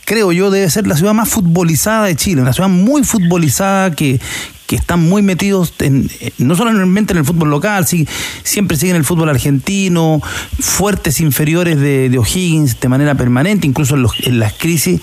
creo 0.06 0.32
yo 0.32 0.52
debe 0.52 0.70
ser 0.70 0.88
la 0.88 0.96
ciudad 0.96 1.14
más 1.14 1.30
futbolizada 1.30 2.06
de 2.06 2.16
Chile, 2.16 2.42
una 2.42 2.54
ciudad 2.54 2.70
muy 2.70 3.04
futbolizada 3.04 3.92
que, 3.92 4.20
que 4.68 4.76
están 4.76 5.02
muy 5.02 5.22
metidos 5.22 5.74
en, 5.80 6.10
no 6.38 6.56
solamente 6.56 7.14
en 7.14 7.20
el 7.20 7.26
fútbol 7.26 7.50
local, 7.50 7.86
sí, 7.88 8.08
siempre 8.44 8.78
siguen 8.78 8.96
el 8.96 9.04
fútbol 9.04 9.30
argentino, 9.30 10.22
fuertes 10.60 11.20
inferiores 11.20 11.80
de, 11.80 12.10
de 12.10 12.18
O'Higgins 12.18 12.80
de 12.80 12.90
manera 12.90 13.16
permanente, 13.16 13.68
incluso 13.68 13.96
en, 13.96 14.04
los, 14.04 14.14
en 14.26 14.40
las 14.40 14.54
crisis 14.54 15.02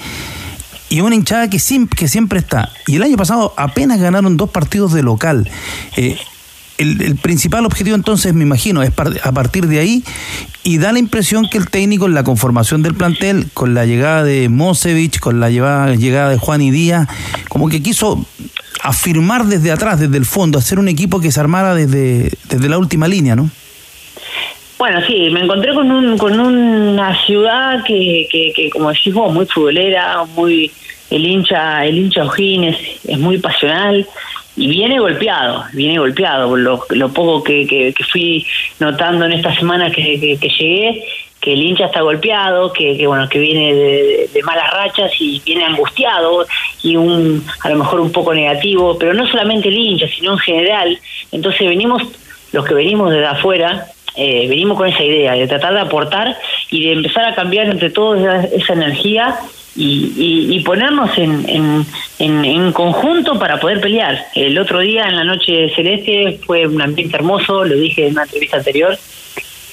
y 0.89 1.01
una 1.03 1.15
hinchada 1.15 1.49
que 1.49 1.59
que 1.97 2.09
siempre 2.09 2.39
está. 2.41 2.73
Y 2.87 2.97
el 2.97 3.03
año 3.05 3.17
pasado 3.17 3.55
apenas 3.57 4.01
ganaron 4.01 4.37
dos 4.37 4.51
partidos 4.51 4.93
de 4.93 5.05
local. 5.05 5.49
Eh, 5.97 6.19
el, 6.81 7.17
principal 7.17 7.67
objetivo 7.67 7.95
entonces, 7.95 8.35
me 8.35 8.43
imagino, 8.45 8.83
es 8.83 8.93
a 9.23 9.33
partir 9.33 9.67
de 9.67 9.79
ahí 9.79 10.03
y 10.63 10.79
da 10.79 10.93
la 10.93 10.99
impresión 10.99 11.49
que 11.49 11.59
el 11.59 11.69
técnico 11.69 12.07
en 12.07 12.15
la 12.15 12.25
conformación 12.25 12.83
del 12.83 12.95
plantel, 12.95 13.47
con 13.53 13.75
la 13.75 13.87
llegada 13.87 14.25
de 14.25 14.49
Mosevich, 14.49 15.21
con 15.21 15.41
la 15.41 15.51
llegada 15.51 16.29
de 16.31 16.39
Juan 16.39 16.63
y 16.63 16.71
Díaz, 16.71 17.09
como 17.49 17.69
que 17.69 17.83
quiso 17.83 18.25
afirmar 18.83 19.45
desde 19.45 19.73
atrás, 19.73 20.01
desde 20.01 20.17
el 20.17 20.25
fondo, 20.25 20.59
hacer 20.59 20.79
un 20.79 20.89
equipo 20.89 21.21
que 21.21 21.31
se 21.31 21.41
armara 21.41 21.75
desde, 21.75 22.31
desde 22.49 22.69
la 22.69 22.79
última 22.79 23.09
línea, 23.09 23.37
¿no? 23.37 23.51
Bueno, 24.79 25.01
sí, 25.07 25.29
me 25.31 25.41
encontré 25.41 25.75
con 25.75 25.91
un 25.91 26.17
con 26.17 26.41
una 26.41 27.15
ciudad 27.27 27.85
que, 27.85 28.27
que, 28.33 28.51
que 28.57 28.71
como 28.71 28.89
decís 28.89 29.13
vos, 29.13 29.31
muy 29.31 29.45
futbolera, 29.45 30.25
muy 30.35 30.73
el 31.11 31.27
hincha, 31.27 31.85
el 31.85 31.99
hincha 31.99 32.23
es 33.05 33.19
muy 33.19 33.39
pasional, 33.39 34.07
y 34.61 34.67
viene 34.67 34.99
golpeado, 34.99 35.65
viene 35.73 35.99
golpeado, 35.99 36.55
lo, 36.55 36.85
lo 36.91 37.09
poco 37.15 37.43
que, 37.43 37.67
que, 37.67 37.95
fui 38.05 38.47
notando 38.79 39.25
en 39.25 39.33
esta 39.33 39.55
semana 39.55 39.91
que, 39.91 40.19
que, 40.39 40.49
llegué, 40.51 41.03
que 41.41 41.55
el 41.55 41.63
hincha 41.63 41.87
está 41.87 42.03
golpeado, 42.03 42.71
que, 42.71 42.95
que, 42.99 43.07
bueno, 43.07 43.27
que 43.27 43.39
viene 43.39 43.73
de, 43.75 44.31
de 44.31 44.43
malas 44.43 44.71
rachas 44.71 45.13
y 45.19 45.41
viene 45.47 45.65
angustiado 45.65 46.45
y 46.83 46.95
un 46.95 47.43
a 47.65 47.71
lo 47.71 47.77
mejor 47.77 48.01
un 48.01 48.13
poco 48.13 48.35
negativo, 48.35 48.99
pero 48.99 49.15
no 49.15 49.27
solamente 49.27 49.71
el 49.71 49.79
hincha, 49.79 50.07
sino 50.09 50.33
en 50.33 50.39
general. 50.41 50.99
Entonces 51.33 51.67
venimos, 51.67 52.03
los 52.53 52.67
que 52.67 52.75
venimos 52.75 53.13
desde 53.13 53.29
afuera, 53.29 53.87
eh, 54.15 54.47
venimos 54.47 54.77
con 54.77 54.89
esa 54.89 55.03
idea 55.03 55.33
de 55.33 55.49
tratar 55.49 55.73
de 55.73 55.81
aportar 55.81 56.37
y 56.71 56.85
de 56.85 56.93
empezar 56.93 57.25
a 57.25 57.35
cambiar 57.35 57.67
entre 57.69 57.89
todos 57.89 58.21
esa, 58.21 58.45
esa 58.45 58.73
energía 58.75 59.39
y, 59.77 60.13
y- 60.17 60.57
y 60.57 60.61
ponernos 60.61 61.17
en, 61.19 61.49
en, 61.49 61.87
en- 62.19 62.45
en 62.45 62.73
conjunto 62.73 63.39
para 63.39 63.59
poder 63.61 63.81
pelear. 63.81 64.27
El 64.35 64.59
otro 64.59 64.81
día 64.81 65.05
en 65.09 65.17
la 65.17 65.25
noche 65.25 65.71
celeste 65.75 66.39
fue 66.45 66.67
un 66.67 66.81
ambiente 66.83 67.17
hermoso, 67.17 67.65
lo 67.65 67.77
dije 67.77 68.07
en 68.07 68.13
una 68.13 68.25
entrevista 68.25 68.57
anterior, 68.59 68.99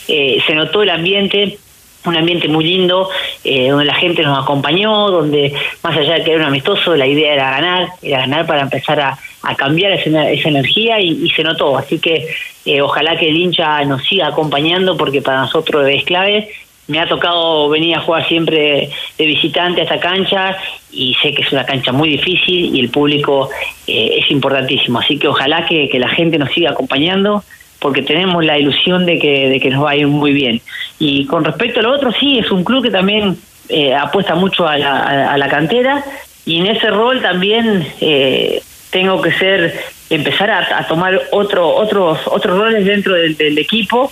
eh, 0.08 0.38
se 0.46 0.54
notó 0.56 0.84
el 0.84 0.90
ambiente, 0.90 1.58
un 2.06 2.16
ambiente 2.16 2.48
muy 2.48 2.64
lindo, 2.64 3.10
eh, 3.44 3.70
donde 3.70 3.86
la 3.86 3.96
gente 3.96 4.22
nos 4.24 4.42
acompañó, 4.42 5.10
donde 5.10 5.52
más 5.84 5.98
allá 5.98 6.16
de 6.16 6.24
que 6.24 6.32
era 6.32 6.40
un 6.42 6.46
amistoso, 6.48 6.96
la 6.96 7.06
idea 7.08 7.34
era 7.34 7.52
ganar, 7.52 7.88
era 8.02 8.20
ganar 8.20 8.46
para 8.46 8.62
empezar 8.62 9.00
a, 9.02 9.18
a 9.44 9.56
cambiar 9.56 9.92
esa, 9.94 10.30
esa 10.30 10.50
energía 10.50 11.02
y, 11.02 11.30
se 11.32 11.44
notó. 11.44 11.78
Así 11.78 12.00
que 12.00 12.28
eh, 12.66 12.82
ojalá 12.82 13.18
que 13.18 13.28
el 13.28 13.36
hincha 13.36 13.84
nos 13.84 14.04
siga 14.04 14.28
acompañando 14.28 14.96
porque 14.96 15.22
para 15.22 15.42
nosotros 15.42 15.86
es 15.90 16.04
clave. 16.06 16.50
Me 16.88 17.00
ha 17.00 17.08
tocado 17.08 17.68
venir 17.70 17.96
a 17.96 18.00
jugar 18.02 18.28
siempre 18.28 18.90
de 19.18 19.26
visitante 19.26 19.82
a 19.82 19.84
esta 19.84 20.00
cancha 20.00 20.56
y 20.92 21.16
sé 21.22 21.34
que 21.34 21.42
es 21.42 21.52
una 21.52 21.66
cancha 21.66 21.92
muy 21.92 22.10
difícil 22.10 22.76
y 22.76 22.80
el 22.80 22.90
público 22.90 23.50
eh, 23.88 24.20
es 24.24 24.32
importantísimo. 24.32 25.00
Así 25.00 25.20
que 25.20 25.28
ojalá 25.28 25.66
que, 25.66 25.90
que 25.90 26.00
la 26.00 26.08
gente 26.10 26.38
nos 26.38 26.52
siga 26.52 26.72
acompañando 26.72 27.44
porque 27.80 28.02
tenemos 28.02 28.44
la 28.44 28.58
ilusión 28.58 29.06
de 29.06 29.20
que, 29.20 29.50
de 29.50 29.60
que 29.60 29.70
nos 29.70 29.84
va 29.84 29.92
a 29.92 29.96
ir 29.96 30.08
muy 30.08 30.32
bien. 30.32 30.62
Y 30.98 31.26
con 31.26 31.44
respecto 31.44 31.80
a 31.82 31.84
lo 31.84 31.92
otro, 31.92 32.12
sí, 32.14 32.40
es 32.40 32.50
un 32.52 32.64
club 32.64 32.82
que 32.84 32.90
también 32.90 33.38
eh, 33.70 33.94
apuesta 33.94 34.34
mucho 34.36 34.66
a 34.68 34.78
la, 34.78 35.34
a- 35.34 35.38
la 35.38 35.50
cantera 35.50 36.04
y 36.46 36.58
en 36.60 36.68
ese 36.68 36.90
rol 36.90 37.22
también 37.22 37.86
eh, 38.00 38.62
tengo 38.92 39.22
que 39.22 39.34
ser 39.34 39.78
empezar 40.10 40.50
a, 40.50 40.80
a 40.80 40.88
tomar 40.88 41.22
otro, 41.32 41.68
otros 41.76 42.20
otros 42.28 42.58
roles 42.58 42.86
dentro 42.86 43.14
del, 43.14 43.36
del 43.36 43.58
equipo 43.58 44.10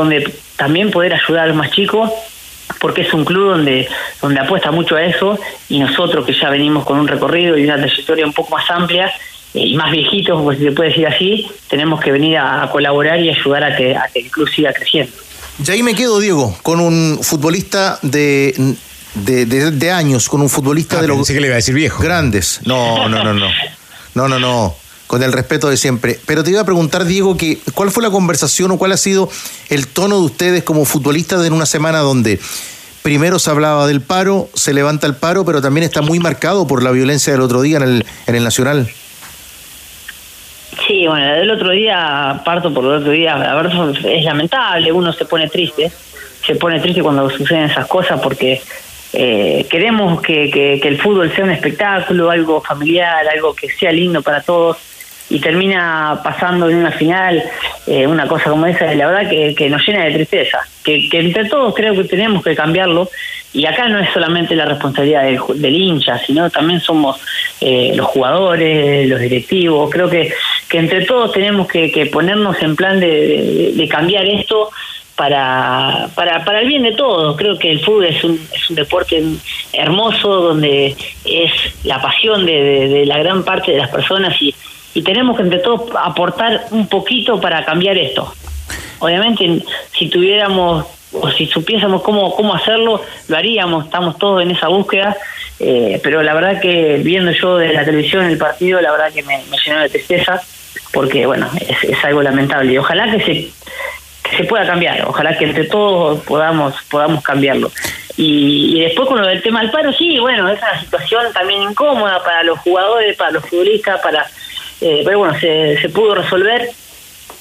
donde 0.00 0.32
también 0.56 0.90
poder 0.90 1.14
ayudar 1.14 1.44
a 1.44 1.46
los 1.48 1.56
más 1.56 1.70
chicos 1.70 2.10
porque 2.80 3.02
es 3.02 3.12
un 3.14 3.24
club 3.24 3.50
donde 3.50 3.88
donde 4.20 4.40
apuesta 4.40 4.70
mucho 4.70 4.96
a 4.96 5.02
eso 5.04 5.38
y 5.68 5.78
nosotros 5.78 6.24
que 6.26 6.32
ya 6.32 6.50
venimos 6.50 6.84
con 6.84 6.98
un 6.98 7.08
recorrido 7.08 7.56
y 7.56 7.64
una 7.64 7.76
trayectoria 7.76 8.24
un 8.26 8.32
poco 8.32 8.54
más 8.56 8.68
amplia 8.70 9.06
eh, 9.54 9.60
y 9.60 9.76
más 9.76 9.90
viejitos, 9.90 10.42
pues 10.42 10.58
si 10.58 10.64
se 10.64 10.72
puede 10.72 10.90
decir 10.90 11.06
así, 11.06 11.46
tenemos 11.68 12.00
que 12.00 12.12
venir 12.12 12.36
a, 12.36 12.62
a 12.64 12.70
colaborar 12.70 13.18
y 13.20 13.30
ayudar 13.30 13.64
a 13.64 13.76
que, 13.76 13.96
a 13.96 14.08
que 14.12 14.20
el 14.20 14.30
club 14.30 14.48
siga 14.48 14.72
creciendo. 14.72 15.12
Y 15.66 15.70
ahí 15.70 15.82
me 15.82 15.94
quedo, 15.94 16.18
Diego, 16.20 16.54
con 16.62 16.80
un 16.80 17.18
futbolista 17.22 17.98
de, 18.02 18.54
de, 19.14 19.46
de- 19.46 19.70
de 19.70 19.90
años, 19.90 20.28
con 20.28 20.42
un 20.42 20.50
futbolista 20.50 21.00
de 21.00 21.08
los. 21.08 21.26
que 21.26 21.40
le 21.40 21.46
iba 21.46 21.54
a 21.54 21.56
decir 21.56 21.74
viejo. 21.74 22.02
Grandes. 22.02 22.60
No, 22.66 23.08
no, 23.08 23.22
no, 23.24 23.32
no. 23.32 23.46
No, 24.14 24.28
no, 24.28 24.38
no. 24.38 24.74
Con 25.06 25.22
el 25.22 25.32
respeto 25.32 25.68
de 25.68 25.76
siempre. 25.76 26.18
Pero 26.26 26.42
te 26.42 26.50
iba 26.50 26.60
a 26.60 26.64
preguntar, 26.64 27.04
Diego, 27.04 27.36
que, 27.36 27.58
¿cuál 27.74 27.90
fue 27.90 28.02
la 28.02 28.10
conversación 28.10 28.72
o 28.72 28.78
cuál 28.78 28.90
ha 28.92 28.96
sido 28.96 29.28
el 29.68 29.86
tono 29.86 30.18
de 30.18 30.24
ustedes 30.26 30.62
como 30.64 30.84
futbolistas 30.84 31.44
en 31.46 31.52
una 31.52 31.64
semana 31.66 31.98
donde 32.00 32.40
primero 33.02 33.38
se 33.38 33.50
hablaba 33.50 33.86
del 33.86 34.00
paro, 34.00 34.48
se 34.54 34.74
levanta 34.74 35.06
el 35.06 35.14
paro, 35.14 35.44
pero 35.44 35.62
también 35.62 35.84
está 35.84 36.02
muy 36.02 36.18
marcado 36.18 36.66
por 36.66 36.82
la 36.82 36.90
violencia 36.90 37.32
del 37.32 37.40
otro 37.42 37.62
día 37.62 37.76
en 37.76 37.82
el, 37.84 38.06
en 38.26 38.34
el 38.34 38.42
Nacional? 38.42 38.88
Sí, 40.86 41.06
bueno, 41.06 41.24
la 41.24 41.34
del 41.34 41.50
otro 41.52 41.70
día, 41.70 42.42
parto 42.44 42.72
por 42.74 42.84
el 42.84 42.90
otro 43.00 43.12
día, 43.12 43.36
la 43.36 43.54
verdad 43.54 43.90
es 44.04 44.24
lamentable, 44.24 44.90
uno 44.92 45.12
se 45.12 45.24
pone 45.24 45.48
triste, 45.48 45.90
se 46.44 46.54
pone 46.56 46.80
triste 46.80 47.02
cuando 47.02 47.30
suceden 47.30 47.64
esas 47.70 47.86
cosas 47.86 48.20
porque 48.20 48.60
eh, 49.12 49.66
queremos 49.70 50.20
que, 50.20 50.50
que- 50.50 50.78
que 50.82 50.88
el 50.88 51.00
fútbol 51.00 51.32
sea 51.34 51.44
un 51.44 51.50
espectáculo, 51.50 52.30
algo 52.30 52.60
familiar, 52.60 53.26
algo 53.28 53.54
que 53.54 53.68
sea 53.70 53.90
lindo 53.92 54.20
para 54.22 54.42
todos 54.42 54.76
y 55.28 55.40
termina 55.40 56.20
pasando 56.22 56.68
en 56.70 56.76
una 56.76 56.92
final 56.92 57.42
eh, 57.86 58.06
una 58.06 58.28
cosa 58.28 58.50
como 58.50 58.66
esa, 58.66 58.94
la 58.94 59.08
verdad 59.08 59.28
que, 59.28 59.68
nos 59.68 59.84
llena 59.86 60.04
de 60.04 60.12
tristeza, 60.12 60.58
que, 60.84 61.08
que 61.08 61.18
entre 61.18 61.46
todos 61.46 61.74
creo 61.74 61.94
que 61.94 62.04
tenemos 62.04 62.44
que 62.44 62.54
cambiarlo 62.54 63.08
y 63.52 63.66
acá 63.66 63.88
no 63.88 63.98
es 63.98 64.08
solamente 64.12 64.54
la 64.54 64.66
responsabilidad 64.66 65.24
del, 65.24 65.38
del 65.56 65.74
hincha, 65.74 66.18
sino 66.18 66.48
también 66.50 66.80
somos 66.80 67.18
eh, 67.60 67.92
los 67.96 68.06
jugadores, 68.06 69.08
los 69.08 69.18
directivos, 69.20 69.90
creo 69.90 70.08
que, 70.10 70.32
que 70.68 70.78
entre 70.78 71.04
todos 71.06 71.32
tenemos 71.32 71.66
que, 71.66 72.08
ponernos 72.12 72.62
en 72.62 72.76
plan 72.76 73.00
de 73.00 73.88
cambiar 73.90 74.26
esto 74.26 74.70
para, 75.16 76.08
para, 76.14 76.44
para 76.44 76.60
el 76.60 76.68
bien 76.68 76.82
de 76.82 76.92
todos. 76.92 77.36
Creo 77.36 77.58
que 77.58 77.70
el 77.70 77.80
fútbol 77.80 78.04
es 78.04 78.22
un, 78.22 78.38
es 78.54 78.68
un 78.70 78.76
deporte 78.76 79.22
hermoso 79.72 80.28
donde 80.28 80.94
es 81.24 81.52
la 81.84 82.00
pasión 82.00 82.44
de, 82.46 82.52
de- 82.62 82.88
de 82.88 83.06
la 83.06 83.18
gran 83.18 83.42
parte 83.44 83.72
de 83.72 83.78
las 83.78 83.88
personas 83.90 84.40
y, 84.40 84.54
y 84.96 85.02
tenemos 85.02 85.36
que 85.36 85.42
entre 85.42 85.58
todos 85.58 85.90
aportar 86.02 86.68
un 86.70 86.88
poquito 86.88 87.38
para 87.38 87.62
cambiar 87.66 87.98
esto. 87.98 88.32
Obviamente, 88.98 89.62
si 89.92 90.08
tuviéramos 90.08 90.86
o 91.12 91.30
si 91.32 91.44
supiésemos 91.46 92.00
cómo, 92.00 92.34
cómo 92.34 92.54
hacerlo, 92.54 93.02
lo 93.28 93.36
haríamos, 93.36 93.84
estamos 93.84 94.16
todos 94.16 94.42
en 94.42 94.52
esa 94.52 94.68
búsqueda, 94.68 95.14
eh, 95.60 96.00
pero 96.02 96.22
la 96.22 96.32
verdad 96.32 96.62
que 96.62 96.98
viendo 97.04 97.30
yo 97.32 97.58
de 97.58 97.74
la 97.74 97.84
televisión 97.84 98.24
el 98.24 98.38
partido, 98.38 98.80
la 98.80 98.90
verdad 98.90 99.12
que 99.12 99.22
me, 99.22 99.38
llenó 99.66 99.80
de 99.80 99.90
tristeza, 99.90 100.40
porque 100.94 101.26
bueno, 101.26 101.46
es, 101.60 101.84
es 101.84 102.02
algo 102.02 102.22
lamentable 102.22 102.72
y 102.72 102.78
ojalá 102.78 103.10
que 103.10 103.20
se, 103.20 104.30
que 104.30 104.36
se 104.38 104.44
pueda 104.44 104.66
cambiar, 104.66 105.04
ojalá 105.06 105.36
que 105.36 105.44
entre 105.44 105.64
todos 105.64 106.24
podamos, 106.24 106.74
podamos 106.90 107.22
cambiarlo. 107.22 107.70
Y, 108.16 108.78
y 108.78 108.80
después 108.80 109.08
con 109.08 109.20
lo 109.20 109.26
del 109.26 109.42
tema 109.42 109.60
del 109.60 109.70
paro, 109.70 109.92
sí, 109.92 110.18
bueno, 110.20 110.48
es 110.48 110.58
una 110.58 110.80
situación 110.80 111.30
también 111.34 111.64
incómoda 111.64 112.24
para 112.24 112.42
los 112.44 112.58
jugadores, 112.60 113.14
para 113.14 113.32
los 113.32 113.44
futbolistas, 113.44 114.00
para 114.00 114.26
eh, 114.80 115.02
pero 115.04 115.18
bueno, 115.20 115.38
se, 115.38 115.78
se 115.80 115.88
pudo 115.88 116.14
resolver. 116.14 116.68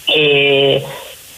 Eh, 0.07 0.83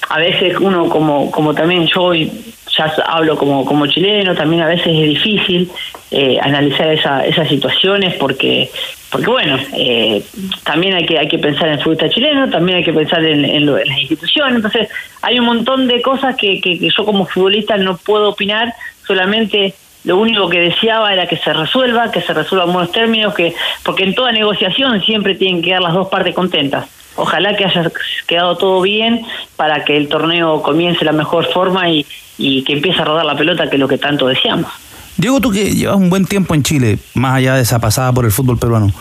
a 0.09 0.19
veces 0.19 0.55
uno 0.59 0.87
como, 0.89 1.29
como 1.31 1.53
también 1.53 1.85
yo 1.87 2.01
hoy 2.03 2.31
ya 2.77 2.93
hablo 3.07 3.37
como, 3.37 3.65
como 3.65 3.87
chileno, 3.87 4.35
también 4.35 4.61
a 4.61 4.67
veces 4.67 4.87
es 4.87 5.09
difícil 5.09 5.69
eh, 6.11 6.37
analizar 6.41 6.89
esa, 6.91 7.25
esas 7.25 7.47
situaciones 7.49 8.15
porque 8.15 8.69
porque 9.09 9.27
bueno, 9.29 9.57
eh, 9.73 10.21
también 10.65 10.93
hay 10.93 11.05
que 11.05 11.17
hay 11.17 11.27
que 11.29 11.39
pensar 11.39 11.67
en 11.67 11.75
el 11.75 11.79
futbolista 11.79 12.09
chileno, 12.09 12.49
también 12.49 12.77
hay 12.79 12.83
que 12.83 12.91
pensar 12.93 13.23
en, 13.25 13.43
en 13.45 13.65
lo- 13.65 13.77
en 13.77 13.87
las 13.87 13.99
instituciones, 13.99 14.55
entonces 14.57 14.89
hay 15.21 15.39
un 15.39 15.45
montón 15.45 15.87
de 15.87 16.01
cosas 16.01 16.35
que, 16.35 16.59
que, 16.59 16.77
que 16.77 16.89
yo 16.89 17.05
como 17.05 17.25
futbolista 17.25 17.77
no 17.77 17.95
puedo 17.97 18.29
opinar, 18.29 18.73
solamente 19.05 19.73
lo 20.07 20.15
único 20.15 20.47
que 20.47 20.61
deseaba 20.61 21.11
era 21.11 21.27
que 21.27 21.35
se 21.35 21.51
resuelva, 21.51 22.11
que 22.11 22.21
se 22.21 22.33
resuelva 22.33 22.65
en 22.65 22.71
buenos 22.71 22.93
términos, 22.93 23.33
que 23.35 23.53
porque 23.83 24.05
en 24.05 24.15
toda 24.15 24.31
negociación 24.31 25.01
siempre 25.01 25.35
tienen 25.35 25.61
que 25.61 25.67
quedar 25.67 25.81
las 25.81 25.93
dos 25.93 26.07
partes 26.07 26.33
contentas. 26.33 26.87
Ojalá 27.17 27.57
que 27.57 27.65
haya 27.65 27.91
quedado 28.25 28.55
todo 28.55 28.81
bien 28.81 29.25
para 29.57 29.83
que 29.83 29.97
el 29.97 30.07
torneo 30.07 30.61
comience 30.61 30.99
de 30.99 31.05
la 31.07 31.11
mejor 31.11 31.51
forma 31.51 31.89
y, 31.89 32.05
que 32.37 32.73
empiece 32.73 33.01
a 33.01 33.03
rodar 33.03 33.25
la 33.25 33.35
pelota, 33.35 33.69
que 33.69 33.75
es 33.75 33.79
lo 33.81 33.89
que 33.89 33.97
tanto 33.97 34.27
deseamos. 34.27 34.71
Diego, 35.17 35.41
tú 35.41 35.51
que 35.51 35.75
llevas 35.75 35.97
un 35.97 36.09
buen 36.09 36.25
tiempo 36.25 36.55
en 36.55 36.63
Chile, 36.63 36.99
más 37.13 37.35
allá 37.35 37.55
de 37.55 37.63
esa 37.63 37.79
pasada 37.79 38.13
por 38.13 38.23
el 38.23 38.31
fútbol 38.31 38.57
peruano, 38.57 38.93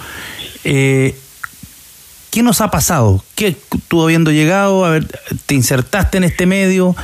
eh, 0.64 1.14
¿qué 2.32 2.42
nos 2.42 2.60
ha 2.60 2.72
pasado? 2.72 3.22
¿Qué 3.36 3.54
tú 3.86 4.02
habiendo 4.02 4.32
llegado, 4.32 4.84
te 5.44 5.54
insertaste 5.54 6.18
en 6.18 6.24
este 6.24 6.46
medio, 6.46 6.96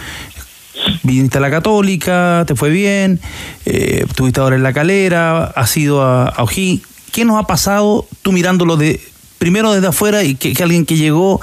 viniste 1.02 1.38
a 1.38 1.40
la 1.40 1.50
Católica, 1.50 2.44
te 2.46 2.54
fue 2.54 2.70
bien, 2.70 3.20
eh, 3.66 4.04
estuviste 4.08 4.40
ahora 4.40 4.56
en 4.56 4.62
la 4.62 4.72
Calera, 4.72 5.44
has 5.44 5.76
ido 5.76 6.02
a, 6.02 6.32
Ojí. 6.38 6.82
¿Qué 7.12 7.24
nos 7.24 7.38
ha 7.42 7.46
pasado 7.46 8.06
tú 8.22 8.32
mirándolo 8.32 8.76
de 8.76 9.00
primero 9.38 9.72
desde 9.72 9.88
afuera 9.88 10.22
y 10.22 10.34
que, 10.36 10.54
alguien 10.62 10.86
que 10.86 10.96
llegó 10.96 11.40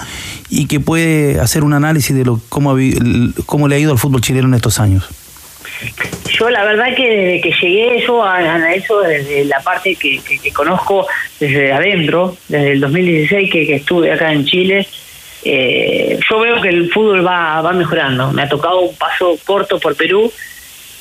y 0.50 0.66
que 0.68 0.80
puede 0.80 1.40
hacer 1.40 1.64
un 1.64 1.74
análisis 1.74 2.16
de 2.16 2.26
lo 2.26 2.40
cómo, 2.50 2.76
cómo 3.46 3.68
le 3.68 3.76
ha 3.76 3.80
ido 3.80 3.92
al 3.92 4.00
fútbol 4.00 4.22
chileno 4.22 4.48
en 4.48 4.54
estos 4.56 4.80
años? 4.80 5.08
Yo 6.40 6.50
la 6.50 6.64
verdad 6.66 6.96
que 6.96 7.08
desde 7.08 7.42
que 7.42 7.52
llegué 7.62 8.04
yo 8.06 8.24
a- 8.24 8.38
analizo 8.38 9.00
desde 9.02 9.46
la 9.46 9.60
parte 9.62 9.96
que, 9.96 10.20
que- 10.28 10.40
que 10.40 10.52
conozco 10.52 11.06
desde 11.40 11.72
adentro, 11.72 12.36
desde 12.48 12.72
el 12.74 12.80
2016 12.82 13.52
que, 13.52 13.66
que 13.66 13.76
estuve 13.76 14.12
acá 14.12 14.32
en 14.34 14.46
Chile, 14.46 14.88
eh, 15.44 16.20
yo 16.30 16.40
veo 16.40 16.62
que 16.62 16.70
el 16.70 16.92
fútbol 16.92 17.26
va, 17.26 17.62
va 17.62 17.74
mejorando. 17.74 18.32
Me 18.32 18.44
ha 18.44 18.50
tocado 18.50 18.80
un 18.82 18.96
paso 18.96 19.38
corto 19.46 19.80
por 19.80 19.96
Perú 19.96 20.32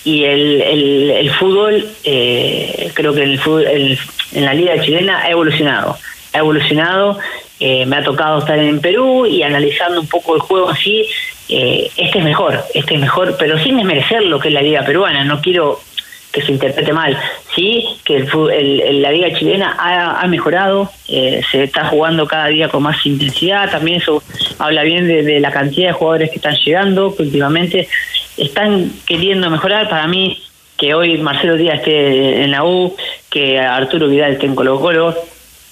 y 0.05 0.25
el, 0.25 0.61
el, 0.63 1.31
fútbol, 1.33 1.85
eh, 2.05 2.91
creo 2.95 3.13
que 3.15 3.23
el 3.25 3.39
fútbol, 3.39 3.67
el- 3.67 3.99
en 4.33 4.45
la 4.45 4.55
liga 4.55 4.81
chilena 4.81 5.23
ha 5.23 5.31
evolucionado. 5.31 5.97
Ha 6.33 6.39
evolucionado, 6.39 7.19
eh, 7.61 7.87
me 7.87 7.97
ha 7.97 8.03
tocado 8.05 8.39
estar 8.41 8.59
en 8.59 8.81
Perú 8.81 9.27
y 9.27 9.43
analizando 9.43 10.01
un 10.01 10.07
poco 10.07 10.35
el 10.35 10.41
juego 10.41 10.69
así, 10.71 11.07
eh, 11.49 11.91
este 11.97 12.19
es 12.19 12.25
mejor, 12.25 12.63
este 12.75 12.95
es 12.95 13.01
mejor, 13.01 13.37
pero 13.39 13.59
sin 13.59 13.77
desmerecer 13.77 14.23
lo 14.23 14.39
que 14.39 14.49
es 14.49 14.55
la 14.55 14.61
liga 14.63 14.85
peruana, 14.85 15.25
no 15.25 15.41
quiero 15.41 15.81
que 16.39 16.47
se 16.47 16.53
interprete 16.53 16.93
mal, 16.93 17.17
sí, 17.55 17.85
que 18.05 18.17
el, 18.17 18.81
el- 18.81 19.03
la 19.03 19.11
liga 19.11 19.33
chilena 19.37 19.75
ha, 19.79 20.27
mejorado, 20.29 20.91
eh, 21.09 21.41
se 21.51 21.65
está 21.65 21.87
jugando 21.87 22.27
cada 22.27 22.47
día 22.47 22.69
con 22.69 22.83
más 22.83 23.05
intensidad, 23.07 23.71
también 23.71 24.01
eso 24.01 24.23
habla 24.59 24.83
bien 24.83 25.09
de, 25.09 25.41
la 25.41 25.51
cantidad 25.51 25.89
de 25.89 25.93
jugadores 25.95 26.31
que 26.31 26.37
están 26.37 26.55
llegando, 26.57 27.15
que 27.17 27.23
últimamente 27.25 27.89
están 28.37 28.93
queriendo 29.07 29.51
mejorar. 29.51 29.89
Para 29.89 30.07
mí, 30.07 30.41
que 30.77 30.95
hoy 30.95 31.19
Marcelo 31.19 31.57
Díaz 31.57 31.79
esté 31.79 32.45
en 32.45 32.53
la 32.53 32.65
U, 32.65 32.95
que 33.31 33.59
Arturo 33.59 34.07
Vidal 34.09 34.33
esté 34.35 34.47
en 34.47 34.55
Colo 34.55 34.79
Colo, 34.81 35.15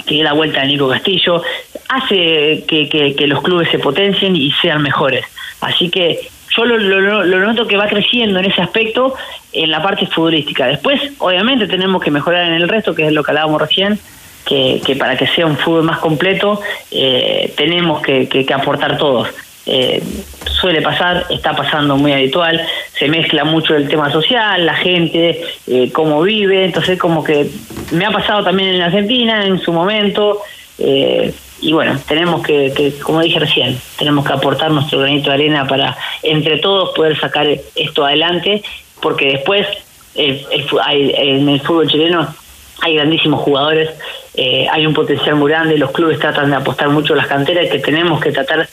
que 0.06 0.16
dé 0.16 0.22
la 0.24 0.32
vuelta 0.32 0.62
a 0.62 0.64
Nico 0.64 0.88
Castillo, 0.88 1.42
hace 1.88 2.64
que- 2.66 3.14
que 3.16 3.26
los 3.26 3.42
clubes 3.42 3.68
se 3.70 3.78
potencien 3.78 4.34
y 4.34 4.50
sean 4.60 4.82
mejores. 4.82 5.24
Así 5.60 5.90
que 5.90 6.28
yo 6.56 6.64
lo, 6.64 7.24
lo- 7.24 7.40
noto 7.40 7.66
que 7.66 7.76
va 7.76 7.86
creciendo 7.86 8.38
en 8.38 8.46
ese 8.46 8.62
aspecto 8.62 9.14
en 9.52 9.70
la 9.70 9.82
parte 9.82 10.06
futbolística. 10.06 10.66
Después, 10.66 11.00
obviamente, 11.18 11.66
tenemos 11.66 12.02
que 12.02 12.10
mejorar 12.10 12.46
en 12.46 12.54
el 12.54 12.68
resto, 12.68 12.94
que 12.94 13.06
es 13.06 13.12
lo 13.12 13.22
que 13.22 13.30
hablábamos 13.32 13.60
recién, 13.60 13.98
que, 14.44 14.80
para 14.98 15.16
que 15.16 15.26
sea 15.26 15.46
un 15.46 15.56
fútbol 15.56 15.82
más 15.82 15.98
completo 15.98 16.60
eh, 16.90 17.52
tenemos 17.56 18.00
que 18.00 18.46
aportar 18.54 18.96
todos. 18.96 19.28
Eh, 19.68 20.00
suele 20.48 20.80
pasar, 20.80 21.26
está 21.28 21.56
pasando 21.56 21.96
muy 21.96 22.12
habitual, 22.12 22.64
se 22.96 23.08
mezcla 23.08 23.42
mucho 23.44 23.74
el 23.74 23.88
tema 23.88 24.12
social, 24.12 24.64
la 24.64 24.74
gente, 24.74 25.42
eh, 25.66 25.90
cómo 25.92 26.22
vive, 26.22 26.64
entonces 26.66 26.96
como 27.00 27.24
que 27.24 27.48
me 27.90 28.04
ha 28.06 28.12
pasado 28.12 28.44
también 28.44 28.76
en 28.76 28.82
Argentina 28.82 29.44
en 29.44 29.58
su 29.58 29.72
momento, 29.72 30.40
eh, 30.78 31.34
y 31.60 31.72
bueno, 31.72 31.98
tenemos 32.06 32.42
que, 32.46 32.92
como 33.02 33.20
dije 33.20 33.38
recién, 33.38 33.80
tenemos 33.98 34.26
que 34.26 34.32
aportar 34.32 34.70
nuestro 34.70 34.98
granito 35.00 35.30
de 35.30 35.34
arena 35.34 35.66
para 35.66 35.96
entre 36.22 36.58
todos 36.58 36.90
poder 36.94 37.18
sacar 37.18 37.46
esto 37.74 38.04
adelante, 38.04 38.62
porque 39.00 39.26
después 39.32 39.66
el- 40.14 40.44
el 40.50 41.14
en 41.16 41.48
el 41.48 41.60
fútbol 41.60 41.88
chileno 41.88 42.34
hay 42.82 42.94
grandísimos 42.94 43.40
jugadores, 43.40 43.90
eh, 44.34 44.66
hay 44.70 44.86
un 44.86 44.92
potencial 44.92 45.36
muy 45.36 45.50
grande, 45.50 45.78
los 45.78 45.92
clubes 45.92 46.18
tratan 46.18 46.50
de 46.50 46.56
apostar 46.56 46.90
mucho 46.90 47.14
a 47.14 47.16
las 47.16 47.26
canteras 47.26 47.70
que 47.70 47.78
tenemos 47.78 48.20
que 48.20 48.32
tratar 48.32 48.68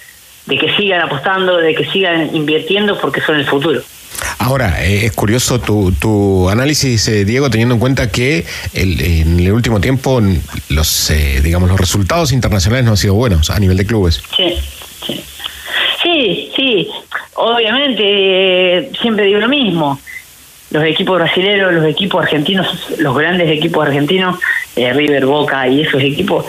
de 0.45 0.57
que 0.57 0.75
sigan 0.75 1.01
apostando, 1.01 1.57
de 1.57 1.73
que 1.75 1.85
sigan 1.85 2.35
invirtiendo 2.35 2.99
porque 2.99 3.21
son 3.21 3.35
el 3.37 3.45
futuro. 3.45 3.81
Ahora, 4.39 4.83
eh, 4.85 5.05
es 5.05 5.11
curioso 5.13 5.59
tu, 5.59 5.91
tu 5.93 6.49
análisis, 6.49 7.07
eh, 7.07 7.25
Diego, 7.25 7.49
teniendo 7.49 7.75
en 7.75 7.79
cuenta 7.79 8.11
que 8.11 8.45
el- 8.73 8.99
en 9.01 9.39
el 9.39 9.51
último 9.51 9.79
tiempo 9.79 10.21
los, 10.69 11.09
eh, 11.11 11.39
digamos, 11.41 11.69
los 11.69 11.79
resultados 11.79 12.31
internacionales 12.31 12.85
no 12.85 12.91
han 12.91 12.97
sido 12.97 13.13
buenos 13.15 13.49
a 13.49 13.59
nivel 13.59 13.77
de 13.77 13.85
clubes. 13.85 14.21
Sí, 14.35 14.55
sí. 15.05 15.23
Sí, 16.03 16.51
sí. 16.55 16.87
Obviamente, 17.35 18.03
eh, 18.05 18.91
siempre 19.01 19.25
digo 19.25 19.39
lo 19.39 19.47
mismo. 19.47 19.99
Los 20.71 20.83
equipos 20.85 21.17
brasileños, 21.19 21.71
los 21.73 21.85
equipos 21.85 22.23
argentinos, 22.23 22.67
los 22.97 23.15
grandes 23.17 23.49
equipos 23.49 23.85
argentinos, 23.85 24.39
eh, 24.76 24.93
River, 24.93 25.26
Boca 25.26 25.67
y 25.67 25.82
esos 25.82 26.01
equipos, 26.01 26.45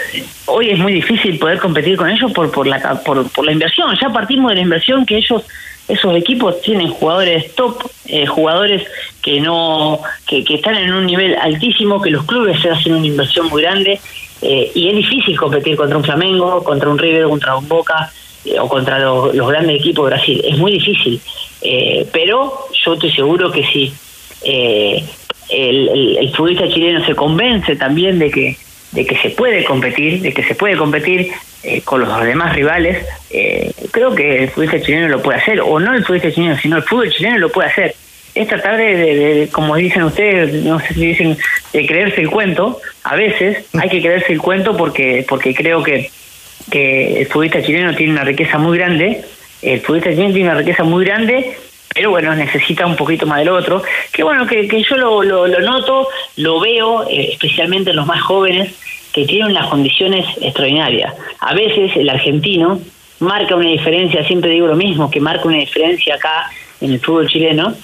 hoy 0.47 0.71
es 0.71 0.79
muy 0.79 0.93
difícil 0.93 1.39
poder 1.39 1.59
competir 1.59 1.97
con 1.97 2.09
ellos 2.09 2.33
por 2.33 2.51
por 2.51 2.67
la 2.67 3.03
por, 3.03 3.29
por 3.31 3.45
la 3.45 3.53
inversión. 3.53 3.95
Ya 4.01 4.11
partimos 4.11 4.51
de 4.51 4.57
la 4.57 4.63
inversión 4.63 5.05
que 5.05 5.17
ellos 5.17 5.43
esos 5.87 6.17
equipos 6.17 6.63
tienen 6.63 6.89
jugadores 6.89 7.55
top, 7.55 7.83
eh, 8.07 8.27
jugadores 8.27 8.87
que 9.23 9.41
no 9.41 10.01
que, 10.27 10.43
que 10.43 10.55
están 10.55 10.77
en 10.77 10.93
un 10.95 11.07
nivel 11.07 11.37
altísimo, 11.37 12.01
que 12.01 12.11
los 12.11 12.25
clubes 12.25 12.65
hacen 12.65 12.95
una 12.95 13.07
inversión 13.07 13.49
muy 13.49 13.63
grande 13.63 14.01
eh, 14.41 14.71
y 14.75 14.89
es 14.89 14.97
difícil 14.97 15.39
competir 15.39 15.77
contra 15.77 15.97
un 15.97 16.05
Flamengo, 16.05 16.65
contra 16.65 16.89
un 16.89 16.99
River, 16.99 17.25
contra 17.25 17.57
un 17.57 17.69
Boca 17.69 18.11
eh, 18.45 18.59
o 18.59 18.69
contra 18.69 18.99
los, 18.99 19.35
grandes 19.47 19.81
equipos 19.81 20.07
de 20.07 20.17
Brasil. 20.17 20.43
Es 20.45 20.57
muy 20.57 20.73
difícil, 20.73 21.21
pero 22.13 22.67
yo 22.85 22.95
estoy 22.95 23.11
seguro 23.13 23.51
que 23.51 23.65
si 23.65 23.93
eh, 24.45 25.03
el, 25.55 26.19
el- 26.19 26.35
futbolista 26.35 26.69
chileno 26.69 27.05
se 27.05 27.15
convence 27.15 27.77
también 27.77 28.19
de 28.19 28.31
que 28.31 28.57
de 28.93 29.05
que 29.05 29.17
se 29.17 29.31
puede 29.31 29.65
competir, 29.65 30.21
de 30.21 30.33
que 30.33 30.45
se 30.45 30.55
puede 30.55 30.77
competir 30.77 31.33
eh, 31.65 31.81
con 31.83 32.01
los 32.01 32.25
demás 32.25 32.55
rivales, 32.55 33.05
eh, 33.31 33.73
creo 33.91 34.15
que 34.15 34.45
el 34.45 34.49
futbolista 34.51 34.81
chileno 34.81 35.09
lo 35.09 35.21
puede 35.21 35.39
hacer, 35.39 35.61
o 35.61 35.81
no 35.81 35.93
el 35.95 36.03
futbolista 36.05 36.31
chileno, 36.31 36.57
sino 36.59 36.77
el 36.77 36.85
fútbol 36.85 37.11
chileno 37.11 37.39
lo 37.39 37.49
puede 37.51 37.71
hacer. 37.71 37.93
Es 38.37 38.47
tratar 38.47 38.77
de, 38.77 38.95
de- 38.97 39.15
de- 39.35 39.49
como 39.49 39.75
dicen 39.75 40.05
ustedes, 40.05 40.53
no 40.63 40.79
sé 40.79 40.95
si 40.95 41.07
dicen, 41.07 41.37
de 41.73 41.87
creerse 41.87 42.21
el 42.21 42.31
cuento, 42.31 42.81
a 43.03 43.17
veces 43.17 43.65
hay 43.73 43.89
que 43.89 44.01
creerse 44.01 44.33
el 44.33 44.41
cuento 44.41 44.77
porque, 44.77 45.25
porque 45.29 45.55
creo 45.57 45.83
que, 45.83 46.09
que 46.71 47.21
el 47.23 47.27
futbolista 47.27 47.63
chileno 47.63 47.97
tiene 47.97 48.13
una 48.13 48.23
riqueza 48.25 48.59
muy 48.59 48.79
grande, 48.79 49.23
el 49.63 49.81
futbolista 49.81 50.11
chileno 50.11 50.33
tiene 50.35 50.51
una 50.51 50.59
riqueza 50.59 50.85
muy 50.85 51.05
grande, 51.05 51.57
pero 51.95 52.11
bueno, 52.11 52.35
necesita 52.35 52.87
un 52.87 52.97
poquito 52.97 53.25
más 53.25 53.39
del 53.39 53.51
otro, 53.51 53.83
que 54.13 54.23
bueno, 54.23 54.47
que, 54.47 54.67
que 54.67 54.83
yo 54.83 54.97
lo, 54.97 55.23
lo, 55.23 55.47
lo 55.47 55.61
noto, 55.61 56.09
lo 56.37 56.61
veo, 56.61 57.09
eh, 57.09 57.31
especialmente 57.33 57.91
en 57.91 57.97
los 57.97 58.07
más 58.07 58.21
jóvenes, 58.23 58.75
que 59.13 59.25
tienen 59.25 59.53
unas 59.53 59.69
condiciones 59.69 60.27
extraordinarias. 60.41 61.15
A 61.39 61.55
veces 61.55 61.97
el 61.97 62.11
argentino 62.11 62.81
marca 63.21 63.55
una 63.55 63.69
diferencia, 63.69 64.27
siempre 64.27 64.51
digo 64.51 64.67
lo 64.67 64.75
mismo, 64.75 65.09
que 65.09 65.21
marca 65.21 65.47
una 65.47 65.59
diferencia 65.59 66.17
acá 66.17 66.51
en 66.81 66.93
el 66.93 67.01
fútbol 67.01 67.29
chileno, 67.29 67.75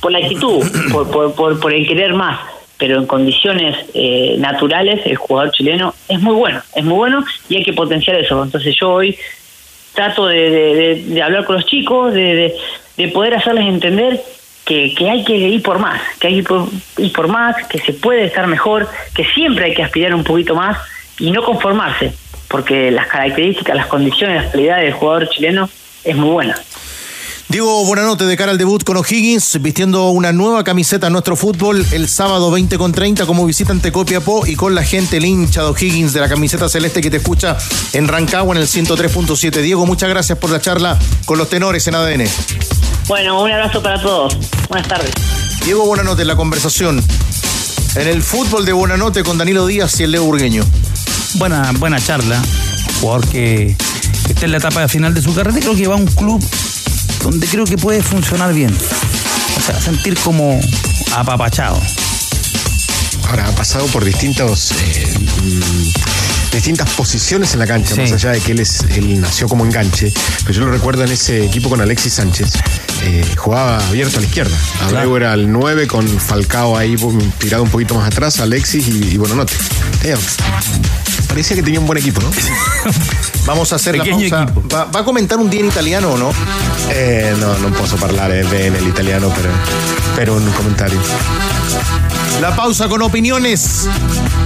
por 0.00 0.12
la 0.12 0.18
actitud, 0.18 0.64
por, 0.92 1.10
por, 1.10 1.34
por, 1.34 1.60
por 1.60 1.72
el 1.72 1.86
querer 1.86 2.14
más, 2.14 2.38
pero 2.78 2.98
en 2.98 3.06
condiciones 3.06 3.76
eh, 3.94 4.36
naturales 4.38 5.04
el 5.04 5.16
jugador 5.16 5.50
chileno 5.52 5.94
es 6.08 6.20
muy 6.20 6.34
bueno, 6.34 6.62
es 6.74 6.84
muy 6.84 6.96
bueno 6.96 7.24
y 7.48 7.56
hay 7.56 7.64
que 7.64 7.72
potenciar 7.72 8.16
eso. 8.16 8.42
Entonces 8.42 8.74
yo 8.74 8.92
hoy 8.92 9.16
trato 9.94 10.26
de, 10.26 10.50
de- 11.04 11.22
hablar 11.22 11.44
con 11.44 11.56
los 11.56 11.66
chicos, 11.66 12.12
de, 12.14 12.34
de- 12.34 12.54
de 12.96 13.08
poder 13.08 13.34
hacerles 13.34 13.66
entender 13.66 14.20
que, 14.64 14.94
que 14.94 15.10
hay 15.10 15.24
que 15.24 15.34
ir 15.36 15.62
por 15.62 15.78
más, 15.78 16.00
que 16.20 16.28
hay 16.28 16.42
que 16.42 16.54
ir 16.98 17.12
por, 17.12 17.28
más, 17.28 17.66
que 17.66 17.78
se 17.78 17.92
puede 17.92 18.24
estar 18.24 18.46
mejor, 18.46 18.88
que 19.14 19.24
siempre 19.24 19.66
hay 19.66 19.74
que 19.74 19.82
aspirar 19.82 20.14
un 20.14 20.24
poquito 20.24 20.54
más 20.54 20.78
y 21.18 21.30
no 21.30 21.42
conformarse, 21.42 22.12
porque 22.48 22.90
las 22.90 23.06
características, 23.08 23.74
las 23.76 23.86
condiciones, 23.86 24.42
las 24.42 24.52
calidades 24.52 24.84
del 24.84 24.92
jugador 24.92 25.28
chileno 25.28 25.68
es 26.04 26.16
muy 26.16 26.30
buena. 26.30 26.54
Diego 27.52 27.84
Buenanote 27.84 28.24
de 28.24 28.34
cara 28.34 28.52
al 28.52 28.56
debut 28.56 28.82
con 28.82 28.96
O'Higgins, 28.96 29.60
vistiendo 29.60 30.08
una 30.08 30.32
nueva 30.32 30.64
camiseta 30.64 31.08
en 31.08 31.12
nuestro 31.12 31.36
fútbol 31.36 31.84
el 31.92 32.08
sábado 32.08 32.50
20 32.50 32.78
con 32.78 32.92
30 32.92 33.26
como 33.26 33.44
visitante 33.44 33.92
Copiapó 33.92 34.46
y 34.46 34.56
con 34.56 34.74
la 34.74 34.82
gente 34.82 35.18
el 35.18 35.26
hincha 35.26 35.60
de 35.60 35.66
O'Higgins 35.66 36.14
de 36.14 36.20
la 36.20 36.30
camiseta 36.30 36.70
celeste 36.70 37.02
que 37.02 37.10
te 37.10 37.18
escucha 37.18 37.58
en 37.92 38.08
Rancagua 38.08 38.56
en 38.56 38.62
el 38.62 38.68
103.7. 38.68 39.60
Diego, 39.60 39.84
muchas 39.84 40.08
gracias 40.08 40.38
por 40.38 40.48
la 40.48 40.62
charla 40.62 40.98
con 41.26 41.36
los 41.36 41.50
tenores 41.50 41.86
en 41.88 41.94
ADN. 41.94 42.24
Bueno, 43.06 43.42
un 43.42 43.50
abrazo 43.50 43.82
para 43.82 44.00
todos. 44.00 44.34
Buenas 44.70 44.88
tardes. 44.88 45.12
Diego 45.66 45.84
Buenanote 45.84 46.22
en 46.22 46.28
la 46.28 46.36
conversación 46.36 47.04
en 47.96 48.08
el 48.08 48.22
fútbol 48.22 48.64
de 48.64 48.72
Buenanote 48.72 49.22
con 49.24 49.36
Danilo 49.36 49.66
Díaz 49.66 50.00
y 50.00 50.04
el 50.04 50.12
Leo 50.12 50.24
Burgueño. 50.24 50.64
Buena, 51.34 51.70
buena 51.72 52.00
charla. 52.00 52.42
Jugador 53.02 53.28
que, 53.28 53.76
que 54.26 54.32
está 54.32 54.46
en 54.46 54.52
la 54.52 54.56
etapa 54.56 54.88
final 54.88 55.12
de 55.12 55.20
su 55.20 55.34
carrera. 55.34 55.58
y 55.58 55.60
Creo 55.60 55.76
que 55.76 55.86
va 55.86 55.96
a 55.96 55.98
un 55.98 56.06
club 56.06 56.42
donde 57.22 57.46
creo 57.46 57.64
que 57.64 57.76
puede 57.78 58.02
funcionar 58.02 58.52
bien. 58.52 58.74
O 59.56 59.60
sea, 59.60 59.80
sentir 59.80 60.16
como 60.20 60.60
apapachado. 61.14 61.80
Ahora, 63.28 63.46
ha 63.48 63.52
pasado 63.54 63.86
por 63.86 64.04
distintos, 64.04 64.72
eh, 64.72 65.14
mm, 65.42 66.52
distintas 66.52 66.90
posiciones 66.90 67.52
en 67.54 67.60
la 67.60 67.66
cancha, 67.66 67.94
más 67.96 68.12
allá 68.12 68.32
de 68.32 68.40
que 68.40 68.52
él, 68.52 68.60
es, 68.60 68.80
él 68.90 69.20
nació 69.20 69.48
como 69.48 69.64
enganche. 69.64 70.12
Pero 70.40 70.52
yo 70.52 70.60
lo 70.66 70.72
recuerdo 70.72 71.04
en 71.04 71.12
ese 71.12 71.44
equipo 71.44 71.68
con 71.70 71.80
Alexis 71.80 72.14
Sánchez. 72.14 72.52
eh, 73.04 73.24
jugaba 73.36 73.78
abierto 73.88 74.18
a 74.18 74.20
la 74.20 74.26
izquierda. 74.26 74.56
Abreu 74.82 75.16
era 75.16 75.34
el 75.34 75.50
9 75.50 75.86
con 75.88 76.06
Falcao 76.06 76.76
ahí 76.76 76.94
tirado 77.38 77.62
un 77.64 77.70
poquito 77.70 77.94
más 77.96 78.06
atrás, 78.06 78.38
Alexis 78.40 78.86
y, 78.86 79.14
y 79.14 79.16
Buonanotte. 79.16 79.54
Eh, 80.04 80.14
parecía 81.32 81.56
que 81.56 81.62
tenía 81.62 81.80
un 81.80 81.86
buen 81.86 81.98
equipo, 81.98 82.20
¿no? 82.20 82.30
Vamos 83.46 83.72
a 83.72 83.76
hacer 83.76 83.96
la 83.96 84.04
pausa. 84.04 84.46
Va, 84.70 84.84
va 84.84 85.00
a 85.00 85.02
comentar 85.02 85.38
un 85.38 85.48
día 85.48 85.60
en 85.60 85.66
italiano 85.66 86.10
o 86.10 86.18
no? 86.18 86.30
Eh, 86.90 87.34
no, 87.38 87.56
non 87.56 87.72
posso 87.72 87.96
parlare 87.96 88.44
bene 88.44 88.78
l'italiano, 88.78 89.30
per, 89.30 89.48
per 90.14 90.28
un 90.28 90.44
comentario. 90.52 91.00
La 92.38 92.54
pausa 92.54 92.86
con 92.86 93.00
opiniones. 93.00 93.88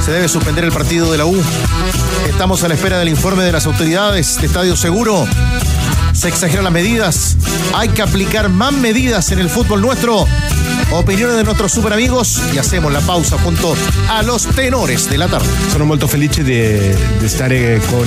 Se 0.04 0.12
debe 0.12 0.28
suspender 0.28 0.62
el 0.62 0.70
partido 0.70 1.10
de 1.10 1.18
la 1.18 1.26
U. 1.26 1.36
Estamos 2.28 2.62
a 2.62 2.68
la 2.68 2.74
espera 2.74 2.98
del 3.00 3.08
informe 3.08 3.42
de 3.42 3.50
las 3.50 3.66
autoridades 3.66 4.40
de 4.40 4.46
Estadio 4.46 4.76
Seguro. 4.76 5.26
Se 6.12 6.28
exageran 6.28 6.62
las 6.62 6.72
medidas. 6.72 7.36
Hay 7.74 7.88
que 7.88 8.02
aplicar 8.02 8.48
más 8.48 8.72
medidas 8.72 9.32
en 9.32 9.40
el 9.40 9.50
fútbol 9.50 9.82
nuestro. 9.82 10.24
Opiniones 10.90 11.36
de 11.36 11.44
nuestros 11.44 11.72
super 11.72 11.92
amigos 11.92 12.40
y 12.54 12.58
hacemos 12.58 12.92
la 12.92 13.00
pausa 13.00 13.36
junto 13.38 13.76
a 14.08 14.22
los 14.22 14.46
tenores 14.46 15.10
de 15.10 15.18
la 15.18 15.26
tarde. 15.28 15.48
Sono 15.70 15.84
molto 15.84 16.06
felice 16.06 16.44
di, 16.44 16.78
di 17.20 17.28
stare 17.28 17.80
con, 17.90 18.06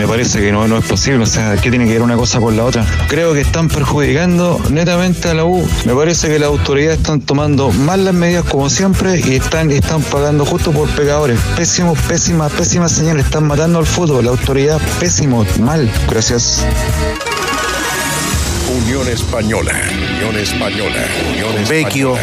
Me 0.00 0.08
parece 0.08 0.40
que 0.40 0.50
no, 0.50 0.66
no 0.66 0.78
es 0.78 0.84
posible, 0.84 1.22
o 1.22 1.26
sea, 1.26 1.54
¿qué 1.62 1.70
tiene 1.70 1.86
que 1.86 1.92
ver 1.92 2.02
una 2.02 2.16
cosa 2.16 2.40
con 2.40 2.56
la 2.56 2.64
otra? 2.64 2.84
Creo 3.06 3.34
que 3.34 3.42
están 3.42 3.68
perjudicando 3.68 4.60
netamente 4.68 5.28
a 5.28 5.34
la 5.34 5.44
U. 5.44 5.64
Me 5.84 5.94
parece 5.94 6.26
que 6.26 6.40
las 6.40 6.48
autoridades 6.48 6.98
están 6.98 7.20
tomando 7.20 7.70
mal 7.70 8.04
las 8.04 8.14
medidas 8.14 8.42
como 8.46 8.68
siempre 8.68 9.20
y 9.24 9.36
están, 9.36 9.70
están 9.70 10.02
pagando 10.02 10.44
justo 10.44 10.72
por 10.72 10.88
pecadores. 10.88 11.38
Pésimo, 11.54 11.94
pésima, 12.08 12.48
pésima 12.48 12.88
señal, 12.88 13.20
están 13.20 13.46
matando 13.46 13.78
al 13.78 13.86
fútbol, 13.86 14.24
la 14.24 14.32
autoridad 14.32 14.80
pésimo, 14.98 15.46
mal. 15.60 15.88
Gracias. 16.10 16.64
Unión 18.82 19.06
Española, 19.06 19.72
Unión 20.16 20.36
Española, 20.36 21.06
Unión 21.30 21.52
Con 21.52 21.68
Vecchio, 21.68 22.16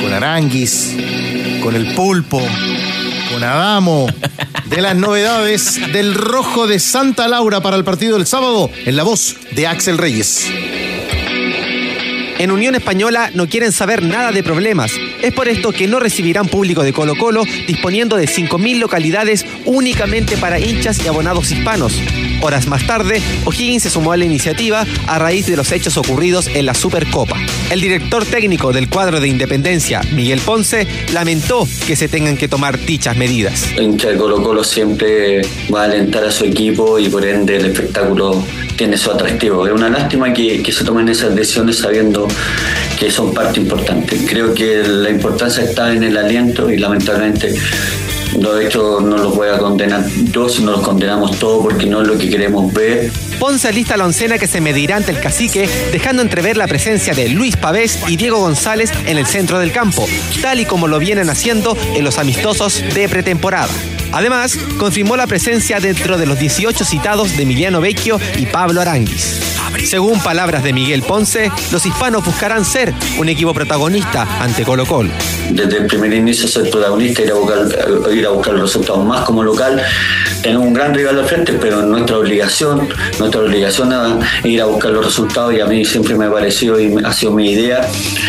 con 0.00 0.12
Aranguis, 0.12 0.94
con 1.60 1.74
el 1.74 1.92
Pulpo, 1.96 2.40
con 3.32 3.42
Adamo. 3.42 4.06
De 4.66 4.80
las 4.80 4.96
novedades 4.96 5.80
del 5.92 6.14
Rojo 6.14 6.66
de 6.66 6.78
Santa 6.78 7.28
Laura 7.28 7.60
para 7.60 7.76
el 7.76 7.84
partido 7.84 8.16
del 8.16 8.26
sábado, 8.26 8.70
en 8.86 8.96
la 8.96 9.02
voz 9.02 9.36
de 9.52 9.66
Axel 9.66 9.98
Reyes. 9.98 10.50
En 12.38 12.50
Unión 12.50 12.74
Española 12.74 13.30
no 13.34 13.48
quieren 13.48 13.72
saber 13.72 14.02
nada 14.02 14.32
de 14.32 14.42
problemas. 14.42 14.92
Es 15.22 15.32
por 15.32 15.48
esto 15.48 15.70
que 15.70 15.86
no 15.86 16.00
recibirán 16.00 16.48
público 16.48 16.82
de 16.82 16.92
Colo 16.92 17.14
Colo, 17.16 17.44
disponiendo 17.66 18.16
de 18.16 18.26
5.000 18.26 18.78
localidades 18.78 19.46
únicamente 19.66 20.36
para 20.36 20.58
hinchas 20.58 20.98
y 21.04 21.08
abonados 21.08 21.50
hispanos. 21.52 21.94
Horas 22.44 22.66
más 22.66 22.86
tarde, 22.86 23.22
O'Higgins 23.46 23.84
se 23.84 23.88
sumó 23.88 24.12
a 24.12 24.18
la 24.18 24.26
iniciativa 24.26 24.84
a 25.06 25.18
raíz 25.18 25.46
de 25.46 25.56
los 25.56 25.72
hechos 25.72 25.96
ocurridos 25.96 26.46
en 26.48 26.66
la 26.66 26.74
Supercopa. 26.74 27.38
El 27.70 27.80
director 27.80 28.26
técnico 28.26 28.70
del 28.70 28.90
cuadro 28.90 29.18
de 29.18 29.28
Independencia, 29.28 30.02
Miguel 30.12 30.40
Ponce, 30.40 30.86
lamentó 31.14 31.66
que 31.86 31.96
se 31.96 32.06
tengan 32.06 32.36
que 32.36 32.46
tomar 32.46 32.78
dichas 32.78 33.16
medidas. 33.16 33.74
De 33.74 34.16
Colo 34.18 34.42
Colo 34.42 34.62
siempre 34.62 35.40
va 35.74 35.80
a 35.80 35.84
alentar 35.84 36.22
a 36.22 36.30
su 36.30 36.44
equipo 36.44 36.98
y 36.98 37.08
por 37.08 37.24
ende 37.24 37.56
el 37.56 37.64
espectáculo 37.64 38.44
tiene 38.76 38.98
su 38.98 39.10
atractivo. 39.10 39.66
Es 39.66 39.72
una 39.72 39.88
lástima 39.88 40.30
que, 40.34 40.62
que 40.62 40.70
se 40.70 40.84
tomen 40.84 41.08
esas 41.08 41.34
decisiones 41.34 41.78
sabiendo 41.78 42.28
que 42.98 43.10
son 43.10 43.32
parte 43.32 43.60
importante. 43.60 44.18
Creo 44.28 44.52
que 44.52 44.82
la 44.86 45.08
importancia 45.08 45.64
está 45.64 45.94
en 45.94 46.02
el 46.02 46.18
aliento 46.18 46.70
y 46.70 46.76
lamentablemente 46.76 47.54
los 48.38 48.60
hechos 48.60 49.02
no 49.02 49.16
los 49.16 49.34
voy 49.34 49.48
a 49.48 49.58
condenar 49.58 50.06
yo, 50.32 50.48
sino 50.48 50.72
los 50.72 50.80
condenamos 50.80 51.38
todos 51.38 51.62
porque 51.62 51.86
no 51.86 52.02
es 52.02 52.08
lo 52.08 52.18
que 52.18 52.28
queremos 52.28 52.72
ver. 52.72 53.10
Ponce 53.38 53.68
alista 53.68 53.96
la 53.96 54.04
oncena 54.04 54.38
que 54.38 54.46
se 54.46 54.60
medirá 54.60 54.96
ante 54.96 55.12
el 55.12 55.20
cacique, 55.20 55.68
dejando 55.92 56.22
entrever 56.22 56.56
la 56.56 56.66
presencia 56.66 57.14
de 57.14 57.28
Luis 57.28 57.56
Pavés 57.56 57.98
y 58.08 58.16
Diego 58.16 58.38
González 58.38 58.90
en 59.06 59.18
el 59.18 59.26
centro 59.26 59.58
del 59.58 59.72
campo, 59.72 60.06
tal 60.42 60.60
y 60.60 60.64
como 60.64 60.88
lo 60.88 60.98
vienen 60.98 61.30
haciendo 61.30 61.76
en 61.94 62.04
los 62.04 62.18
amistosos 62.18 62.82
de 62.94 63.08
pretemporada. 63.08 63.68
Además, 64.12 64.56
confirmó 64.78 65.16
la 65.16 65.26
presencia 65.26 65.80
dentro 65.80 66.16
de 66.16 66.26
los 66.26 66.38
18 66.38 66.84
citados 66.84 67.36
de 67.36 67.42
Emiliano 67.42 67.80
Vecchio 67.80 68.20
y 68.38 68.46
Pablo 68.46 68.80
Aranguis. 68.80 69.40
Según 69.82 70.18
palabras 70.20 70.62
de 70.62 70.72
Miguel 70.72 71.02
Ponce, 71.02 71.50
los 71.70 71.84
hispanos 71.84 72.24
buscarán 72.24 72.64
ser 72.64 72.94
un 73.18 73.28
equipo 73.28 73.52
protagonista 73.52 74.26
ante 74.40 74.64
Colo 74.64 74.86
Colo. 74.86 75.10
desde 75.50 75.78
el 75.78 75.86
primer 75.86 76.12
inicio 76.12 76.48
ser 76.48 76.70
protagonista, 76.70 77.22
ir 77.22 77.32
a 77.32 77.34
buscar, 77.34 77.66
ir 78.12 78.26
a 78.26 78.30
buscar 78.30 78.54
los 78.54 78.62
resultados 78.62 79.04
más 79.04 79.24
como 79.24 79.42
local. 79.42 79.80
Tenemos 80.42 80.66
un 80.66 80.72
gran 80.74 80.94
rival 80.94 81.18
al 81.18 81.26
frente, 81.26 81.52
pero 81.60 81.82
nuestra 81.82 82.18
obligación, 82.18 82.88
nuestra 83.18 83.40
obligación 83.40 83.92
es 83.92 84.46
ir 84.46 84.62
a 84.62 84.66
buscar 84.66 84.92
los 84.92 85.04
resultados 85.04 85.54
y 85.54 85.60
a 85.60 85.66
mí 85.66 85.84
siempre 85.84 86.14
me 86.14 86.26
ha 86.26 86.32
parecido 86.32 86.80
y 86.80 86.94
ha 87.04 87.12
sido 87.12 87.32
mi 87.32 87.50
idea, 87.50 87.86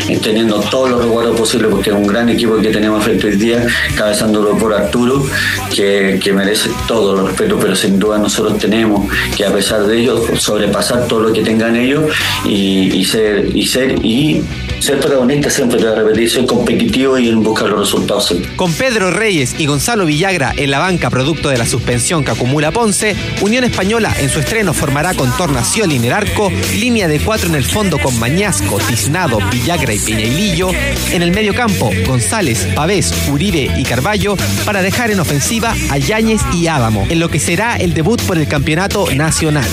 eh, 0.10 0.20
teniendo 0.22 0.60
todos 0.60 0.90
los 0.90 1.06
recuerdos 1.06 1.38
posibles, 1.38 1.70
porque 1.72 1.90
es 1.90 1.96
un 1.96 2.08
gran 2.08 2.28
equipo 2.30 2.58
que 2.58 2.70
tenemos 2.70 3.04
frente 3.04 3.28
hoy 3.28 3.36
día, 3.38 3.66
cabezándolo 3.96 4.58
por 4.58 4.74
Arturo, 4.74 5.26
que, 5.74 6.20
que 6.22 6.34
merece 6.34 6.70
todo 6.88 7.20
el 7.20 7.28
respeto, 7.28 7.58
pero 7.60 7.76
sin 7.76 8.00
duda 8.00 8.18
nosotros 8.18 8.58
tenemos 8.58 9.10
que 9.36 9.46
a 9.46 9.52
pesar 9.52 9.86
de 9.86 10.00
ello 10.00 10.22
sobrepasar 10.38 11.08
todo 11.08 11.22
lo 11.22 11.34
que 11.36 11.44
tengan 11.44 11.76
ellos 11.76 12.12
y, 12.46 13.04
ser 13.06 13.56
y 13.56 13.68
ser 13.68 14.04
y 14.04 14.42
ser 14.80 15.00
protagonista 15.00 15.50
siempre 15.50 15.78
te 15.78 15.86
voy 15.86 15.94
a 15.94 15.96
repetir, 15.96 16.30
ser 16.30 16.46
competitivo 16.46 17.18
y 17.18 17.30
en 17.30 17.44
buscar 17.44 17.70
los 17.70 17.80
resultados. 17.80 18.34
Con 18.56 18.72
Pedro 18.74 19.12
Reyes 19.12 19.56
y 19.58 19.66
Gonzalo 19.66 20.06
Villagra 20.06 20.54
en 20.56 20.72
la 20.72 20.80
banca 20.80 21.10
producto 21.10 21.50
de 21.50 21.58
la 21.58 21.66
suspensión 21.66 22.24
que 22.24 22.32
acumula 22.32 22.72
Ponce, 22.72 23.16
Unión 23.42 23.64
Española 23.64 24.14
en 24.20 24.30
su 24.30 24.40
estreno 24.40 24.74
formará 24.74 25.14
con 25.14 25.36
Tornacioli 25.36 25.98
en 25.98 26.06
el 26.06 26.14
arco, 26.14 26.52
línea 26.74 27.08
de 27.08 27.20
cuatro 27.20 27.50
en 27.50 27.56
el 27.56 27.66
fondo 27.66 27.98
con 27.98 28.18
Mañasco, 28.20 28.80
Tiznado, 28.88 29.40
Villagra 29.52 29.94
y 29.94 30.00
Peñailillo, 30.00 30.70
en 31.12 31.22
el 31.22 31.32
medio 31.32 31.54
campo 31.54 31.92
González, 32.08 32.68
Pavés, 32.76 33.14
Uribe 33.30 33.72
y 33.78 33.84
Carballo 33.84 34.36
para 34.66 34.82
dejar 34.82 35.12
en 35.12 35.20
ofensiva 35.20 35.76
a 35.90 35.98
Yáñez 35.98 36.42
y 36.54 36.68
Ábamo, 36.68 37.06
en 37.10 37.20
lo 37.20 37.30
que 37.30 37.40
será 37.40 37.76
el 37.76 37.94
debut 37.94 38.22
por 38.22 38.38
el 38.38 38.48
campeonato 38.48 39.08
nacional. 39.14 39.66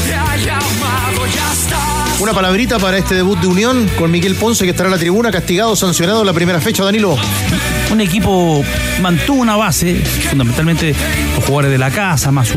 Una 2.20 2.32
palabrita 2.32 2.78
para 2.78 2.98
este 2.98 3.16
debut 3.16 3.38
de 3.40 3.48
Unión 3.48 3.90
con 3.98 4.10
Miguel 4.10 4.36
Ponce 4.36 4.64
que 4.64 4.70
estará 4.70 4.88
en 4.88 4.92
la 4.92 4.98
tribuna, 4.98 5.32
castigado, 5.32 5.74
sancionado 5.74 6.20
en 6.20 6.26
la 6.26 6.32
primera 6.32 6.60
fecha, 6.60 6.84
Danilo. 6.84 7.16
Un 7.90 8.00
equipo 8.00 8.62
mantuvo 9.00 9.40
una 9.40 9.56
base, 9.56 9.96
fundamentalmente 10.30 10.94
los 11.34 11.44
jugadores 11.44 11.72
de 11.72 11.78
la 11.78 11.90
casa, 11.90 12.30
más. 12.30 12.52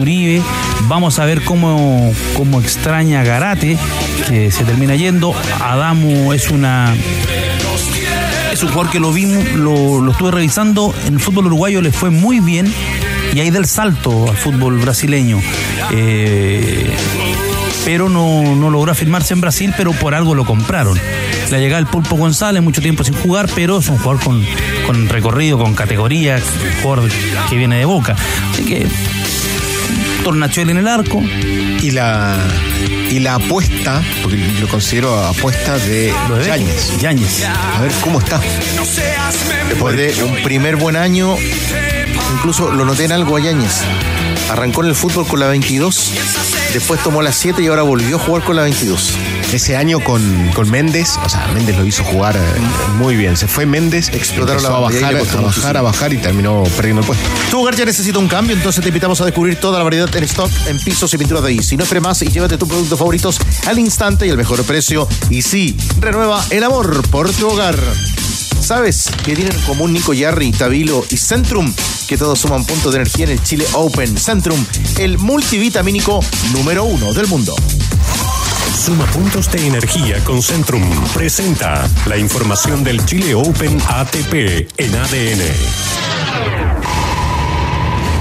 Vamos 0.88 1.18
a 1.18 1.26
ver 1.26 1.44
cómo, 1.44 2.14
cómo 2.36 2.62
extraña 2.62 3.24
Garate, 3.24 3.78
que 4.30 4.52
se 4.52 4.64
termina 4.66 4.96
yendo. 4.96 5.34
Adamo 5.60 6.32
es 6.34 6.52
una. 6.52 6.96
Es 8.54 8.62
un 8.62 8.70
jugador 8.70 8.92
que 8.92 9.00
lo 9.00 9.12
vimos, 9.12 9.44
lo, 9.54 10.00
lo 10.00 10.12
estuve 10.12 10.32
revisando. 10.32 10.94
En 11.08 11.16
el 11.16 11.20
fútbol 11.20 11.48
uruguayo 11.48 11.82
le 11.82 11.92
fue 11.92 12.12
muy 12.12 12.40
bien 12.40 12.72
y 13.34 13.40
ahí 13.40 13.50
del 13.50 13.66
salto 13.66 14.30
al 14.30 14.38
fútbol 14.38 14.80
brasileño. 14.80 15.42
Eh, 15.92 16.96
pero 17.86 18.10
no, 18.10 18.56
no 18.56 18.70
logró 18.70 18.92
afirmarse 18.92 19.34
en 19.34 19.42
Brasil, 19.42 19.74
pero 19.78 19.94
por 19.94 20.16
algo 20.16 20.36
lo 20.36 20.44
compraron. 20.44 21.00
La 21.52 21.60
llegada 21.60 21.82
del 21.82 21.90
Pulpo 21.90 22.18
González, 22.18 22.62
mucho 22.62 22.82
tiempo 22.82 23.04
sin 23.04 23.14
jugar, 23.14 23.48
pero 23.56 23.78
es 23.78 23.88
un 23.88 23.98
jugador 24.00 24.22
con, 24.22 24.46
con 24.86 25.08
recorrido, 25.08 25.58
con 25.58 25.76
categoría, 25.76 26.36
un 26.38 26.82
jugador 26.82 27.10
que 27.50 27.56
viene 27.56 27.78
de 27.78 27.86
boca. 27.86 28.16
Así 28.52 28.66
que 28.66 28.88
Tornachuel 30.24 30.72
en 30.72 30.78
el 30.78 30.88
arco. 30.88 31.22
Y 31.82 31.92
la 31.92 32.36
y 33.12 33.20
la 33.20 33.36
apuesta, 33.36 34.02
porque 34.24 34.38
lo 34.60 34.68
considero 34.68 35.16
apuesta 35.24 35.78
de 35.78 36.12
Yáñez. 36.48 36.98
Yáñez. 37.00 37.46
A 37.46 37.82
ver 37.82 37.92
cómo 38.02 38.20
está. 38.20 38.42
Después 39.70 39.96
de 39.96 40.24
un 40.24 40.42
primer 40.42 40.78
buen 40.78 40.96
año, 40.96 41.36
incluso 42.38 42.72
lo 42.72 42.86
noté 42.86 43.06
en 43.06 43.12
algo 43.12 43.38
a 43.38 43.40
Yáñez. 43.40 43.84
Arrancó 44.50 44.82
en 44.82 44.90
el 44.90 44.96
fútbol 44.96 45.28
con 45.28 45.40
la 45.40 45.48
22, 45.48 46.12
después 46.76 47.02
tomó 47.02 47.22
la 47.22 47.32
7 47.32 47.64
y 47.64 47.68
ahora 47.68 47.84
volvió 47.84 48.18
a 48.18 48.20
jugar 48.20 48.44
con 48.44 48.58
la 48.58 48.64
22. 48.64 49.14
Ese 49.54 49.78
año 49.78 50.02
con, 50.02 50.22
con 50.54 50.70
Méndez, 50.70 51.18
o 51.24 51.30
sea, 51.30 51.48
Méndez 51.54 51.78
lo 51.78 51.86
hizo 51.86 52.04
jugar 52.04 52.36
eh, 52.36 52.40
muy 52.98 53.16
bien. 53.16 53.38
Se 53.38 53.48
fue 53.48 53.66
Méndez, 53.66 54.10
Explotaron 54.10 54.62
la 54.62 54.70
a 54.70 54.80
bajar, 54.80 55.16
a 55.16 55.20
bajar, 55.20 55.42
muchísimo. 55.42 55.68
a 55.68 55.82
bajar 55.82 56.14
y 56.14 56.18
terminó 56.18 56.64
perdiendo 56.76 57.00
el 57.00 57.08
puesto. 57.08 57.26
Tu 57.50 57.62
hogar 57.62 57.78
ya 57.78 57.86
necesita 57.86 58.20
un 58.20 58.28
cambio, 58.28 58.58
entonces 58.58 58.84
te 58.84 58.90
invitamos 58.90 59.22
a 59.22 59.26
descubrir 59.26 59.58
toda 59.58 59.78
la 59.78 59.86
variedad 59.86 60.14
en 60.14 60.26
stock 60.26 60.52
en 60.68 60.78
pisos 60.80 61.14
y 61.14 61.18
pinturas 61.18 61.44
de 61.44 61.54
Easy. 61.54 61.78
No 61.78 61.84
esperes 61.84 62.04
más 62.04 62.22
y 62.22 62.28
llévate 62.28 62.58
tus 62.58 62.68
productos 62.68 63.00
favoritos 63.00 63.40
al 63.68 63.80
instante 63.80 64.28
y 64.28 64.30
al 64.30 64.38
mejor 64.38 64.62
precio. 64.66 65.08
Y 65.30 65.44
sí, 65.44 65.78
renueva 66.02 66.46
el 66.50 66.64
amor 66.66 67.08
por 67.10 67.32
tu 67.32 67.48
hogar. 67.48 67.78
¿Sabes 68.66 69.12
que 69.24 69.36
tienen 69.36 69.56
en 69.56 69.62
común 69.62 69.94
Nico 69.94 70.12
Yarri, 70.12 70.52
Tabilo 70.52 71.06
y 71.12 71.18
Centrum? 71.18 71.72
Que 72.08 72.18
todos 72.18 72.40
suman 72.40 72.66
puntos 72.66 72.94
de 72.94 72.98
energía 72.98 73.26
en 73.26 73.34
el 73.34 73.44
Chile 73.44 73.64
Open. 73.74 74.18
Centrum, 74.18 74.58
el 74.98 75.20
multivitamínico 75.20 76.20
número 76.52 76.84
uno 76.86 77.14
del 77.14 77.28
mundo. 77.28 77.56
Suma 78.84 79.06
puntos 79.06 79.52
de 79.52 79.68
energía 79.68 80.20
con 80.24 80.42
Centrum 80.42 80.82
presenta 81.14 81.88
la 82.08 82.18
información 82.18 82.84
del 82.84 83.06
Chile 83.06 83.36
Open 83.36 83.80
ATP 83.88 84.34
en 84.78 84.96
ADN. 84.96 85.42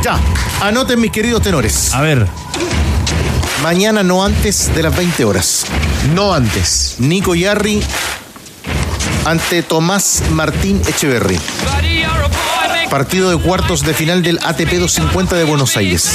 Ya, 0.02 0.20
anoten 0.60 1.00
mis 1.00 1.10
queridos 1.10 1.40
tenores. 1.40 1.94
A 1.94 2.02
ver. 2.02 2.28
Mañana 3.62 4.02
no 4.02 4.22
antes 4.22 4.74
de 4.74 4.82
las 4.82 4.94
20 4.94 5.24
horas. 5.24 5.64
No 6.14 6.34
antes. 6.34 6.96
Nico 6.98 7.34
Yarri 7.34 7.82
ante 9.24 9.62
Tomás 9.62 10.22
Martín 10.30 10.80
Echeverry. 10.86 11.38
Partido 12.90 13.30
de 13.30 13.36
cuartos 13.38 13.82
de 13.82 13.94
final 13.94 14.22
del 14.22 14.38
ATP 14.42 14.74
250 14.74 15.36
de 15.36 15.44
Buenos 15.44 15.76
Aires. 15.76 16.10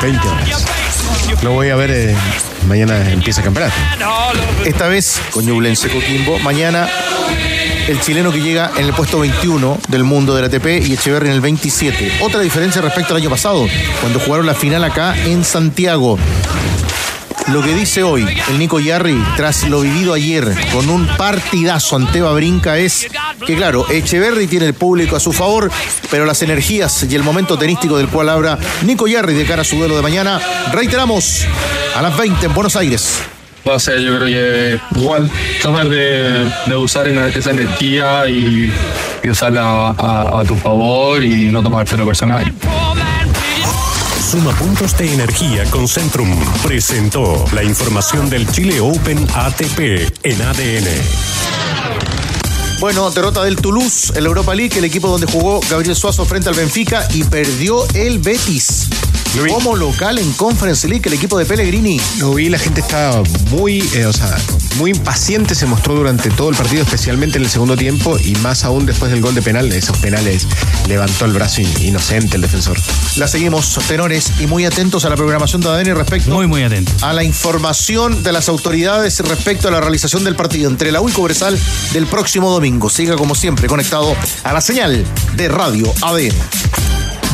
20 0.00 0.28
horas. 0.28 0.64
Lo 1.42 1.52
voy 1.52 1.70
a 1.70 1.76
ver. 1.76 1.90
eh, 1.90 2.16
mañana 2.68 3.10
empieza 3.10 3.40
el 3.40 3.44
campeonato. 3.44 3.74
Esta 4.64 4.88
vez 4.88 5.20
con 5.30 5.44
Ñublense 5.44 5.88
Coquimbo. 5.88 6.38
Mañana 6.38 6.88
el 7.88 8.00
chileno 8.00 8.32
que 8.32 8.40
llega 8.40 8.72
en 8.76 8.86
el 8.86 8.92
puesto 8.92 9.20
21 9.20 9.78
del 9.88 10.04
mundo 10.04 10.34
del 10.34 10.46
ATP 10.46 10.86
y 10.86 10.94
Echeverry 10.94 11.28
en 11.28 11.34
el 11.34 11.40
27. 11.40 12.18
Otra 12.20 12.40
diferencia 12.40 12.82
respecto 12.82 13.14
al 13.14 13.20
año 13.20 13.30
pasado, 13.30 13.66
cuando 14.00 14.18
jugaron 14.18 14.46
la 14.46 14.54
final 14.54 14.82
acá 14.84 15.16
en 15.16 15.44
Santiago. 15.44 16.18
Lo 17.52 17.62
que 17.62 17.74
dice 17.74 18.02
hoy 18.02 18.26
el 18.48 18.58
Nico 18.58 18.80
Yarri, 18.80 19.22
tras 19.36 19.68
lo 19.68 19.80
vivido 19.80 20.12
ayer 20.12 20.52
con 20.72 20.88
un 20.88 21.06
partidazo 21.16 21.94
ante 21.94 22.20
Brinca, 22.20 22.76
es 22.76 23.06
que, 23.46 23.54
claro, 23.54 23.88
Echeverry 23.88 24.48
tiene 24.48 24.66
el 24.66 24.74
público 24.74 25.14
a 25.14 25.20
su 25.20 25.32
favor, 25.32 25.70
pero 26.10 26.26
las 26.26 26.42
energías 26.42 27.06
y 27.08 27.14
el 27.14 27.22
momento 27.22 27.56
tenístico 27.56 27.98
del 27.98 28.08
cual 28.08 28.30
habla 28.30 28.58
Nico 28.82 29.06
Yarri 29.06 29.34
de 29.34 29.44
cara 29.44 29.62
a 29.62 29.64
su 29.64 29.76
duelo 29.76 29.94
de 29.94 30.02
mañana, 30.02 30.40
reiteramos, 30.72 31.46
a 31.94 32.02
las 32.02 32.16
20 32.16 32.46
en 32.46 32.54
Buenos 32.54 32.74
Aires. 32.74 33.20
Va 33.66 33.76
a 33.76 33.78
ser, 33.78 34.00
yo 34.00 34.16
creo 34.18 34.26
que 34.26 34.80
igual, 35.00 35.30
tratar 35.62 35.88
de, 35.88 36.76
usar 36.76 37.08
esa 37.08 37.50
energía 37.50 38.28
y, 38.28 38.72
usarla 39.28 39.94
a, 39.98 40.42
tu 40.46 40.56
favor 40.56 41.22
y 41.22 41.46
no 41.46 41.62
tomártelo 41.62 42.06
personal. 42.06 42.52
Suma 44.26 44.50
puntos 44.56 44.96
de 44.98 45.12
energía 45.12 45.64
con 45.70 45.86
Centrum 45.86 46.36
presentó 46.64 47.44
la 47.52 47.62
información 47.62 48.28
del 48.28 48.50
Chile 48.50 48.80
Open 48.80 49.24
ATP 49.32 49.78
en 50.24 50.42
ADN. 50.42 50.88
Bueno, 52.80 53.08
derrota 53.12 53.44
del 53.44 53.54
Toulouse 53.54 54.12
en 54.16 54.24
la 54.24 54.28
Europa 54.28 54.52
League, 54.52 54.76
el 54.76 54.84
equipo 54.84 55.06
donde 55.06 55.28
jugó 55.28 55.60
Gabriel 55.70 55.94
Suazo 55.94 56.24
frente 56.24 56.48
al 56.48 56.56
Benfica 56.56 57.06
y 57.14 57.22
perdió 57.22 57.86
el 57.94 58.18
Betis. 58.18 58.88
Como 59.44 59.76
local 59.76 60.18
en 60.18 60.32
Conference 60.32 60.88
League, 60.88 61.02
el 61.06 61.12
equipo 61.12 61.38
de 61.38 61.44
Pellegrini. 61.44 62.00
Lo 62.18 62.32
vi, 62.34 62.48
la 62.48 62.58
gente 62.58 62.80
estaba 62.80 63.22
muy, 63.50 63.80
eh, 63.94 64.06
o 64.06 64.12
sea, 64.12 64.34
muy 64.76 64.92
impaciente, 64.92 65.54
se 65.54 65.66
mostró 65.66 65.94
durante 65.94 66.30
todo 66.30 66.48
el 66.48 66.56
partido, 66.56 66.82
especialmente 66.82 67.36
en 67.36 67.44
el 67.44 67.50
segundo 67.50 67.76
tiempo 67.76 68.18
y 68.18 68.34
más 68.36 68.64
aún 68.64 68.86
después 68.86 69.10
del 69.10 69.20
gol 69.20 69.34
de 69.34 69.42
penal. 69.42 69.70
Esos 69.72 69.98
penales 69.98 70.46
levantó 70.88 71.26
el 71.26 71.32
brazo 71.32 71.60
in- 71.60 71.70
inocente 71.82 72.36
el 72.36 72.42
defensor. 72.42 72.78
La 73.16 73.28
seguimos, 73.28 73.78
tenores, 73.86 74.32
y 74.40 74.46
muy 74.46 74.64
atentos 74.64 75.04
a 75.04 75.10
la 75.10 75.16
programación 75.16 75.60
de 75.60 75.68
ADN 75.68 75.94
respecto 75.96 76.30
Muy, 76.30 76.46
muy 76.46 76.62
atento. 76.62 76.90
a 77.02 77.12
la 77.12 77.22
información 77.22 78.22
de 78.22 78.32
las 78.32 78.48
autoridades 78.48 79.20
respecto 79.20 79.68
a 79.68 79.70
la 79.70 79.80
realización 79.80 80.24
del 80.24 80.34
partido 80.34 80.70
entre 80.70 80.90
la 80.92 81.00
U 81.02 81.08
y 81.08 81.12
Cobresal 81.12 81.58
del 81.92 82.06
próximo 82.06 82.50
domingo. 82.50 82.88
Siga 82.90 83.16
como 83.16 83.34
siempre 83.34 83.68
conectado 83.68 84.14
a 84.44 84.52
la 84.52 84.60
señal 84.60 85.04
de 85.36 85.48
Radio 85.48 85.92
ADN. 86.02 86.34